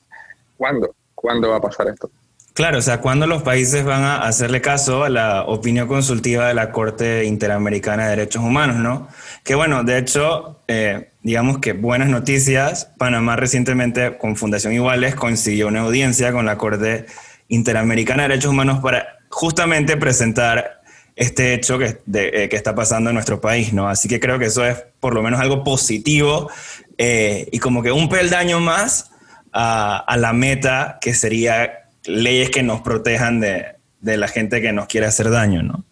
cuándo, 0.56 0.94
cuándo 1.16 1.50
va 1.50 1.58
a 1.58 1.62
pasar 1.62 1.88
esto. 1.88 2.10
Claro, 2.54 2.80
o 2.80 2.82
sea, 2.82 3.00
cuándo 3.00 3.28
los 3.28 3.44
países 3.44 3.86
van 3.86 4.04
a 4.04 4.24
hacerle 4.24 4.60
caso 4.60 5.06
a 5.06 5.10
la 5.10 5.46
opinión 5.46 5.88
consultiva 5.88 6.50
de 6.50 6.54
la 6.54 6.72
Corte 6.72 7.24
Interamericana 7.24 8.04
de 8.04 8.10
Derechos 8.18 8.44
Humanos, 8.44 8.76
¿no? 8.76 9.08
Que 9.44 9.56
bueno, 9.56 9.84
de 9.86 9.98
hecho, 9.98 10.60
eh, 10.68 11.12
digamos 11.24 11.60
que 11.60 11.72
buenas 11.72 12.10
noticias, 12.10 12.92
Panamá 12.98 13.38
recientemente 13.38 14.18
con 14.18 14.36
Fundación 14.36 14.74
Iguales 14.74 15.16
consiguió 15.16 15.70
una 15.70 15.82
audiencia 15.82 16.34
con 16.34 16.46
la 16.46 16.58
Corte 16.58 17.06
Interamericana 17.48 18.24
de 18.24 18.30
Derechos 18.30 18.52
Humanos 18.52 18.80
para 18.82 19.20
justamente 19.30 19.96
presentar 19.96 20.81
este 21.16 21.54
hecho 21.54 21.78
que, 21.78 22.02
eh, 22.14 22.48
que, 22.50 22.56
está 22.56 22.74
pasando 22.74 23.10
en 23.10 23.16
nuestro 23.16 23.42
país, 23.42 23.74
¿no? 23.74 23.88
Así 23.88 24.08
que 24.08 24.20
creo 24.20 24.40
que 24.40 24.46
eso 24.46 24.66
es 24.66 24.84
por 25.00 25.14
lo 25.14 25.22
menos 25.22 25.40
algo 25.40 25.64
positivo 25.64 26.50
eh, 26.98 27.48
y 27.52 27.60
como 27.60 27.84
que 27.84 27.92
un 27.92 28.10
peldaño 28.10 28.60
más 28.60 29.12
a, 29.52 29.98
a, 29.98 30.18
la 30.18 30.34
meta 30.34 30.98
que 31.02 31.14
sería 31.14 31.90
leyes 32.06 32.50
que 32.50 32.64
nos 32.64 32.82
protejan 32.82 33.40
de, 33.40 33.66
de 34.02 34.18
la 34.18 34.28
gente 34.28 34.62
que 34.62 34.74
nos 34.74 34.88
quiere 34.88 35.08
hacer 35.08 35.30
daño, 35.30 35.64
¿no? 35.64 35.86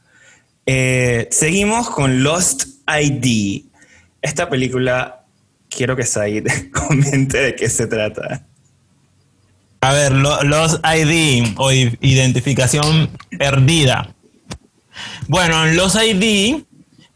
Eh, 0.65 1.27
seguimos 1.31 1.89
con 1.89 2.23
Lost 2.23 2.65
ID. 2.87 3.63
Esta 4.21 4.49
película, 4.49 5.25
quiero 5.69 5.95
que 5.95 6.03
Said 6.03 6.47
comente 6.71 7.39
de 7.39 7.55
qué 7.55 7.69
se 7.69 7.87
trata. 7.87 8.45
A 9.81 9.93
ver, 9.93 10.11
Lost 10.11 10.83
ID 10.85 11.53
o 11.57 11.71
identificación 11.71 13.09
perdida 13.37 14.13
bueno, 15.27 15.65
en 15.65 15.75
los 15.75 15.95
ID, 15.95 16.63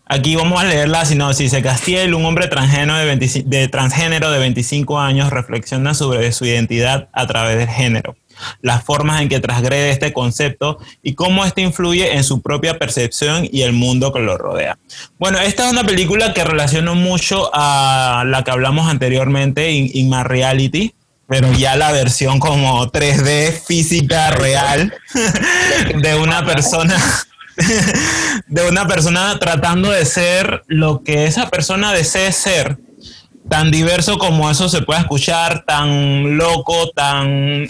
aquí 0.05 0.35
vamos 0.35 0.61
a 0.61 0.65
leer 0.65 0.89
la 0.89 1.05
sinopsis. 1.05 1.53
Castiel, 1.63 2.13
un 2.13 2.25
hombre 2.25 2.47
transgénero 2.47 2.95
de, 2.97 3.05
25, 3.05 3.49
de 3.49 3.67
transgénero 3.67 4.31
de 4.31 4.39
25 4.39 4.99
años, 4.99 5.29
reflexiona 5.31 5.93
sobre 5.93 6.31
su 6.31 6.45
identidad 6.45 7.09
a 7.13 7.27
través 7.27 7.57
del 7.57 7.69
género, 7.69 8.15
las 8.61 8.83
formas 8.83 9.21
en 9.21 9.29
que 9.29 9.39
transgrede 9.39 9.89
este 9.89 10.13
concepto 10.13 10.77
y 11.01 11.15
cómo 11.15 11.45
este 11.45 11.61
influye 11.61 12.15
en 12.15 12.23
su 12.23 12.41
propia 12.41 12.77
percepción 12.77 13.47
y 13.51 13.61
el 13.61 13.73
mundo 13.73 14.13
que 14.13 14.19
lo 14.19 14.37
rodea. 14.37 14.77
Bueno, 15.19 15.39
esta 15.39 15.65
es 15.65 15.71
una 15.71 15.83
película 15.83 16.33
que 16.33 16.43
relaciono 16.43 16.95
mucho 16.95 17.49
a 17.53 18.23
la 18.27 18.43
que 18.43 18.51
hablamos 18.51 18.89
anteriormente, 18.89 19.71
In, 19.71 19.89
In 19.93 20.09
My 20.09 20.23
Reality 20.23 20.93
pero 21.25 21.51
ya 21.53 21.75
la 21.75 21.91
versión 21.91 22.37
como 22.39 22.91
3D 22.91 23.53
física 23.65 24.29
real 24.31 24.93
de 26.01 26.15
una 26.15 26.45
persona 26.45 26.95
de 28.47 28.69
una 28.69 28.87
persona 28.87 29.37
tratando 29.39 29.91
de 29.91 30.05
ser 30.05 30.63
lo 30.67 31.03
que 31.03 31.25
esa 31.25 31.49
persona 31.49 31.93
desee 31.93 32.31
ser. 32.31 32.77
Tan 33.49 33.71
diverso 33.71 34.17
como 34.17 34.49
eso 34.49 34.69
se 34.69 34.81
puede 34.81 35.01
escuchar, 35.01 35.65
tan 35.65 36.37
loco, 36.37 36.89
tan, 36.91 37.67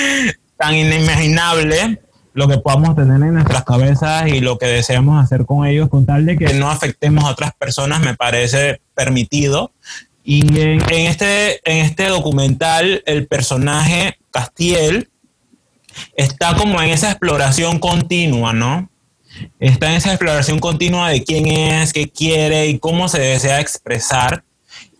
tan 0.56 0.74
inimaginable 0.74 2.00
lo 2.34 2.46
que 2.46 2.58
podamos 2.58 2.94
tener 2.94 3.20
en 3.20 3.34
nuestras 3.34 3.64
cabezas 3.64 4.28
y 4.28 4.40
lo 4.40 4.58
que 4.58 4.66
deseamos 4.66 5.22
hacer 5.22 5.44
con 5.44 5.66
ellos, 5.66 5.88
con 5.88 6.06
tal 6.06 6.24
de 6.24 6.38
que 6.38 6.54
no 6.54 6.70
afectemos 6.70 7.24
a 7.24 7.30
otras 7.30 7.52
personas, 7.58 8.00
me 8.00 8.14
parece 8.14 8.80
permitido. 8.94 9.72
Y 10.22 10.60
en, 10.60 10.80
en 10.88 11.06
este, 11.06 11.60
en 11.68 11.84
este 11.84 12.06
documental, 12.06 13.02
el 13.06 13.26
personaje 13.26 14.18
Castiel 14.30 15.08
está 16.16 16.54
como 16.54 16.80
en 16.80 16.90
esa 16.90 17.10
exploración 17.10 17.78
continua, 17.78 18.52
¿no? 18.52 18.88
Está 19.60 19.90
en 19.90 19.96
esa 19.96 20.10
exploración 20.10 20.58
continua 20.58 21.10
de 21.10 21.24
quién 21.24 21.46
es, 21.46 21.92
qué 21.92 22.08
quiere 22.08 22.66
y 22.66 22.78
cómo 22.78 23.08
se 23.08 23.20
desea 23.20 23.60
expresar. 23.60 24.44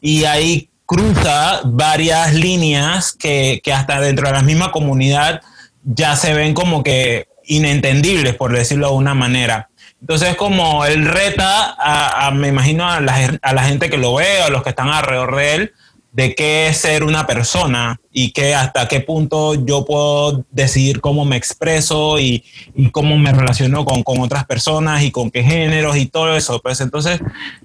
Y 0.01 0.25
ahí 0.25 0.71
cruza 0.87 1.61
varias 1.65 2.35
líneas 2.35 3.13
que, 3.13 3.61
que 3.63 3.73
hasta 3.73 4.01
dentro 4.01 4.27
de 4.27 4.35
la 4.35 4.43
misma 4.43 4.73
comunidad 4.73 5.43
ya 5.85 6.17
se 6.17 6.35
ven 6.35 6.55
como 6.55 6.83
que 6.83 7.29
inentendibles, 7.45 8.35
por 8.35 8.53
decirlo 8.53 8.89
de 8.89 8.95
una 8.95 9.15
manera. 9.15 9.71
Entonces, 10.01 10.37
como 10.37 10.85
él 10.85 11.07
reta, 11.07 11.75
a, 11.79 12.31
me 12.31 12.49
imagino, 12.49 12.89
a 12.89 13.01
la, 13.01 13.39
a 13.43 13.53
la, 13.53 13.65
gente 13.65 13.91
que 13.91 13.99
lo 13.99 14.15
ve, 14.15 14.43
a 14.43 14.49
los 14.49 14.63
que 14.63 14.71
están 14.71 14.89
alrededor 14.89 15.37
de 15.37 15.55
él, 15.55 15.73
de 16.13 16.35
qué 16.35 16.69
es 16.69 16.79
ser 16.79 17.05
una 17.05 17.27
persona 17.27 18.01
y 18.13 18.33
que 18.33 18.55
hasta 18.55 18.89
qué 18.89 19.01
punto 19.01 19.55
yo 19.55 19.85
puedo 19.85 20.45
decidir 20.51 21.01
cómo 21.01 21.25
me 21.25 21.37
expreso 21.37 22.19
y, 22.19 22.45
cómo 22.93 23.17
me 23.19 23.33
relaciono 23.33 23.85
con, 23.85 24.03
otras 24.21 24.47
personas 24.47 25.03
y 25.03 25.11
con 25.11 25.31
qué 25.31 25.43
géneros 25.43 25.97
y 25.97 26.07
todo 26.07 26.37
eso. 26.37 26.61
Pues 26.61 26.81
entonces 26.81 27.21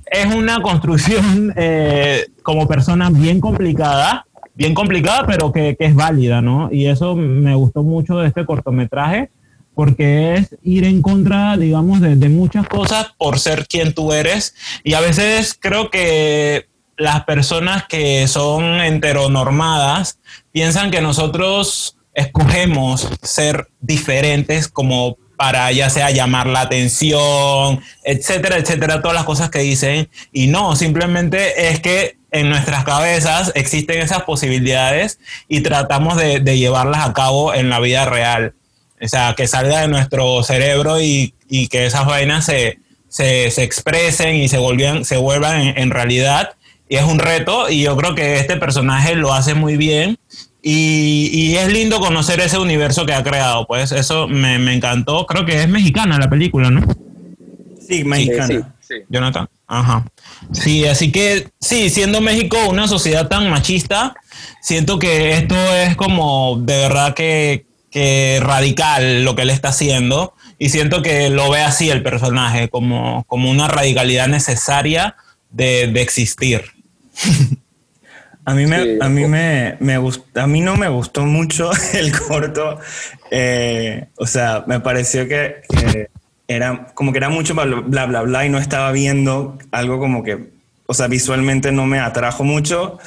es 0.05 0.33
una 0.33 0.61
construcción 0.61 1.53
eh, 1.57 2.27
como 2.43 2.67
persona 2.67 3.09
bien 3.09 3.39
complicada, 3.39 4.25
bien 4.53 4.73
complicada, 4.73 5.25
pero 5.25 5.51
que, 5.51 5.75
es 5.79 5.95
válida, 5.95 6.41
¿no? 6.41 6.69
Y 6.71 6.87
eso 6.87 7.15
me 7.15 7.55
gustó 7.55 7.81
mucho 7.81 8.17
de 8.17 8.27
este 8.27 8.45
cortometraje 8.45 9.31
porque 9.73 10.35
es 10.35 10.55
ir 10.61 10.83
en 10.83 11.01
contra, 11.01 11.57
digamos, 11.57 11.99
de 12.01 12.29
muchas 12.29 12.67
cosas 12.67 13.07
por 13.17 13.39
ser 13.39 13.65
quien 13.65 13.93
tú 13.93 14.13
eres. 14.13 14.53
Y 14.83 14.93
a 14.93 14.99
veces 14.99 15.57
creo 15.59 15.89
que 15.89 16.67
las 17.03 17.25
personas 17.25 17.83
que 17.87 18.27
son 18.29 18.79
heteronormadas 18.79 20.19
piensan 20.53 20.89
que 20.89 21.01
nosotros 21.01 21.97
escogemos 22.13 23.09
ser 23.21 23.67
diferentes 23.81 24.69
como 24.69 25.17
para 25.35 25.69
ya 25.73 25.89
sea 25.89 26.11
llamar 26.11 26.47
la 26.47 26.61
atención, 26.61 27.81
etcétera, 28.05 28.55
etcétera, 28.55 29.01
todas 29.01 29.15
las 29.15 29.25
cosas 29.25 29.49
que 29.49 29.59
dicen. 29.59 30.09
Y 30.31 30.47
no, 30.47 30.77
simplemente 30.77 31.69
es 31.69 31.81
que 31.81 32.15
en 32.31 32.47
nuestras 32.47 32.85
cabezas 32.85 33.51
existen 33.53 33.99
esas 33.99 34.23
posibilidades 34.23 35.19
y 35.49 35.59
tratamos 35.59 36.15
de, 36.15 36.39
llevarlas 36.57 37.05
a 37.05 37.11
cabo 37.11 37.53
en 37.53 37.69
la 37.69 37.81
vida 37.81 38.05
real. 38.05 38.53
O 39.01 39.07
sea, 39.09 39.33
que 39.35 39.47
salga 39.47 39.81
de 39.81 39.89
nuestro 39.89 40.41
cerebro 40.43 41.01
y, 41.01 41.33
y 41.49 41.67
que 41.67 41.85
esas 41.85 42.05
vainas 42.05 42.45
se, 42.45 42.79
se, 43.09 43.51
se, 43.51 43.63
expresen 43.63 44.35
y 44.35 44.47
se, 44.47 44.59
se 45.03 45.17
vuelvan 45.17 45.77
en 45.77 45.89
realidad 45.89 46.55
y 46.89 46.95
es 46.95 47.03
un 47.03 47.19
reto 47.19 47.69
y 47.69 47.83
yo 47.83 47.95
creo 47.97 48.15
que 48.15 48.35
este 48.39 48.57
personaje 48.57 49.15
lo 49.15 49.33
hace 49.33 49.53
muy 49.53 49.77
bien 49.77 50.17
y, 50.61 51.29
y, 51.33 51.57
es 51.57 51.71
lindo 51.73 51.99
conocer 51.99 52.39
ese 52.39 52.57
universo 52.57 53.05
que 53.05 53.13
ha 53.13 53.21
creado, 53.21 53.67
pues 53.67 53.91
eso 53.91 54.29
me, 54.29 54.59
me, 54.59 54.73
encantó, 54.73 55.25
creo 55.25 55.45
que 55.45 55.61
es 55.61 55.67
mexicana 55.67 56.17
la 56.17 56.29
película, 56.29 56.69
¿no? 56.69 56.81
Sí, 57.85 58.05
mexicana. 58.05 58.47
Sí, 58.47 58.61
sí. 58.79 58.95
Jonathan. 59.09 59.49
Ajá. 59.67 60.05
Sí, 60.53 60.85
así 60.85 61.11
que 61.11 61.49
sí, 61.59 61.89
siendo 61.89 62.21
México 62.21 62.57
una 62.69 62.87
sociedad 62.87 63.27
tan 63.27 63.49
machista, 63.49 64.15
siento 64.61 64.99
que 64.99 65.33
esto 65.33 65.55
es 65.55 65.97
como 65.97 66.57
de 66.61 66.77
verdad 66.77 67.13
que, 67.13 67.65
que 67.91 68.39
radical 68.41 69.25
lo 69.25 69.35
que 69.35 69.41
él 69.41 69.49
está 69.49 69.69
haciendo 69.69 70.33
y 70.59 70.69
siento 70.69 71.01
que 71.01 71.29
lo 71.29 71.49
ve 71.49 71.61
así 71.61 71.89
el 71.89 72.03
personaje, 72.03 72.69
como, 72.69 73.25
como 73.25 73.51
una 73.51 73.67
radicalidad 73.67 74.27
necesaria 74.27 75.17
de, 75.53 75.87
de 75.87 76.01
existir. 76.01 76.61
A 78.45 78.53
mí, 78.55 78.65
me, 78.65 78.97
a, 78.99 79.07
mí 79.07 79.25
me, 79.25 79.77
me 79.79 79.95
a 79.95 80.47
mí 80.47 80.59
no 80.59 80.75
me 80.75 80.89
gustó 80.89 81.25
mucho 81.25 81.71
el 81.93 82.11
corto. 82.19 82.77
Eh, 83.31 84.07
o 84.17 84.27
sea, 84.27 84.65
me 84.67 84.81
pareció 84.81 85.27
que, 85.29 85.61
era 86.45 86.87
como 86.93 87.13
que 87.13 87.19
era 87.19 87.29
mucho 87.29 87.53
bla, 87.53 87.63
bla, 87.63 88.05
bla, 88.05 88.21
bla, 88.21 88.45
y 88.45 88.49
no 88.49 88.57
estaba 88.57 88.91
viendo 88.91 89.57
algo 89.71 89.97
como 89.97 90.23
que, 90.23 90.49
o 90.87 90.93
sea, 90.93 91.07
visualmente 91.07 91.71
no 91.71 91.85
me 91.85 91.99
atrajo 91.99 92.43
mucho, 92.43 92.99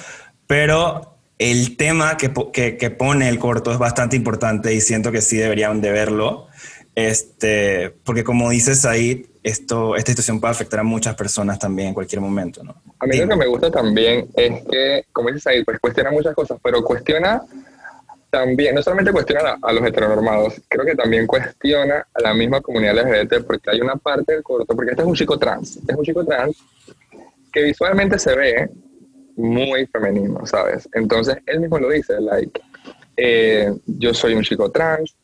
pero 0.47 1.19
el 1.39 1.77
tema 1.77 2.17
que, 2.17 2.33
que, 2.51 2.79
que 2.79 2.91
pone 2.91 3.29
el 3.29 3.39
corto 3.39 3.73
es 3.73 3.79
bastante 3.79 4.17
importante 4.17 4.73
y 4.73 4.81
siento 4.81 5.13
que 5.13 5.21
sí 5.21 5.37
deberían 5.37 5.83
de 5.83 5.93
verlo. 5.93 6.49
Este, 6.97 7.91
porque 8.05 8.25
como 8.25 8.49
dices 8.49 8.87
ahí, 8.87 9.27
esto, 9.43 9.97
esta 9.97 10.13
situación 10.13 10.41
puede 10.41 10.53
afectar 10.53 10.81
a 10.81 10.83
muchas 10.83 11.15
personas 11.15 11.59
también 11.59 11.89
en 11.89 11.95
cualquier 11.95 12.23
momento, 12.23 12.65
¿no? 12.65 12.75
A 12.99 13.07
mí 13.07 13.19
lo 13.19 13.29
que 13.29 13.37
me 13.37 13.47
gusta 13.47 13.71
también 13.71 14.27
es 14.35 14.65
que, 14.65 15.05
como 15.13 15.29
dices 15.29 15.47
ahí, 15.47 15.63
pues 15.63 15.79
cuestiona 15.79 16.11
muchas 16.11 16.35
cosas, 16.35 16.59
pero 16.63 16.83
cuestiona 16.83 17.43
también, 18.31 18.75
no 18.75 18.83
solamente 18.83 19.13
cuestiona 19.13 19.59
a, 19.61 19.73
los 19.75 19.87
heteronormados, 19.87 20.63
creo 20.69 20.87
que 20.87 20.95
también 20.95 21.27
cuestiona 21.27 22.07
a 22.15 22.21
la 22.23 22.33
misma 22.33 22.63
comunidad 22.63 22.97
LGBT, 22.97 23.45
porque 23.47 23.71
hay 23.71 23.83
una 23.83 23.97
parte 23.97 24.33
del 24.33 24.43
corto, 24.43 24.75
porque 24.75 24.93
este 24.93 25.03
es 25.03 25.09
un 25.09 25.15
chico 25.15 25.39
trans, 25.39 25.77
este 25.77 25.93
es 25.93 25.99
un 25.99 26.05
chico 26.05 26.25
trans 26.25 26.57
que 27.53 27.63
visualmente 27.63 28.19
se 28.19 28.35
ve 28.35 28.71
muy 29.37 29.87
femenino, 29.87 30.47
¿sabes? 30.47 30.89
Entonces 30.95 31.37
él 31.45 31.61
mismo 31.61 31.79
lo 31.79 31.91
dice, 31.91 32.19
like, 32.21 32.59
eh, 33.19 33.71
yo 33.87 34.15
soy 34.15 34.33
un 34.35 34.43
chico 34.43 34.71
trans, 34.71 35.15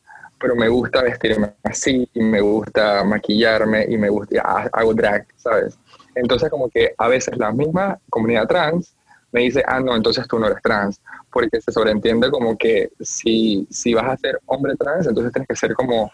pero 0.43 0.57
me 0.57 0.67
gusta 0.67 1.01
vestirme 1.01 1.53
así 1.63 2.05
y 2.13 2.21
me 2.21 2.41
gusta 2.41 3.01
maquillarme 3.05 3.85
y 3.87 3.97
me 3.97 4.09
gusta, 4.09 4.41
hago 4.73 4.93
drag, 4.93 5.25
¿sabes? 5.37 5.79
Entonces 6.15 6.49
como 6.49 6.69
que 6.69 6.93
a 6.97 7.07
veces 7.07 7.37
la 7.37 7.53
misma 7.53 7.97
comunidad 8.09 8.45
trans 8.45 8.93
me 9.31 9.39
dice, 9.39 9.63
ah, 9.65 9.79
no, 9.79 9.95
entonces 9.95 10.27
tú 10.27 10.37
no 10.37 10.47
eres 10.47 10.61
trans, 10.61 10.99
porque 11.31 11.61
se 11.61 11.71
sobreentiende 11.71 12.29
como 12.29 12.57
que 12.57 12.91
si, 12.99 13.65
si 13.71 13.93
vas 13.93 14.03
a 14.03 14.17
ser 14.17 14.37
hombre 14.47 14.75
trans, 14.75 15.07
entonces 15.07 15.31
tienes 15.31 15.47
que 15.47 15.55
ser 15.55 15.73
como 15.75 16.11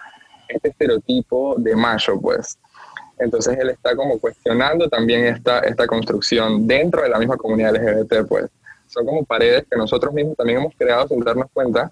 este 0.47 0.69
estereotipo 0.69 1.55
de 1.57 1.75
macho, 1.75 2.21
pues. 2.21 2.59
Entonces 3.17 3.57
él 3.57 3.71
está 3.71 3.95
como 3.95 4.19
cuestionando 4.19 4.87
también 4.87 5.25
esta, 5.25 5.61
esta 5.61 5.87
construcción 5.87 6.67
dentro 6.67 7.01
de 7.01 7.09
la 7.09 7.17
misma 7.17 7.35
comunidad 7.35 7.75
LGBT, 7.75 8.27
pues. 8.27 8.45
Son 8.85 9.07
como 9.07 9.25
paredes 9.25 9.65
que 9.67 9.75
nosotros 9.75 10.13
mismos 10.13 10.37
también 10.37 10.59
hemos 10.59 10.75
creado 10.77 11.07
sin 11.07 11.19
darnos 11.19 11.47
cuenta 11.51 11.91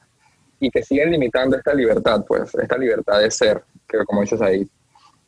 y 0.59 0.69
que 0.69 0.83
siguen 0.83 1.11
limitando 1.11 1.57
esta 1.57 1.73
libertad, 1.73 2.23
pues, 2.27 2.53
esta 2.55 2.77
libertad 2.77 3.19
de 3.19 3.31
ser, 3.31 3.63
que 3.87 4.03
como 4.05 4.21
dices 4.21 4.41
ahí, 4.41 4.67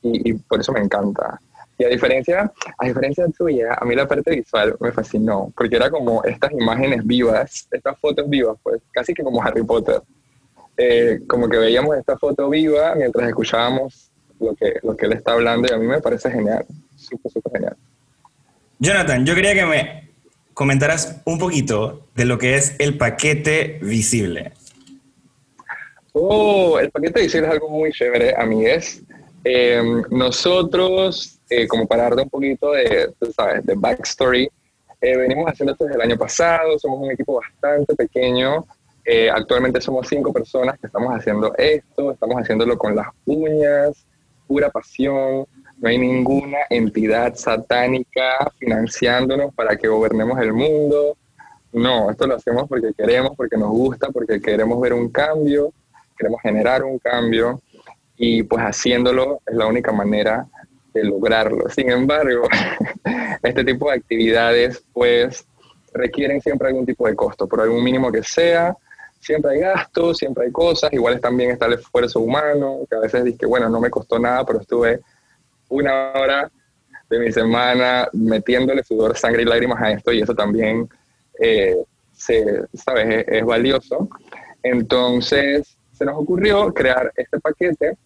y, 0.01 0.34
por 0.34 0.59
eso 0.59 0.71
me 0.71 0.80
encanta. 0.80 1.39
Y 1.77 1.86
a 1.86 1.89
diferencia, 1.89 2.51
a 2.77 2.86
diferencia 2.86 3.25
tuya, 3.38 3.73
a 3.80 3.86
mí 3.86 3.95
la 3.95 4.07
parte 4.07 4.32
visual 4.32 4.75
me 4.80 4.91
fascinó, 4.91 5.51
porque 5.55 5.75
era 5.75 5.89
como 5.89 6.23
estas 6.23 6.51
imágenes 6.51 7.05
vivas, 7.05 7.67
estas 7.71 7.97
fotos 7.99 8.30
vivas, 8.30 8.57
pues, 8.63 8.82
casi 8.91 9.13
que 9.13 9.23
como 9.23 9.41
Harry 9.41 9.63
Potter. 9.63 10.01
Eh, 10.77 11.21
como 11.27 11.49
que 11.49 11.57
veíamos 11.57 11.97
esta 11.97 12.17
foto 12.17 12.49
viva 12.49 12.95
mientras 12.95 13.27
escuchábamos 13.27 14.09
lo 14.39 14.55
que, 14.55 14.75
lo 14.82 14.95
que 14.95 15.07
él 15.07 15.13
está 15.13 15.34
hablando 15.34 15.67
y 15.69 15.73
a 15.73 15.77
mí 15.77 15.86
me 15.86 15.99
parece 15.99 16.32
genial, 16.32 16.65
súper, 16.95 17.32
súper 17.32 17.51
genial. 17.51 17.75
Jonathan, 18.80 19.25
yo 19.25 19.36
quería 19.36 19.53
que 19.53 19.65
me 19.65 20.09
comentaras 20.53 21.21
un 21.25 21.38
poquito 21.38 22.07
de 22.15 22.25
lo 22.25 22.38
que 22.38 22.55
es 22.55 22.75
el 22.80 22.97
paquete 22.97 23.80
visible. 23.82 24.53
Oh, 26.14 26.80
el 26.80 26.89
paquete 26.91 27.20
de 27.20 27.26
visible 27.26 27.47
es 27.47 27.53
algo 27.53 27.70
muy 27.70 27.91
chévere, 27.91 28.34
a 28.36 28.45
mí 28.45 28.66
es. 28.66 29.03
Em, 29.43 30.03
nosotros, 30.10 31.39
eh, 31.49 31.68
como 31.68 31.88
para 31.88 32.03
darte 32.03 32.24
un 32.24 32.30
poquito 32.30 32.72
de, 32.72 33.14
¿sabes? 33.36 33.66
de 33.66 33.76
backstory, 33.76 34.49
eh, 35.01 35.18
venimos 35.18 35.49
haciendo 35.49 35.74
esto 35.74 35.86
desde 35.86 35.95
el 35.95 36.01
año 36.01 36.18
pasado, 36.18 36.78
somos 36.78 36.99
un 36.99 37.12
equipo 37.12 37.39
bastante 37.39 37.95
pequeño, 37.95 38.66
eh, 39.05 39.30
actualmente 39.30 39.80
somos 39.80 40.07
cinco 40.07 40.34
personas 40.34 40.78
que 40.80 40.88
estamos 40.88 41.16
haciendo 41.16 41.53
esto, 41.57 42.12
estamos 42.12 42.41
haciéndolo 42.41 42.78
con 42.78 42.95
las 42.95 43.07
uñas, 43.26 44.05
pura 44.45 44.70
pasión, 44.70 45.45
no 45.78 45.89
hay 45.89 45.97
ninguna 45.97 46.57
entidad 46.70 47.34
satánica 47.36 48.51
financiándonos 48.57 49.53
para 49.53 49.78
que 49.78 49.88
gobernemos 49.88 50.38
el 50.41 50.51
mundo, 50.51 51.16
no, 51.72 52.10
esto 52.10 52.28
lo 52.28 52.36
hacemos 52.36 52.68
porque 52.68 52.91
queremos, 52.97 53.38
porque 53.38 53.55
nos 53.55 53.70
gusta, 53.70 54.10
porque 54.10 54.41
queremos 54.41 54.82
ver 54.82 54.93
un 54.93 55.10
cambio 55.10 55.72
queremos 56.20 56.41
generar 56.41 56.84
un 56.84 56.99
cambio 56.99 57.61
y 58.17 58.43
pues 58.43 58.61
haciéndolo 58.61 59.41
es 59.47 59.55
la 59.55 59.65
única 59.65 59.93
manera 59.93 60.45
de 60.93 61.03
lograrlo. 61.05 61.70
Sin 61.70 61.89
embargo, 61.89 62.47
este 63.43 63.63
tipo 63.63 63.89
de 63.89 63.95
actividades 63.95 64.84
pues 64.91 65.45
requieren 65.93 66.41
siempre 66.41 66.67
algún 66.67 66.86
tipo 66.86 67.07
de 67.07 67.15
costo, 67.15 67.47
por 67.47 67.61
algún 67.61 67.84
mínimo 67.84 68.11
que 68.11 68.22
sea, 68.22 68.76
siempre 69.20 69.53
hay 69.53 69.59
gastos, 69.61 70.17
siempre 70.17 70.45
hay 70.45 70.51
cosas, 70.51 70.91
igual 70.93 71.20
también 71.20 71.51
está 71.51 71.65
el 71.65 71.74
esfuerzo 71.74 72.20
humano, 72.20 72.80
que 72.89 72.95
a 72.95 72.99
veces 72.99 73.24
dice 73.24 73.38
que 73.38 73.45
bueno, 73.45 73.70
no 73.70 73.80
me 73.80 73.89
costó 73.89 74.20
nada, 74.20 74.45
pero 74.45 74.59
estuve 74.59 74.99
una 75.70 76.11
hora 76.11 76.51
de 77.09 77.20
mi 77.20 77.32
semana 77.32 78.07
metiéndole 78.13 78.84
sudor, 78.84 79.17
sangre 79.17 79.43
y 79.43 79.45
lágrimas 79.45 79.82
a 79.82 79.91
esto 79.91 80.11
y 80.11 80.22
eso 80.22 80.36
también, 80.36 80.88
eh, 81.39 81.78
se, 82.13 82.65
¿sabes? 82.74 83.26
es 83.28 83.45
valioso. 83.45 84.09
Entonces, 84.61 85.78
se 86.00 86.06
nos 86.06 86.18
ocurrió 86.18 86.74
crear 86.74 87.12
este 87.14 87.39
paquete. 87.41 87.97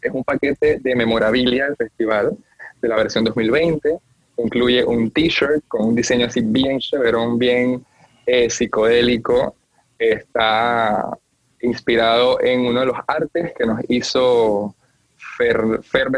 Es 0.00 0.12
un 0.12 0.22
paquete 0.22 0.78
de 0.78 0.94
memorabilia 0.94 1.64
del 1.64 1.76
festival 1.76 2.36
de 2.80 2.88
la 2.88 2.94
versión 2.94 3.24
2020. 3.24 3.98
Incluye 4.36 4.84
un 4.84 5.10
t-shirt 5.10 5.64
con 5.66 5.88
un 5.88 5.94
diseño 5.96 6.26
así 6.26 6.40
bien 6.40 6.78
chéverón, 6.78 7.36
bien 7.36 7.84
eh, 8.26 8.48
psicodélico. 8.48 9.56
Está 9.98 11.18
inspirado 11.62 12.40
en 12.40 12.60
uno 12.60 12.80
de 12.80 12.86
los 12.86 12.98
artes 13.08 13.52
que 13.58 13.66
nos 13.66 13.80
hizo 13.88 14.76
Fer, 15.16 15.82
Fer 15.82 16.08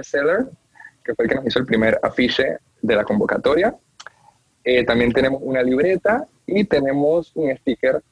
que 1.03 1.15
fue 1.15 1.25
el 1.25 1.29
que 1.31 1.35
nos 1.37 1.47
hizo 1.47 1.59
el 1.59 1.65
primer 1.65 1.99
afiche 2.03 2.59
de 2.83 2.95
la 2.95 3.05
convocatoria. 3.05 3.75
Eh, 4.63 4.85
también 4.85 5.11
tenemos 5.15 5.41
una 5.43 5.63
libreta 5.63 6.27
y 6.47 6.65
tenemos 6.65 7.33
un 7.35 7.57
sticker 7.57 8.03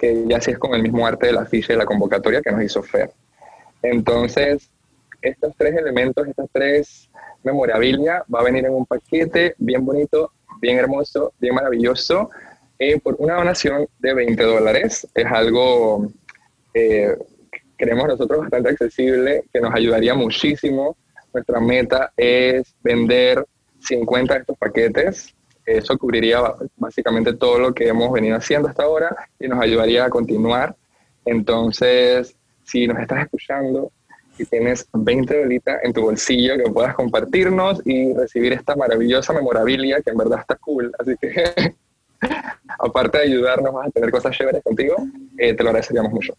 que 0.00 0.24
ya 0.26 0.40
sí 0.40 0.52
es 0.52 0.58
con 0.58 0.72
el 0.72 0.82
mismo 0.82 1.06
arte 1.06 1.26
de 1.26 1.34
la 1.34 1.44
ficha 1.44 1.74
de 1.74 1.78
la 1.78 1.84
convocatoria 1.84 2.40
que 2.40 2.50
nos 2.50 2.62
hizo 2.62 2.82
Fer. 2.82 3.10
Entonces, 3.82 4.70
estos 5.20 5.54
tres 5.58 5.76
elementos, 5.76 6.26
estas 6.26 6.48
tres 6.50 7.10
memorabilia, 7.42 8.24
va 8.34 8.40
a 8.40 8.44
venir 8.44 8.64
en 8.64 8.72
un 8.72 8.86
paquete 8.86 9.54
bien 9.58 9.84
bonito, 9.84 10.32
bien 10.58 10.78
hermoso, 10.78 11.34
bien 11.38 11.54
maravilloso, 11.54 12.30
eh, 12.78 12.98
por 12.98 13.16
una 13.18 13.34
donación 13.34 13.86
de 13.98 14.14
20 14.14 14.42
dólares. 14.42 15.06
Es 15.14 15.26
algo, 15.26 16.10
eh, 16.72 17.14
creemos 17.76 18.08
nosotros, 18.08 18.40
bastante 18.40 18.70
accesible, 18.70 19.44
que 19.52 19.60
nos 19.60 19.74
ayudaría 19.74 20.14
muchísimo. 20.14 20.96
Nuestra 21.34 21.60
meta 21.60 22.10
es 22.16 22.74
vender 22.82 23.44
50 23.80 24.32
de 24.32 24.40
estos 24.40 24.56
paquetes 24.56 25.34
eso 25.78 25.96
cubriría 25.98 26.40
básicamente 26.76 27.34
todo 27.34 27.58
lo 27.58 27.74
que 27.74 27.88
hemos 27.88 28.12
venido 28.12 28.36
haciendo 28.36 28.68
hasta 28.68 28.84
ahora 28.84 29.28
y 29.38 29.48
nos 29.48 29.60
ayudaría 29.60 30.04
a 30.04 30.10
continuar. 30.10 30.76
Entonces, 31.24 32.34
si 32.64 32.86
nos 32.86 32.98
estás 32.98 33.24
escuchando 33.24 33.92
y 34.38 34.44
tienes 34.44 34.86
20 34.92 35.38
dolitas 35.38 35.80
en 35.82 35.92
tu 35.92 36.02
bolsillo 36.02 36.56
que 36.56 36.70
puedas 36.70 36.94
compartirnos 36.94 37.82
y 37.84 38.14
recibir 38.14 38.52
esta 38.52 38.74
maravillosa 38.74 39.32
memorabilia 39.32 40.00
que 40.00 40.10
en 40.10 40.16
verdad 40.16 40.40
está 40.40 40.56
cool. 40.56 40.92
Así 40.98 41.14
que, 41.20 41.74
aparte 42.78 43.18
de 43.18 43.24
ayudarnos 43.24 43.74
a 43.84 43.90
tener 43.90 44.10
cosas 44.10 44.36
chéveres 44.36 44.62
contigo, 44.62 44.96
eh, 45.36 45.54
te 45.54 45.62
lo 45.62 45.70
agradeceríamos 45.70 46.12
mucho. 46.12 46.34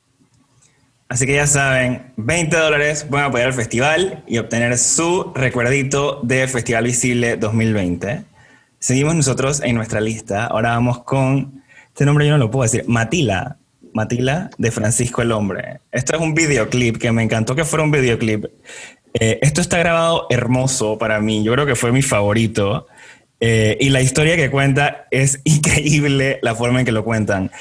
Así 1.12 1.26
que 1.26 1.36
ya 1.36 1.46
saben, 1.46 2.14
20 2.16 2.56
dólares 2.56 3.04
pueden 3.04 3.26
apoyar 3.26 3.50
el 3.50 3.54
festival 3.54 4.24
y 4.28 4.38
obtener 4.38 4.78
su 4.78 5.34
recuerdito 5.36 6.22
del 6.24 6.48
Festival 6.48 6.86
Visible 6.86 7.36
2020. 7.36 8.31
Seguimos 8.82 9.14
nosotros 9.14 9.62
en 9.64 9.76
nuestra 9.76 10.02
lista. 10.02 10.48
Ahora 10.48 10.72
vamos 10.72 11.04
con, 11.04 11.64
este 11.90 12.04
nombre 12.04 12.26
yo 12.26 12.32
no 12.32 12.40
lo 12.40 12.50
puedo 12.50 12.64
decir, 12.64 12.84
Matila. 12.88 13.58
Matila 13.94 14.50
de 14.58 14.72
Francisco 14.72 15.22
el 15.22 15.32
Hombre. 15.34 15.82
Esto 15.92 16.16
es 16.16 16.22
un 16.22 16.34
videoclip 16.34 16.98
que 16.98 17.12
me 17.12 17.22
encantó 17.22 17.54
que 17.54 17.64
fuera 17.64 17.84
un 17.84 17.92
videoclip. 17.92 18.46
Eh, 19.14 19.38
esto 19.44 19.62
está 19.62 19.78
grabado 19.78 20.26
hermoso 20.32 20.98
para 20.98 21.20
mí. 21.20 21.44
Yo 21.44 21.54
creo 21.54 21.68
que 21.68 21.76
fue 21.76 21.92
mi 21.92 22.02
favorito. 22.02 22.88
Eh, 23.40 23.78
y 23.80 23.90
la 23.90 24.02
historia 24.02 24.36
que 24.36 24.50
cuenta 24.50 25.06
es 25.12 25.42
increíble 25.44 26.40
la 26.42 26.56
forma 26.56 26.80
en 26.80 26.86
que 26.86 26.92
lo 26.92 27.04
cuentan. 27.04 27.52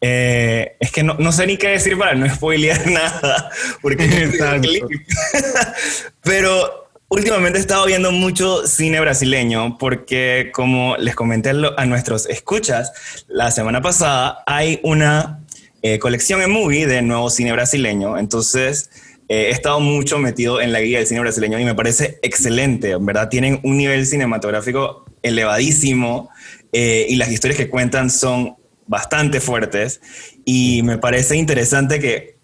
Eh, 0.00 0.76
es 0.78 0.92
que 0.92 1.02
no, 1.02 1.14
no, 1.14 1.32
sé 1.32 1.48
ni 1.48 1.56
qué 1.56 1.70
decir 1.70 1.98
para 1.98 2.14
no 2.14 2.28
spoilear 2.32 2.88
nada, 2.88 3.50
porque 3.82 4.04
es 4.04 4.40
un 4.40 4.60
clip. 4.60 4.84
Pero 6.22 6.87
Últimamente 7.10 7.58
he 7.58 7.62
estado 7.62 7.86
viendo 7.86 8.12
mucho 8.12 8.66
cine 8.66 9.00
brasileño 9.00 9.78
porque, 9.78 10.50
como 10.52 10.94
les 10.98 11.14
comenté 11.14 11.50
a 11.50 11.86
nuestros 11.86 12.26
escuchas, 12.26 13.24
la 13.28 13.50
semana 13.50 13.80
pasada 13.80 14.42
hay 14.44 14.78
una 14.82 15.40
eh, 15.80 15.98
colección 15.98 16.42
en 16.42 16.50
movie 16.50 16.86
de 16.86 17.00
nuevo 17.00 17.30
cine 17.30 17.52
brasileño. 17.52 18.18
Entonces, 18.18 18.90
eh, 19.26 19.46
he 19.46 19.50
estado 19.50 19.80
mucho 19.80 20.18
metido 20.18 20.60
en 20.60 20.70
la 20.70 20.80
guía 20.80 20.98
del 20.98 21.06
cine 21.06 21.20
brasileño 21.20 21.58
y 21.58 21.64
me 21.64 21.74
parece 21.74 22.18
excelente. 22.20 22.90
En 22.90 23.06
verdad, 23.06 23.30
tienen 23.30 23.58
un 23.62 23.78
nivel 23.78 24.04
cinematográfico 24.04 25.06
elevadísimo 25.22 26.28
eh, 26.74 27.06
y 27.08 27.16
las 27.16 27.32
historias 27.32 27.56
que 27.56 27.70
cuentan 27.70 28.10
son 28.10 28.56
bastante 28.86 29.40
fuertes 29.40 30.02
y 30.44 30.82
me 30.82 30.98
parece 30.98 31.36
interesante 31.36 32.00
que 32.00 32.36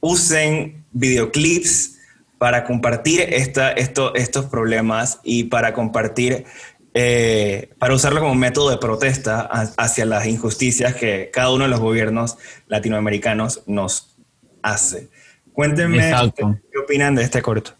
usen 0.00 0.84
videoclips 0.92 1.97
para 2.38 2.64
compartir 2.64 3.20
esta, 3.20 3.72
esto, 3.72 4.14
estos 4.14 4.46
problemas 4.46 5.20
y 5.24 5.44
para 5.44 5.74
compartir, 5.74 6.44
eh, 6.94 7.70
para 7.78 7.94
usarlo 7.94 8.20
como 8.20 8.34
método 8.34 8.70
de 8.70 8.78
protesta 8.78 9.40
hacia 9.76 10.06
las 10.06 10.26
injusticias 10.26 10.94
que 10.94 11.30
cada 11.32 11.50
uno 11.50 11.64
de 11.64 11.70
los 11.70 11.80
gobiernos 11.80 12.38
latinoamericanos 12.68 13.62
nos 13.66 14.16
hace. 14.62 15.08
Cuéntenme 15.52 16.12
qué 16.36 16.78
opinan 16.78 17.16
de 17.16 17.24
este 17.24 17.42
corto, 17.42 17.72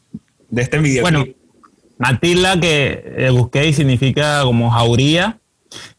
de 0.49 0.63
este 0.63 0.79
video. 0.79 1.03
Bueno, 1.03 1.25
Matilda 1.99 2.59
que 2.59 3.05
eh, 3.17 3.31
busqué 3.31 3.69
y 3.69 3.73
significa 3.73 4.43
como 4.43 4.71
jauría. 4.71 5.39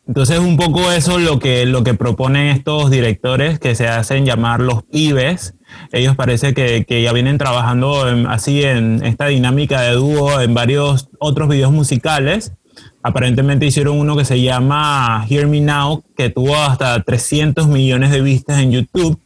Entonces 0.09 0.39
un 0.39 0.57
poco 0.57 0.91
eso 0.91 1.19
es 1.19 1.23
lo 1.23 1.37
que, 1.37 1.67
lo 1.67 1.83
que 1.83 1.93
proponen 1.93 2.47
estos 2.47 2.89
directores 2.89 3.59
que 3.59 3.75
se 3.75 3.87
hacen 3.87 4.25
llamar 4.25 4.59
los 4.59 4.81
pibes. 4.81 5.53
Ellos 5.91 6.15
parece 6.15 6.55
que, 6.55 7.03
ya 7.03 7.13
vienen 7.13 7.37
trabajando 7.37 8.05
así 8.27 8.63
en 8.63 9.05
esta 9.05 9.27
dinámica 9.27 9.81
de 9.81 9.91
dúo 9.91 10.41
en 10.41 10.55
varios 10.55 11.09
otros 11.19 11.47
videos 11.47 11.71
musicales. 11.71 12.53
Aparentemente 13.03 13.67
hicieron 13.67 13.99
uno 13.99 14.17
que 14.17 14.25
se 14.25 14.41
llama 14.41 15.27
Hear 15.29 15.45
Me 15.45 15.61
Now, 15.61 16.03
que 16.17 16.31
tuvo 16.31 16.55
hasta 16.55 17.03
300 17.03 17.67
millones 17.67 18.09
de 18.09 18.21
vistas 18.21 18.63
en 18.63 18.71
YouTube. 18.71 19.19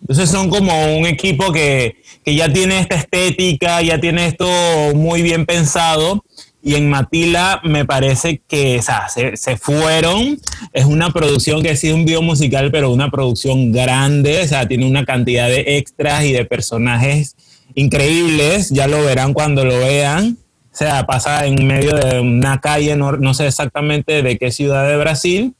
Entonces 0.00 0.30
son 0.30 0.50
como 0.50 0.96
un 0.96 1.06
equipo 1.06 1.50
que, 1.50 1.96
que 2.24 2.36
ya 2.36 2.48
tiene 2.48 2.78
esta 2.78 2.94
estética, 2.94 3.82
ya 3.82 4.00
tiene 4.00 4.28
esto 4.28 4.46
muy 4.94 5.20
bien 5.22 5.46
pensado 5.46 6.22
y 6.68 6.74
en 6.74 6.90
Matila 6.90 7.62
me 7.64 7.86
parece 7.86 8.42
que 8.46 8.78
o 8.78 8.82
sea, 8.82 9.08
se, 9.08 9.56
fueron. 9.56 10.38
Es 10.74 10.84
una 10.84 11.14
producción 11.14 11.62
que 11.62 11.70
ha 11.70 11.76
sido 11.76 11.94
un 11.94 12.04
video 12.04 12.20
musical, 12.20 12.70
pero 12.70 12.92
una 12.92 13.10
producción 13.10 13.72
grande. 13.72 14.42
O 14.42 14.46
sea, 14.46 14.68
tiene 14.68 14.86
una 14.86 15.06
cantidad 15.06 15.48
de 15.48 15.78
extras 15.78 16.26
y 16.26 16.32
de 16.32 16.44
personajes 16.44 17.36
increíbles. 17.74 18.68
Ya 18.68 18.86
lo 18.86 19.02
verán 19.02 19.32
cuando 19.32 19.64
lo 19.64 19.78
vean. 19.78 20.36
O 20.70 20.76
sea, 20.76 21.06
pasa 21.06 21.46
en 21.46 21.66
medio 21.66 21.96
de 21.96 22.20
una 22.20 22.60
calle, 22.60 22.96
no, 22.96 23.12
no 23.12 23.32
sé 23.32 23.46
exactamente 23.46 24.22
de 24.22 24.36
qué 24.36 24.52
ciudad 24.52 24.86
de 24.86 24.98
Brasil, 24.98 25.54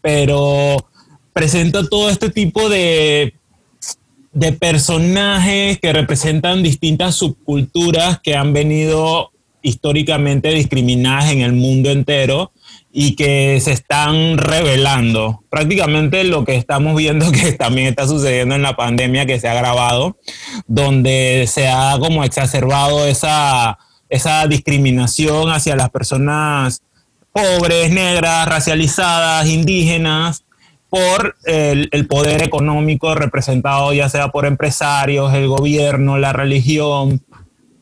pero 0.00 0.78
presenta 1.34 1.86
todo 1.86 2.08
este 2.08 2.30
tipo 2.30 2.70
de 2.70 3.34
de 4.32 4.50
personajes 4.50 5.78
que 5.78 5.92
representan 5.92 6.62
distintas 6.62 7.14
subculturas 7.14 8.18
que 8.18 8.34
han 8.34 8.52
venido 8.52 9.30
históricamente 9.64 10.50
discriminadas 10.50 11.32
en 11.32 11.40
el 11.40 11.54
mundo 11.54 11.90
entero 11.90 12.52
y 12.92 13.16
que 13.16 13.58
se 13.62 13.72
están 13.72 14.36
revelando. 14.36 15.42
Prácticamente 15.48 16.22
lo 16.22 16.44
que 16.44 16.54
estamos 16.54 16.94
viendo 16.94 17.32
que 17.32 17.52
también 17.52 17.88
está 17.88 18.06
sucediendo 18.06 18.54
en 18.54 18.62
la 18.62 18.76
pandemia 18.76 19.24
que 19.24 19.40
se 19.40 19.48
ha 19.48 19.52
agravado, 19.52 20.18
donde 20.66 21.46
se 21.48 21.66
ha 21.66 21.96
como 21.98 22.24
exacerbado 22.24 23.06
esa, 23.06 23.78
esa 24.10 24.46
discriminación 24.46 25.50
hacia 25.50 25.76
las 25.76 25.88
personas 25.88 26.82
pobres, 27.32 27.90
negras, 27.90 28.46
racializadas, 28.46 29.48
indígenas, 29.48 30.44
por 30.90 31.34
el, 31.46 31.88
el, 31.90 32.06
poder 32.06 32.44
económico 32.44 33.16
representado 33.16 33.92
ya 33.92 34.08
sea 34.08 34.28
por 34.28 34.46
empresarios, 34.46 35.34
el 35.34 35.48
gobierno, 35.48 36.18
la 36.18 36.32
religión, 36.32 37.20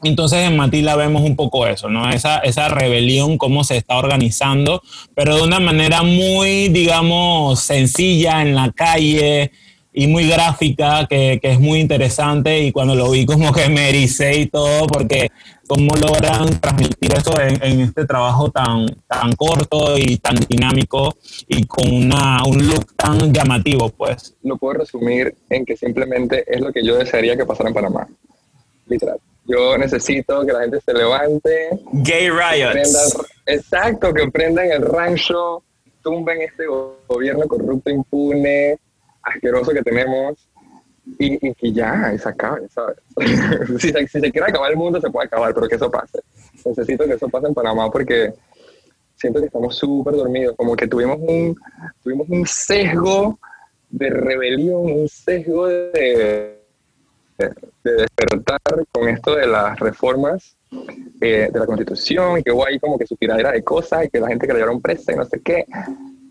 entonces 0.09 0.41
en 0.41 0.57
Matila 0.57 0.97
vemos 0.97 1.23
un 1.23 1.37
poco 1.37 1.67
eso, 1.67 1.89
¿no? 1.89 2.11
Esa, 2.11 2.39
esa 2.39 2.69
rebelión, 2.69 3.39
cómo 3.39 3.65
se 3.65 3.77
está 3.77 3.97
organizando, 3.97 4.83
pero 5.15 5.37
de 5.37 5.43
una 5.43 5.61
manera 5.61 6.03
muy, 6.03 6.69
digamos, 6.69 7.61
sencilla 7.61 8.43
en 8.43 8.55
la 8.55 8.73
calle 8.73 9.53
y 9.95 10.07
muy 10.07 10.27
gráfica, 10.27 11.07
que, 11.09 11.39
que 11.41 11.53
es 11.53 11.61
muy 11.61 11.81
interesante 11.81 12.61
y 12.61 12.73
cuando 12.73 12.95
lo 12.95 13.11
vi 13.11 13.27
como 13.27 13.53
que 13.53 13.69
me 13.69 13.91
ericé 13.91 14.41
y 14.41 14.47
todo, 14.47 14.87
porque 14.87 15.31
cómo 15.67 15.95
logran 15.97 16.61
transmitir 16.61 17.13
eso 17.15 17.39
en, 17.41 17.63
en, 17.63 17.81
este 17.81 18.07
trabajo 18.07 18.51
tan, 18.51 18.87
tan 19.07 19.33
corto 19.33 19.97
y 19.97 20.17
tan 20.17 20.37
dinámico 20.49 21.17
y 21.49 21.65
con 21.65 21.93
una, 21.93 22.43
un 22.47 22.67
look 22.67 22.95
tan 22.97 23.33
llamativo, 23.33 23.89
pues. 23.91 24.35
Lo 24.43 24.57
puedo 24.57 24.81
resumir 24.81 25.35
en 25.51 25.65
que 25.65 25.77
simplemente 25.77 26.45
es 26.47 26.61
lo 26.61 26.73
que 26.73 26.85
yo 26.85 26.97
desearía 26.97 27.37
que 27.37 27.47
pasara 27.47 27.69
en 27.69 27.75
Panamá, 27.75 28.09
literal. 28.87 29.19
Yo 29.45 29.77
necesito 29.77 30.45
que 30.47 30.53
la 30.53 30.61
gente 30.61 30.81
se 30.81 30.93
levante. 30.95 31.71
Gay 31.93 32.31
riots. 32.31 33.17
exacto, 33.47 34.13
que 34.15 34.31
prendan 34.31 34.71
el 34.71 34.83
rancho, 34.83 35.63
tumben 36.03 36.43
este 36.43 36.67
gobierno 37.09 37.47
corrupto, 37.49 37.91
impune, 37.91 38.79
asqueroso 39.23 39.73
que 39.73 39.83
tenemos 39.83 40.49
y, 41.19 41.53
que 41.55 41.73
ya, 41.73 42.17
se 42.17 42.29
acabe, 42.29 42.69
¿sabes? 42.69 42.97
si, 43.81 43.91
se, 43.91 44.07
si, 44.07 44.21
se, 44.21 44.31
quiere 44.31 44.49
acabar 44.49 44.71
el 44.71 44.77
mundo, 44.77 45.01
se 45.01 45.11
puede 45.11 45.27
acabar, 45.27 45.53
pero 45.53 45.69
que 45.69 45.75
eso 45.75 45.91
pase. 45.91 46.21
Necesito 46.65 47.05
que 47.05 47.15
eso 47.15 47.29
pase 47.29 47.49
en 47.49 47.55
Panamá 47.55 47.91
porque 47.91 48.33
siento 49.17 49.41
que 49.41 49.47
estamos 49.47 49.77
súper 49.77 50.15
dormidos, 50.15 50.57
como 50.57 50.77
que 50.77 50.87
tuvimos 50.87 51.19
un, 51.21 51.57
tuvimos 52.03 52.29
un 52.29 52.47
sesgo 52.47 53.39
de 53.91 54.11
rebelión, 54.11 54.81
un 54.81 55.09
sesgo 55.09 55.67
de 55.67 56.62
de 57.39 57.93
despertar 57.93 58.61
con 58.91 59.09
esto 59.09 59.35
de 59.35 59.47
las 59.47 59.79
reformas 59.79 60.57
eh, 61.21 61.51
de 61.53 61.59
la 61.59 61.67
Constitución 61.67 62.39
y 62.39 62.43
que 62.43 62.51
hubo 62.51 62.67
ahí 62.67 62.79
como 62.79 62.99
que 62.99 63.07
su 63.07 63.15
tiradera 63.17 63.53
de 63.53 63.63
cosas 63.63 64.07
y 64.07 64.09
que 64.09 64.19
la 64.19 64.29
gente 64.29 64.47
que 64.47 64.53
le 64.53 64.59
dieron 64.59 64.81
presa 64.81 65.13
y 65.13 65.17
no 65.17 65.25
sé 65.25 65.41
qué. 65.41 65.67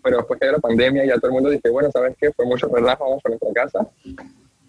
Pero 0.02 0.18
después 0.18 0.40
que 0.40 0.46
la 0.46 0.58
pandemia 0.58 1.06
ya 1.06 1.14
todo 1.14 1.28
el 1.28 1.32
mundo 1.34 1.50
dice, 1.50 1.70
bueno, 1.70 1.90
¿sabes 1.92 2.16
qué? 2.18 2.32
Fue 2.32 2.44
mucho 2.44 2.68
relajo, 2.68 3.04
vamos 3.04 3.22
a 3.24 3.28
nuestra 3.28 3.52
casa. 3.52 3.88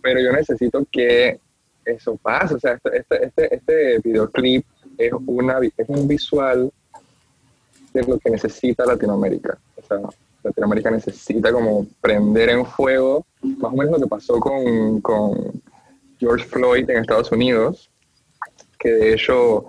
Pero 0.01 0.19
yo 0.21 0.31
necesito 0.31 0.85
que 0.91 1.39
eso 1.83 2.15
pase. 2.17 2.55
O 2.55 2.59
sea, 2.59 2.73
este, 2.73 2.97
este, 2.97 3.25
este, 3.25 3.55
este 3.55 3.99
videoclip 3.99 4.65
es, 4.97 5.11
una, 5.25 5.59
es 5.75 5.89
un 5.89 6.07
visual 6.07 6.71
de 7.93 8.03
lo 8.03 8.19
que 8.19 8.29
necesita 8.29 8.85
Latinoamérica. 8.85 9.57
O 9.75 9.81
sea, 9.81 9.97
Latinoamérica 10.43 10.91
necesita 10.91 11.51
como 11.51 11.87
prender 11.99 12.49
en 12.49 12.65
fuego, 12.65 13.25
más 13.41 13.73
o 13.73 13.75
menos 13.75 13.93
lo 13.93 13.99
que 13.99 14.09
pasó 14.09 14.39
con 14.39 15.01
George 16.23 16.45
Floyd 16.45 16.89
en 16.89 16.97
Estados 16.97 17.31
Unidos, 17.31 17.89
que 18.79 18.89
de 18.89 19.13
hecho 19.13 19.65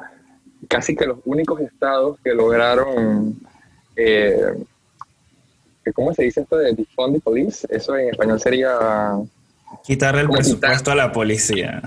casi 0.68 0.94
que 0.94 1.06
los 1.06 1.18
únicos 1.24 1.60
estados 1.60 2.18
que 2.22 2.32
lograron, 2.32 3.36
eh, 3.96 4.54
¿cómo 5.92 6.14
se 6.14 6.22
dice 6.22 6.42
esto 6.42 6.56
de 6.56 6.72
defund 6.72 7.16
the 7.16 7.20
police? 7.20 7.66
Eso 7.68 7.96
en 7.96 8.10
español 8.10 8.40
sería... 8.40 9.18
Quitarle 9.82 10.22
el 10.22 10.30
presupuesto 10.30 10.92
a 10.92 10.94
la 10.94 11.10
policía. 11.10 11.82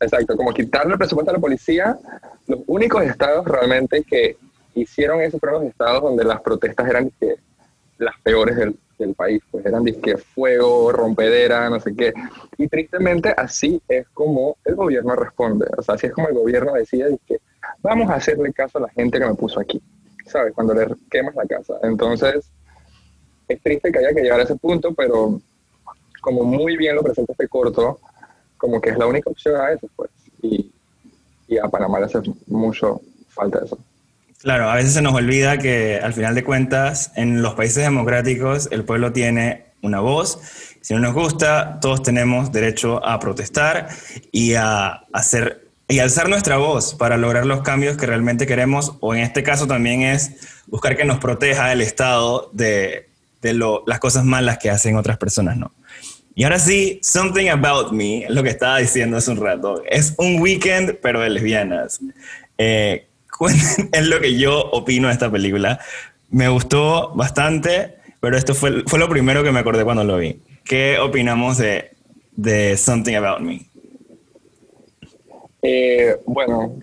Exacto, 0.00 0.36
como 0.36 0.52
quitarle 0.52 0.92
el 0.92 0.98
presupuesto 0.98 1.30
a 1.30 1.34
la 1.34 1.40
policía, 1.40 1.98
los 2.46 2.60
únicos 2.66 3.04
estados 3.04 3.44
realmente 3.46 4.02
que 4.02 4.36
hicieron 4.74 5.20
eso 5.20 5.38
fueron 5.38 5.62
los 5.62 5.70
estados 5.70 6.02
donde 6.02 6.24
las 6.24 6.40
protestas 6.40 6.88
eran 6.88 7.10
las 7.98 8.14
peores 8.22 8.56
del, 8.56 8.76
del 8.98 9.14
país, 9.14 9.42
pues 9.50 9.64
eran 9.66 9.84
disque 9.84 10.16
fuego, 10.16 10.92
rompedera, 10.92 11.68
no 11.68 11.80
sé 11.80 11.94
qué. 11.94 12.12
Y 12.58 12.68
tristemente 12.68 13.34
así 13.36 13.80
es 13.88 14.08
como 14.08 14.56
el 14.64 14.74
gobierno 14.74 15.14
responde, 15.14 15.66
o 15.76 15.82
sea, 15.82 15.94
así 15.94 16.06
es 16.06 16.12
como 16.12 16.28
el 16.28 16.34
gobierno 16.34 16.72
decide 16.72 17.18
que 17.26 17.38
vamos 17.82 18.10
a 18.10 18.14
hacerle 18.14 18.52
caso 18.52 18.78
a 18.78 18.82
la 18.82 18.88
gente 18.88 19.18
que 19.18 19.26
me 19.26 19.34
puso 19.34 19.60
aquí, 19.60 19.80
¿sabes? 20.26 20.52
Cuando 20.54 20.74
le 20.74 20.86
quemas 21.10 21.34
la 21.34 21.44
casa. 21.44 21.74
Entonces, 21.82 22.50
es 23.48 23.62
triste 23.62 23.92
que 23.92 23.98
haya 23.98 24.14
que 24.14 24.22
llegar 24.22 24.40
a 24.40 24.44
ese 24.44 24.56
punto, 24.56 24.92
pero 24.94 25.40
como 26.20 26.42
muy 26.42 26.76
bien 26.76 26.96
lo 26.96 27.02
presenta 27.02 27.32
este 27.32 27.48
corto, 27.48 28.00
como 28.56 28.80
que 28.80 28.90
es 28.90 28.98
la 28.98 29.06
única 29.06 29.30
opción 29.30 29.60
a 29.60 29.72
eso, 29.72 29.88
pues. 29.94 30.10
Y, 30.42 30.72
y 31.48 31.58
a 31.58 31.68
Panamá 31.68 32.00
le 32.00 32.06
hace 32.06 32.20
mucho 32.46 33.00
falta 33.28 33.60
eso. 33.64 33.78
Claro, 34.42 34.70
a 34.70 34.74
veces 34.76 34.94
se 34.94 35.02
nos 35.02 35.14
olvida 35.14 35.58
que 35.58 35.98
al 36.02 36.12
final 36.12 36.34
de 36.34 36.44
cuentas 36.44 37.10
en 37.16 37.42
los 37.42 37.54
países 37.54 37.82
democráticos 37.82 38.68
el 38.70 38.84
pueblo 38.84 39.12
tiene 39.12 39.64
una 39.82 40.00
voz. 40.00 40.38
Si 40.80 40.94
no 40.94 41.00
nos 41.00 41.14
gusta, 41.14 41.78
todos 41.80 42.02
tenemos 42.02 42.52
derecho 42.52 43.04
a 43.04 43.18
protestar 43.18 43.88
y 44.30 44.54
a 44.54 45.02
hacer 45.12 45.66
y 45.88 46.00
alzar 46.00 46.28
nuestra 46.28 46.56
voz 46.56 46.94
para 46.94 47.16
lograr 47.16 47.46
los 47.46 47.62
cambios 47.62 47.96
que 47.96 48.06
realmente 48.06 48.46
queremos, 48.46 48.96
o 49.00 49.14
en 49.14 49.22
este 49.22 49.42
caso 49.42 49.66
también 49.68 50.02
es 50.02 50.32
buscar 50.66 50.96
que 50.96 51.04
nos 51.04 51.18
proteja 51.18 51.72
el 51.72 51.80
Estado 51.80 52.50
de, 52.52 53.08
de 53.40 53.54
las 53.86 54.00
cosas 54.00 54.24
malas 54.24 54.58
que 54.58 54.68
hacen 54.68 54.96
otras 54.96 55.16
personas, 55.16 55.56
¿no? 55.56 55.72
Y 56.34 56.44
ahora 56.44 56.58
sí, 56.58 56.98
Something 57.02 57.48
About 57.48 57.92
Me, 57.92 58.26
lo 58.28 58.42
que 58.42 58.50
estaba 58.50 58.78
diciendo 58.78 59.16
hace 59.16 59.30
un 59.30 59.38
rato, 59.38 59.82
es 59.88 60.14
un 60.18 60.40
weekend, 60.40 60.98
pero 61.00 61.20
de 61.20 61.30
lesbianas. 61.30 62.00
Eh, 62.58 63.06
es 63.92 64.06
lo 64.06 64.20
que 64.20 64.38
yo 64.38 64.70
opino 64.70 65.08
de 65.08 65.14
esta 65.14 65.30
película. 65.30 65.80
Me 66.30 66.48
gustó 66.48 67.14
bastante, 67.14 67.96
pero 68.20 68.36
esto 68.36 68.54
fue, 68.54 68.82
fue 68.86 68.98
lo 68.98 69.08
primero 69.08 69.42
que 69.42 69.52
me 69.52 69.60
acordé 69.60 69.84
cuando 69.84 70.04
lo 70.04 70.16
vi. 70.18 70.40
¿Qué 70.64 70.98
opinamos 70.98 71.58
de, 71.58 71.90
de 72.32 72.76
Something 72.76 73.14
About 73.14 73.40
Me? 73.40 73.66
Eh, 75.62 76.16
bueno, 76.26 76.76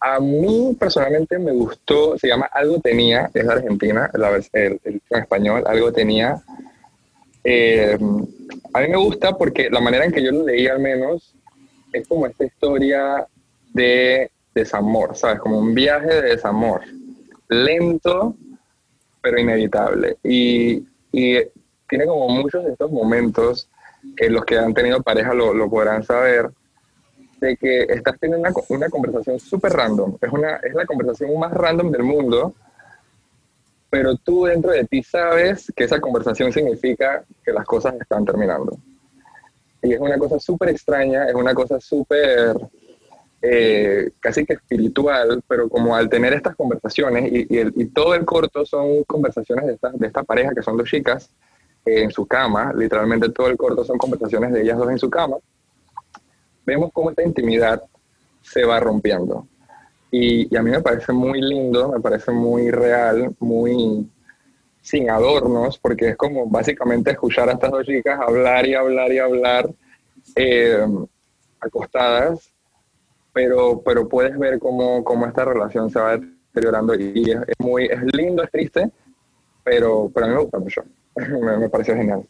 a 0.00 0.20
mí 0.20 0.76
personalmente 0.78 1.38
me 1.38 1.52
gustó, 1.52 2.16
se 2.18 2.28
llama 2.28 2.48
Algo 2.52 2.80
Tenía, 2.80 3.30
es 3.34 3.46
de 3.46 3.52
Argentina, 3.52 4.10
el, 4.14 4.24
el, 4.52 4.80
en 4.84 5.20
español, 5.20 5.64
Algo 5.66 5.92
Tenía. 5.92 6.42
Eh, 7.44 7.98
a 8.74 8.80
mí 8.80 8.88
me 8.88 8.96
gusta 8.96 9.36
porque 9.36 9.70
la 9.70 9.80
manera 9.80 10.04
en 10.04 10.12
que 10.12 10.22
yo 10.22 10.32
lo 10.32 10.44
leí 10.44 10.66
al 10.66 10.80
menos 10.80 11.34
es 11.92 12.06
como 12.06 12.26
esta 12.26 12.44
historia 12.44 13.26
de 13.72 14.30
desamor, 14.58 15.16
¿sabes? 15.16 15.40
Como 15.40 15.58
un 15.58 15.74
viaje 15.74 16.06
de 16.06 16.22
desamor, 16.22 16.82
lento 17.48 18.36
pero 19.20 19.38
inevitable. 19.38 20.16
Y, 20.22 20.86
tiene 21.90 22.06
como 22.06 22.28
muchos 22.28 22.64
de 22.64 22.72
estos 22.72 22.90
momentos 22.90 23.68
que 24.14 24.28
los 24.28 24.44
que 24.44 24.58
han 24.58 24.74
tenido 24.74 25.02
pareja 25.02 25.32
lo, 25.32 25.54
lo 25.54 25.70
podrán 25.70 26.04
saber, 26.04 26.50
de 27.40 27.56
que 27.56 27.84
estás 27.84 28.18
teniendo 28.20 28.46
una, 28.46 28.60
una 28.68 28.88
conversación 28.90 29.40
súper 29.40 29.72
random. 29.72 30.18
Es, 30.20 30.30
una, 30.30 30.56
es 30.56 30.74
la 30.74 30.84
conversación 30.84 31.38
más 31.38 31.50
random 31.50 31.90
del 31.90 32.02
mundo, 32.02 32.52
pero 33.88 34.16
tú 34.16 34.44
dentro 34.44 34.70
de 34.72 34.84
ti 34.84 35.02
sabes 35.02 35.72
que 35.74 35.84
esa 35.84 35.98
conversación 35.98 36.52
significa 36.52 37.24
que 37.42 37.52
las 37.52 37.64
cosas 37.64 37.94
están 37.98 38.24
terminando. 38.24 38.76
Y 39.82 39.94
es 39.94 40.00
una 40.00 40.18
cosa 40.18 40.38
súper 40.38 40.68
extraña, 40.68 41.26
es 41.26 41.34
una 41.34 41.54
cosa 41.54 41.80
súper 41.80 42.54
eh, 43.40 44.10
casi 44.18 44.44
que 44.44 44.54
espiritual, 44.54 45.42
pero 45.46 45.68
como 45.68 45.94
al 45.94 46.08
tener 46.08 46.32
estas 46.34 46.56
conversaciones, 46.56 47.30
y, 47.32 47.86
todo 47.86 48.14
el 48.14 48.24
corto 48.24 48.66
son 48.66 49.04
conversaciones 49.04 49.66
de 49.66 49.74
esta, 49.74 49.90
de 49.90 50.06
esta 50.06 50.24
pareja 50.24 50.54
que 50.54 50.62
son 50.62 50.76
dos 50.76 50.88
chicas 50.88 51.30
eh, 51.84 52.02
en 52.02 52.10
su 52.10 52.26
cama, 52.26 52.72
literalmente 52.76 53.28
todo 53.30 53.46
el 53.46 53.56
corto 53.56 53.84
son 53.84 53.96
conversaciones 53.96 54.52
de 54.52 54.62
ellas 54.62 54.78
dos 54.78 54.90
en 54.90 54.98
su 54.98 55.08
cama, 55.08 55.36
vemos 56.66 56.90
cómo 56.92 57.10
esta 57.10 57.22
intimidad 57.22 57.82
se 58.42 58.64
va 58.64 58.80
rompiendo. 58.80 59.46
Y, 60.10 60.54
a 60.56 60.62
mí 60.62 60.70
me 60.70 60.80
parece 60.80 61.12
muy 61.12 61.40
lindo, 61.40 61.92
me 61.92 62.00
parece 62.00 62.32
muy 62.32 62.70
real, 62.70 63.34
muy 63.38 64.08
sin 64.80 65.10
adornos, 65.10 65.78
porque 65.78 66.10
es 66.10 66.16
como 66.16 66.46
básicamente 66.48 67.10
escuchar 67.10 67.48
a 67.50 67.52
estas 67.52 67.70
dos 67.70 67.86
chicas 67.86 68.18
hablar 68.20 68.66
y 68.66 68.74
hablar 68.74 69.12
y 69.12 69.18
hablar 69.18 69.70
eh, 70.34 70.86
acostadas, 71.60 72.50
pero, 73.38 73.80
pero 73.84 74.08
puedes 74.08 74.36
ver 74.36 74.58
cómo, 74.58 75.04
cómo, 75.04 75.24
esta 75.24 75.44
relación 75.44 75.88
se 75.90 76.00
va 76.00 76.18
deteriorando 76.18 76.92
y 76.96 77.30
es, 77.30 77.38
muy, 77.60 77.84
es 77.84 78.02
lindo, 78.12 78.42
es 78.42 78.50
triste, 78.50 78.90
pero, 79.62 80.10
pero 80.12 80.26
a 80.26 80.28
mí 80.28 80.34
me 80.34 80.40
gusta 80.40 80.58
mucho, 80.58 80.82
me, 81.14 81.56
me 81.56 81.68
pareció 81.68 81.94
genial. 81.94 82.24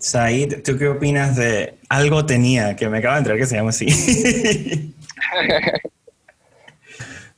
Said, 0.00 0.62
¿tú 0.64 0.76
qué 0.76 0.88
opinas 0.88 1.36
de 1.36 1.78
Algo 1.88 2.26
Tenía, 2.26 2.74
que 2.74 2.88
me 2.88 2.98
acaba 2.98 3.14
de 3.14 3.18
entrar 3.20 3.38
que 3.38 3.46
se 3.46 3.54
llama 3.54 3.70
así? 3.70 3.86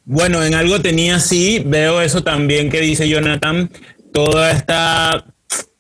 bueno, 0.07 0.43
en 0.43 0.55
Algo 0.55 0.81
Tenía 0.81 1.21
sí, 1.21 1.63
veo 1.67 2.01
eso 2.01 2.25
también 2.25 2.71
que 2.71 2.81
dice 2.81 3.11
Jonathan, 3.11 3.69
toda 4.11 4.53
esta, 4.53 5.27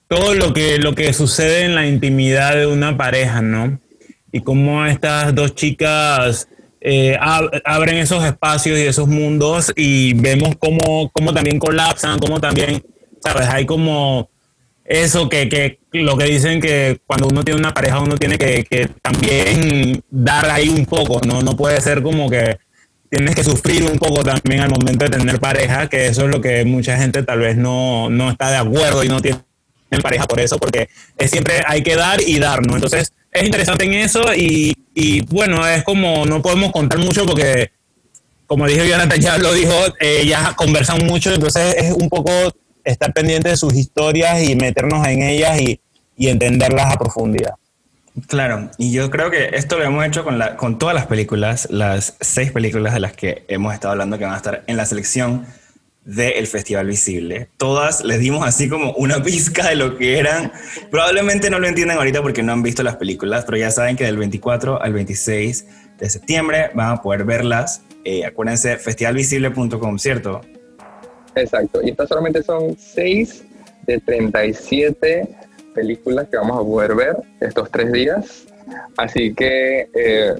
todo 0.07 0.35
lo 0.35 0.53
que, 0.53 0.77
lo 0.77 0.95
que 0.95 1.14
sucede 1.14 1.64
en 1.64 1.75
la 1.75 1.87
intimidad 1.87 2.57
de 2.57 2.66
una 2.66 2.99
pareja, 2.99 3.41
¿no? 3.41 3.81
Y 4.33 4.41
cómo 4.41 4.85
estas 4.87 5.35
dos 5.35 5.55
chicas 5.55 6.49
eh, 6.81 7.16
abren 7.20 7.97
esos 7.97 8.24
espacios 8.24 8.78
y 8.78 8.83
esos 8.83 9.07
mundos 9.07 9.72
y 9.76 10.14
vemos 10.14 10.55
cómo, 10.59 11.11
cómo 11.12 11.35
también 11.35 11.59
colapsan, 11.59 12.18
cómo 12.18 12.41
también, 12.41 12.83
¿sabes? 13.20 13.49
Hay 13.49 13.66
como 13.66 14.31
eso 14.85 15.28
que, 15.28 15.49
que, 15.49 15.78
lo 15.93 16.16
que 16.16 16.24
dicen 16.24 16.61
que 16.61 17.01
cuando 17.07 17.28
uno 17.28 17.45
tiene 17.45 17.61
una 17.61 17.74
pareja 17.74 18.01
uno 18.01 18.16
tiene 18.16 18.39
que, 18.39 18.64
que, 18.64 18.89
también 19.03 20.03
dar 20.11 20.51
ahí 20.51 20.68
un 20.68 20.87
poco, 20.87 21.20
¿no? 21.26 21.43
No 21.43 21.57
puede 21.57 21.81
ser 21.81 22.03
como 22.03 22.31
que 22.31 22.59
tienes 23.11 23.35
que 23.35 23.45
sufrir 23.45 23.85
un 23.85 23.99
poco 23.99 24.22
también 24.22 24.61
al 24.61 24.70
momento 24.70 25.05
de 25.05 25.18
tener 25.18 25.39
pareja, 25.39 25.89
que 25.89 26.07
eso 26.07 26.24
es 26.24 26.31
lo 26.31 26.41
que 26.41 26.64
mucha 26.64 26.97
gente 26.97 27.22
tal 27.22 27.41
vez 27.41 27.57
no, 27.57 28.09
no 28.09 28.31
está 28.31 28.51
de 28.51 28.57
acuerdo 28.57 29.05
y 29.05 29.09
no 29.09 29.20
tiene 29.20 29.41
pareja 30.03 30.26
por 30.26 30.41
eso, 30.41 30.59
porque 30.59 30.89
es 31.18 31.31
siempre 31.31 31.62
hay 31.66 31.83
que 31.83 31.97
dar 31.97 32.20
y 32.20 32.39
dar, 32.39 32.64
¿no? 32.66 32.74
Entonces 32.74 33.12
es 33.33 33.43
interesante 33.45 33.85
en 33.85 33.95
eso 33.95 34.22
y, 34.35 34.74
y 34.95 35.22
bueno, 35.22 35.66
es 35.66 35.83
como 35.85 36.26
no 36.26 36.43
podemos 36.43 36.72
contar 36.72 36.99
mucho 36.99 37.24
porque 37.26 37.70
como 38.47 38.66
dijo 38.66 38.85
Jonathan, 38.85 39.20
ya 39.20 39.39
lo 39.39 39.53
dijo, 39.53 39.72
eh, 40.01 40.26
ya 40.26 40.55
conversan 40.57 41.07
mucho, 41.07 41.33
entonces 41.33 41.76
es 41.78 41.93
un 41.93 42.09
poco 42.09 42.33
estar 42.83 43.12
pendiente 43.12 43.51
de 43.51 43.57
sus 43.57 43.74
historias 43.74 44.43
y 44.43 44.57
meternos 44.57 45.07
en 45.07 45.22
ellas 45.22 45.61
y, 45.61 45.81
y 46.16 46.28
entenderlas 46.28 46.93
a 46.93 46.99
profundidad. 46.99 47.55
Claro, 48.26 48.70
y 48.76 48.91
yo 48.91 49.09
creo 49.09 49.31
que 49.31 49.51
esto 49.53 49.78
lo 49.78 49.85
hemos 49.85 50.05
hecho 50.05 50.24
con, 50.24 50.41
la, 50.41 50.57
con 50.57 50.81
todas 50.81 50.97
las 50.97 51.07
películas, 51.07 51.68
las 51.70 52.16
seis 52.20 52.51
películas 52.51 52.93
de 52.93 52.99
las 52.99 53.12
que 53.12 53.45
hemos 53.47 53.72
estado 53.72 53.93
hablando 53.93 54.18
que 54.18 54.24
van 54.24 54.35
a 54.35 54.39
estar 54.39 54.64
en 54.66 54.76
la 54.76 54.85
selección 54.85 55.47
del 56.14 56.46
Festival 56.46 56.86
Visible. 56.86 57.48
Todas 57.56 58.04
les 58.04 58.18
dimos 58.18 58.46
así 58.46 58.68
como 58.68 58.92
una 58.94 59.22
pizca 59.22 59.68
de 59.68 59.76
lo 59.76 59.96
que 59.96 60.18
eran. 60.18 60.52
Probablemente 60.90 61.50
no 61.50 61.58
lo 61.61 61.68
entiendan 61.68 61.98
ahorita 61.98 62.20
porque 62.20 62.42
no 62.42 62.52
han 62.52 62.62
visto 62.62 62.82
las 62.82 62.96
películas, 62.96 63.44
pero 63.44 63.58
ya 63.58 63.70
saben 63.70 63.96
que 63.96 64.04
del 64.04 64.16
24 64.16 64.82
al 64.82 64.92
26 64.92 65.66
de 65.98 66.11
septiembre 66.11 66.70
van 66.74 66.92
a 66.92 67.02
poder 67.02 67.24
verlas. 67.24 67.82
Eh, 68.04 68.24
acuérdense, 68.24 68.76
festivalvisible.com, 68.76 69.98
¿cierto? 69.98 70.40
Exacto, 71.36 71.80
y 71.82 71.90
estas 71.90 72.08
solamente 72.08 72.42
son 72.42 72.76
6 72.76 73.44
de 73.86 74.00
37 74.00 75.28
películas 75.74 76.26
que 76.28 76.36
vamos 76.36 76.58
a 76.58 76.64
poder 76.64 76.96
ver 76.96 77.16
estos 77.40 77.70
tres 77.70 77.92
días. 77.92 78.46
Así 78.96 79.32
que 79.32 79.88
eh, 79.94 80.34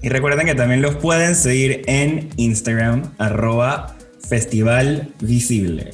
Y 0.01 0.09
recuerden 0.09 0.47
que 0.47 0.55
también 0.55 0.81
los 0.81 0.95
pueden 0.95 1.35
seguir 1.35 1.83
en 1.85 2.29
Instagram, 2.35 3.13
arroba 3.17 3.95
Festival 4.31 5.09
Visible. 5.19 5.93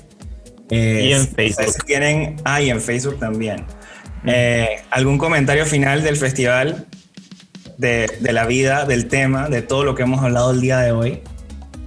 y 0.70 1.12
en 1.12 1.28
Facebook. 1.28 1.86
Tienen, 1.88 2.36
ah, 2.44 2.62
y 2.62 2.70
en 2.70 2.80
Facebook 2.80 3.18
también. 3.18 3.66
Eh, 4.28 4.78
¿Algún 4.92 5.18
comentario 5.18 5.66
final 5.66 6.04
del 6.04 6.18
festival? 6.18 6.86
De, 7.80 8.06
de, 8.20 8.34
la 8.34 8.46
vida, 8.46 8.86
del 8.86 9.08
tema, 9.08 9.50
de 9.50 9.64
todo 9.64 9.84
lo 9.84 9.96
que 9.96 10.04
hemos 10.04 10.24
hablado 10.24 10.52
el 10.52 10.62
día 10.62 10.78
de 10.78 10.92
hoy? 10.92 11.22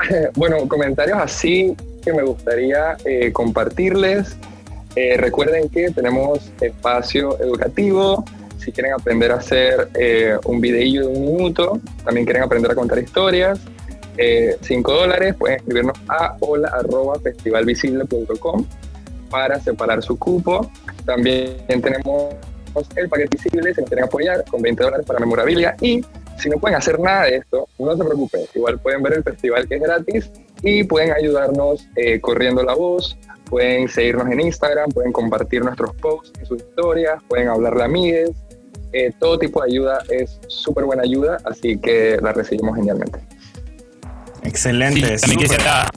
Bueno, 0.34 0.66
comentarios 0.66 1.18
así 1.20 1.76
que 2.02 2.12
me 2.12 2.24
gustaría 2.24 2.96
eh, 3.04 3.30
compartirles. 3.30 4.36
Eh, 4.96 5.16
recuerden 5.18 5.68
que 5.68 5.90
tenemos 5.90 6.50
espacio 6.60 7.38
educativo. 7.40 8.24
Si 8.58 8.72
quieren 8.72 8.92
aprender 8.92 9.30
a 9.30 9.36
hacer 9.36 9.88
eh, 9.94 10.36
un 10.46 10.60
videillo 10.60 11.02
de 11.02 11.16
un 11.16 11.36
minuto, 11.36 11.80
también 12.04 12.26
quieren 12.26 12.42
aprender 12.42 12.72
a 12.72 12.74
contar 12.74 12.98
historias, 12.98 13.60
5 14.60 14.92
dólares, 14.92 15.34
pueden 15.38 15.56
escribirnos 15.56 15.98
a 16.08 16.36
hola.festivalvisible.com 16.40 18.66
para 19.30 19.58
separar 19.60 20.02
su 20.02 20.18
cupo. 20.18 20.70
También 21.06 21.56
tenemos 21.66 22.34
el 22.96 23.08
paquete 23.08 23.36
visible 23.36 23.74
si 23.74 23.80
nos 23.80 23.88
quieren 23.88 24.04
apoyar 24.04 24.44
con 24.44 24.62
20 24.62 24.82
dólares 24.82 25.06
para 25.06 25.20
memorabilia 25.20 25.76
y 25.80 26.04
si 26.38 26.48
no 26.48 26.58
pueden 26.58 26.76
hacer 26.76 26.98
nada 26.98 27.24
de 27.24 27.36
esto, 27.36 27.68
no 27.78 27.96
se 27.96 28.04
preocupen, 28.04 28.42
igual 28.54 28.78
pueden 28.78 29.02
ver 29.02 29.14
el 29.14 29.22
festival 29.22 29.68
que 29.68 29.76
es 29.76 29.82
gratis 29.82 30.30
y 30.62 30.84
pueden 30.84 31.12
ayudarnos 31.12 31.86
eh, 31.96 32.20
corriendo 32.20 32.62
la 32.62 32.74
voz, 32.74 33.18
pueden 33.44 33.88
seguirnos 33.88 34.30
en 34.30 34.40
Instagram, 34.40 34.90
pueden 34.90 35.12
compartir 35.12 35.62
nuestros 35.62 35.94
posts 35.96 36.32
y 36.42 36.46
sus 36.46 36.62
historias, 36.62 37.22
pueden 37.28 37.48
hablarle 37.48 37.82
a 37.82 37.86
amigues, 37.86 38.30
eh, 38.92 39.12
todo 39.18 39.38
tipo 39.38 39.62
de 39.62 39.70
ayuda 39.70 40.02
es 40.08 40.40
súper 40.48 40.84
buena 40.84 41.02
ayuda, 41.02 41.38
así 41.44 41.78
que 41.78 42.18
la 42.22 42.32
recibimos 42.32 42.76
genialmente. 42.76 43.20
Excelente. 44.42 45.18
también 45.18 45.40
quisiera, 45.40 45.90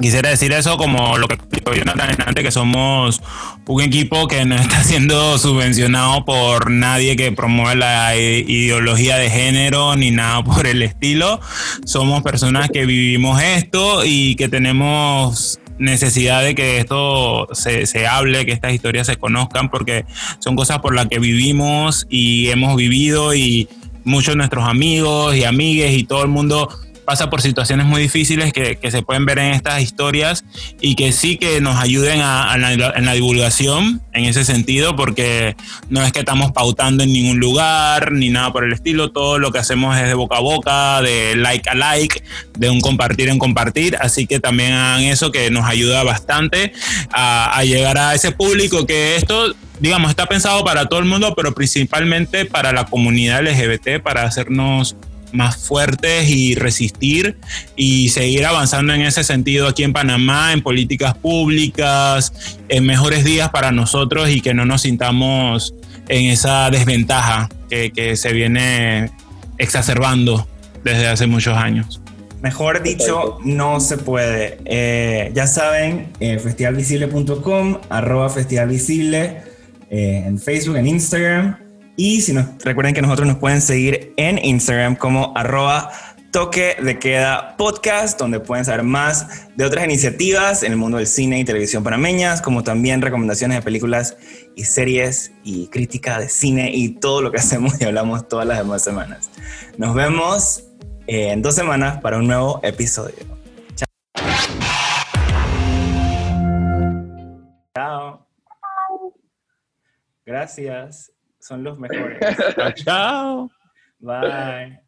quisiera 0.00 0.30
decir 0.30 0.52
eso 0.52 0.76
como 0.76 1.18
lo 1.18 1.28
que 1.28 1.34
explicó 1.34 1.74
Jonathan 1.74 2.16
antes, 2.26 2.44
que 2.44 2.50
somos 2.50 3.20
un 3.66 3.82
equipo 3.82 4.28
que 4.28 4.44
no 4.44 4.54
está 4.60 4.82
siendo 4.82 5.38
subvencionado 5.38 6.24
por 6.24 6.70
nadie 6.70 7.16
que 7.16 7.32
promueva 7.32 7.74
la 7.74 8.16
ideología 8.16 9.16
de 9.16 9.30
género 9.30 9.96
ni 9.96 10.10
nada 10.10 10.42
por 10.42 10.66
el 10.66 10.82
estilo. 10.82 11.40
Somos 11.84 12.22
personas 12.22 12.68
que 12.70 12.86
vivimos 12.86 13.40
esto 13.42 14.04
y 14.04 14.36
que 14.36 14.48
tenemos 14.48 15.60
necesidad 15.78 16.42
de 16.42 16.54
que 16.54 16.78
esto 16.78 17.48
se, 17.52 17.86
se, 17.86 18.06
hable, 18.06 18.46
que 18.46 18.52
estas 18.52 18.72
historias 18.72 19.06
se 19.06 19.16
conozcan, 19.16 19.70
porque 19.70 20.04
son 20.38 20.56
cosas 20.56 20.78
por 20.78 20.94
las 20.94 21.06
que 21.08 21.18
vivimos 21.18 22.06
y 22.08 22.48
hemos 22.50 22.76
vivido 22.76 23.34
y 23.34 23.68
muchos 24.04 24.32
de 24.34 24.36
nuestros 24.36 24.64
amigos 24.68 25.36
y 25.36 25.44
amigues 25.44 25.92
y 25.92 26.04
todo 26.04 26.22
el 26.22 26.28
mundo 26.28 26.68
pasa 27.04 27.30
por 27.30 27.42
situaciones 27.42 27.86
muy 27.86 28.02
difíciles 28.02 28.52
que, 28.52 28.78
se 28.90 29.02
pueden 29.02 29.24
ver 29.26 29.38
en 29.38 29.52
estas 29.52 29.80
historias 29.80 30.44
y 30.80 30.94
que 30.94 31.12
sí 31.12 31.36
que 31.36 31.60
nos 31.60 31.76
ayuden 31.76 32.20
a, 32.22 32.54
en 32.54 33.04
la 33.04 33.12
divulgación 33.12 34.00
en 34.12 34.24
ese 34.24 34.44
sentido, 34.44 34.94
porque 34.94 35.56
no 35.88 36.02
es 36.02 36.12
que 36.12 36.20
estamos 36.20 36.52
pautando 36.52 37.02
en 37.02 37.12
ningún 37.12 37.40
lugar 37.40 38.12
ni 38.12 38.30
nada 38.30 38.52
por 38.52 38.64
el 38.64 38.72
estilo, 38.72 39.10
todo 39.10 39.38
lo 39.38 39.52
que 39.52 39.58
hacemos 39.58 39.96
es 39.96 40.06
de 40.06 40.14
boca 40.14 40.36
a 40.36 40.40
boca, 40.40 41.02
de 41.02 41.34
like 41.36 41.68
a 41.68 41.74
like, 41.74 42.22
de 42.58 42.70
un 42.70 42.80
compartir 42.80 43.28
en 43.28 43.38
compartir, 43.38 43.96
así 44.00 44.26
que 44.26 44.40
también 44.40 44.72
hagan 44.72 45.02
eso 45.02 45.32
que 45.32 45.50
nos 45.50 45.66
ayuda 45.66 46.04
bastante 46.04 46.72
a, 47.12 47.56
a 47.56 47.64
llegar 47.64 47.98
a 47.98 48.14
ese 48.14 48.32
público 48.32 48.86
que 48.86 49.16
esto 49.16 49.54
digamos, 49.80 50.10
está 50.10 50.26
pensado 50.26 50.64
para 50.64 50.86
todo 50.86 51.00
el 51.00 51.06
mundo, 51.06 51.34
pero 51.36 51.54
principalmente 51.54 52.44
para 52.44 52.72
la 52.72 52.84
comunidad 52.86 53.42
LGBT, 53.42 54.02
para 54.02 54.24
hacernos 54.24 54.96
más 55.34 55.56
fuertes 55.56 56.30
y 56.30 56.54
resistir 56.54 57.36
y 57.76 58.08
seguir 58.10 58.46
avanzando 58.46 58.94
en 58.94 59.02
ese 59.02 59.24
sentido 59.24 59.66
aquí 59.66 59.82
en 59.82 59.92
Panamá, 59.92 60.52
en 60.52 60.62
políticas 60.62 61.16
públicas, 61.16 62.32
en 62.68 62.86
mejores 62.86 63.24
días 63.24 63.50
para 63.50 63.72
nosotros 63.72 64.30
y 64.30 64.40
que 64.40 64.54
no 64.54 64.64
nos 64.64 64.82
sintamos 64.82 65.74
en 66.08 66.26
esa 66.26 66.70
desventaja 66.70 67.48
que, 67.68 68.14
se 68.16 68.32
viene 68.32 69.10
exacerbando 69.58 70.46
desde 70.84 71.08
hace 71.08 71.26
muchos 71.26 71.56
años. 71.56 72.00
Mejor 72.40 72.82
dicho, 72.82 73.38
no 73.42 73.80
se 73.80 73.96
puede. 73.96 74.58
Eh, 74.66 75.32
ya 75.34 75.46
saben, 75.46 76.12
eh, 76.20 76.38
festivalvisible.com, 76.38 77.78
arroba 77.88 78.28
festivalvisible, 78.28 79.42
eh, 79.90 80.24
en 80.26 80.38
Facebook, 80.38 80.76
en 80.76 80.86
Instagram. 80.86 81.58
Y 81.96 82.22
si 82.22 82.32
nos 82.32 82.46
recuerden 82.64 82.94
que 82.94 83.02
nosotros 83.02 83.28
nos 83.28 83.36
pueden 83.36 83.60
seguir 83.60 84.12
en 84.16 84.44
Instagram 84.44 84.96
como 84.96 85.32
arroba 85.36 85.90
toque 86.34 86.76
de 86.82 86.98
queda 86.98 87.56
podcast, 87.56 88.18
donde 88.18 88.40
pueden 88.40 88.64
saber 88.64 88.82
más 88.82 89.46
de 89.56 89.64
otras 89.64 89.84
iniciativas 89.84 90.64
en 90.64 90.72
el 90.72 90.78
mundo 90.78 90.98
del 90.98 91.06
cine 91.06 91.38
y 91.38 91.44
televisión 91.44 91.84
panameñas, 91.84 92.42
como 92.42 92.64
también 92.64 93.02
recomendaciones 93.02 93.58
de 93.58 93.62
películas 93.62 94.16
y 94.56 94.64
series 94.64 95.30
y 95.44 95.68
crítica 95.68 96.18
de 96.18 96.28
cine 96.28 96.72
y 96.74 96.88
todo 96.88 97.22
lo 97.22 97.30
que 97.30 97.38
hacemos 97.38 97.80
y 97.80 97.84
hablamos 97.84 98.26
todas 98.26 98.48
las 98.48 98.58
demás 98.58 98.82
semanas. 98.82 99.30
Nos 99.78 99.94
vemos 99.94 100.64
eh, 101.06 101.30
en 101.30 101.40
dos 101.40 101.54
semanas 101.54 102.00
para 102.00 102.18
un 102.18 102.26
nuevo 102.26 102.58
episodio. 102.64 103.33
Gracias. 110.24 111.12
Son 111.38 111.62
los 111.62 111.78
mejores. 111.78 112.18
Chao. 112.76 113.50
Bye. 113.98 114.83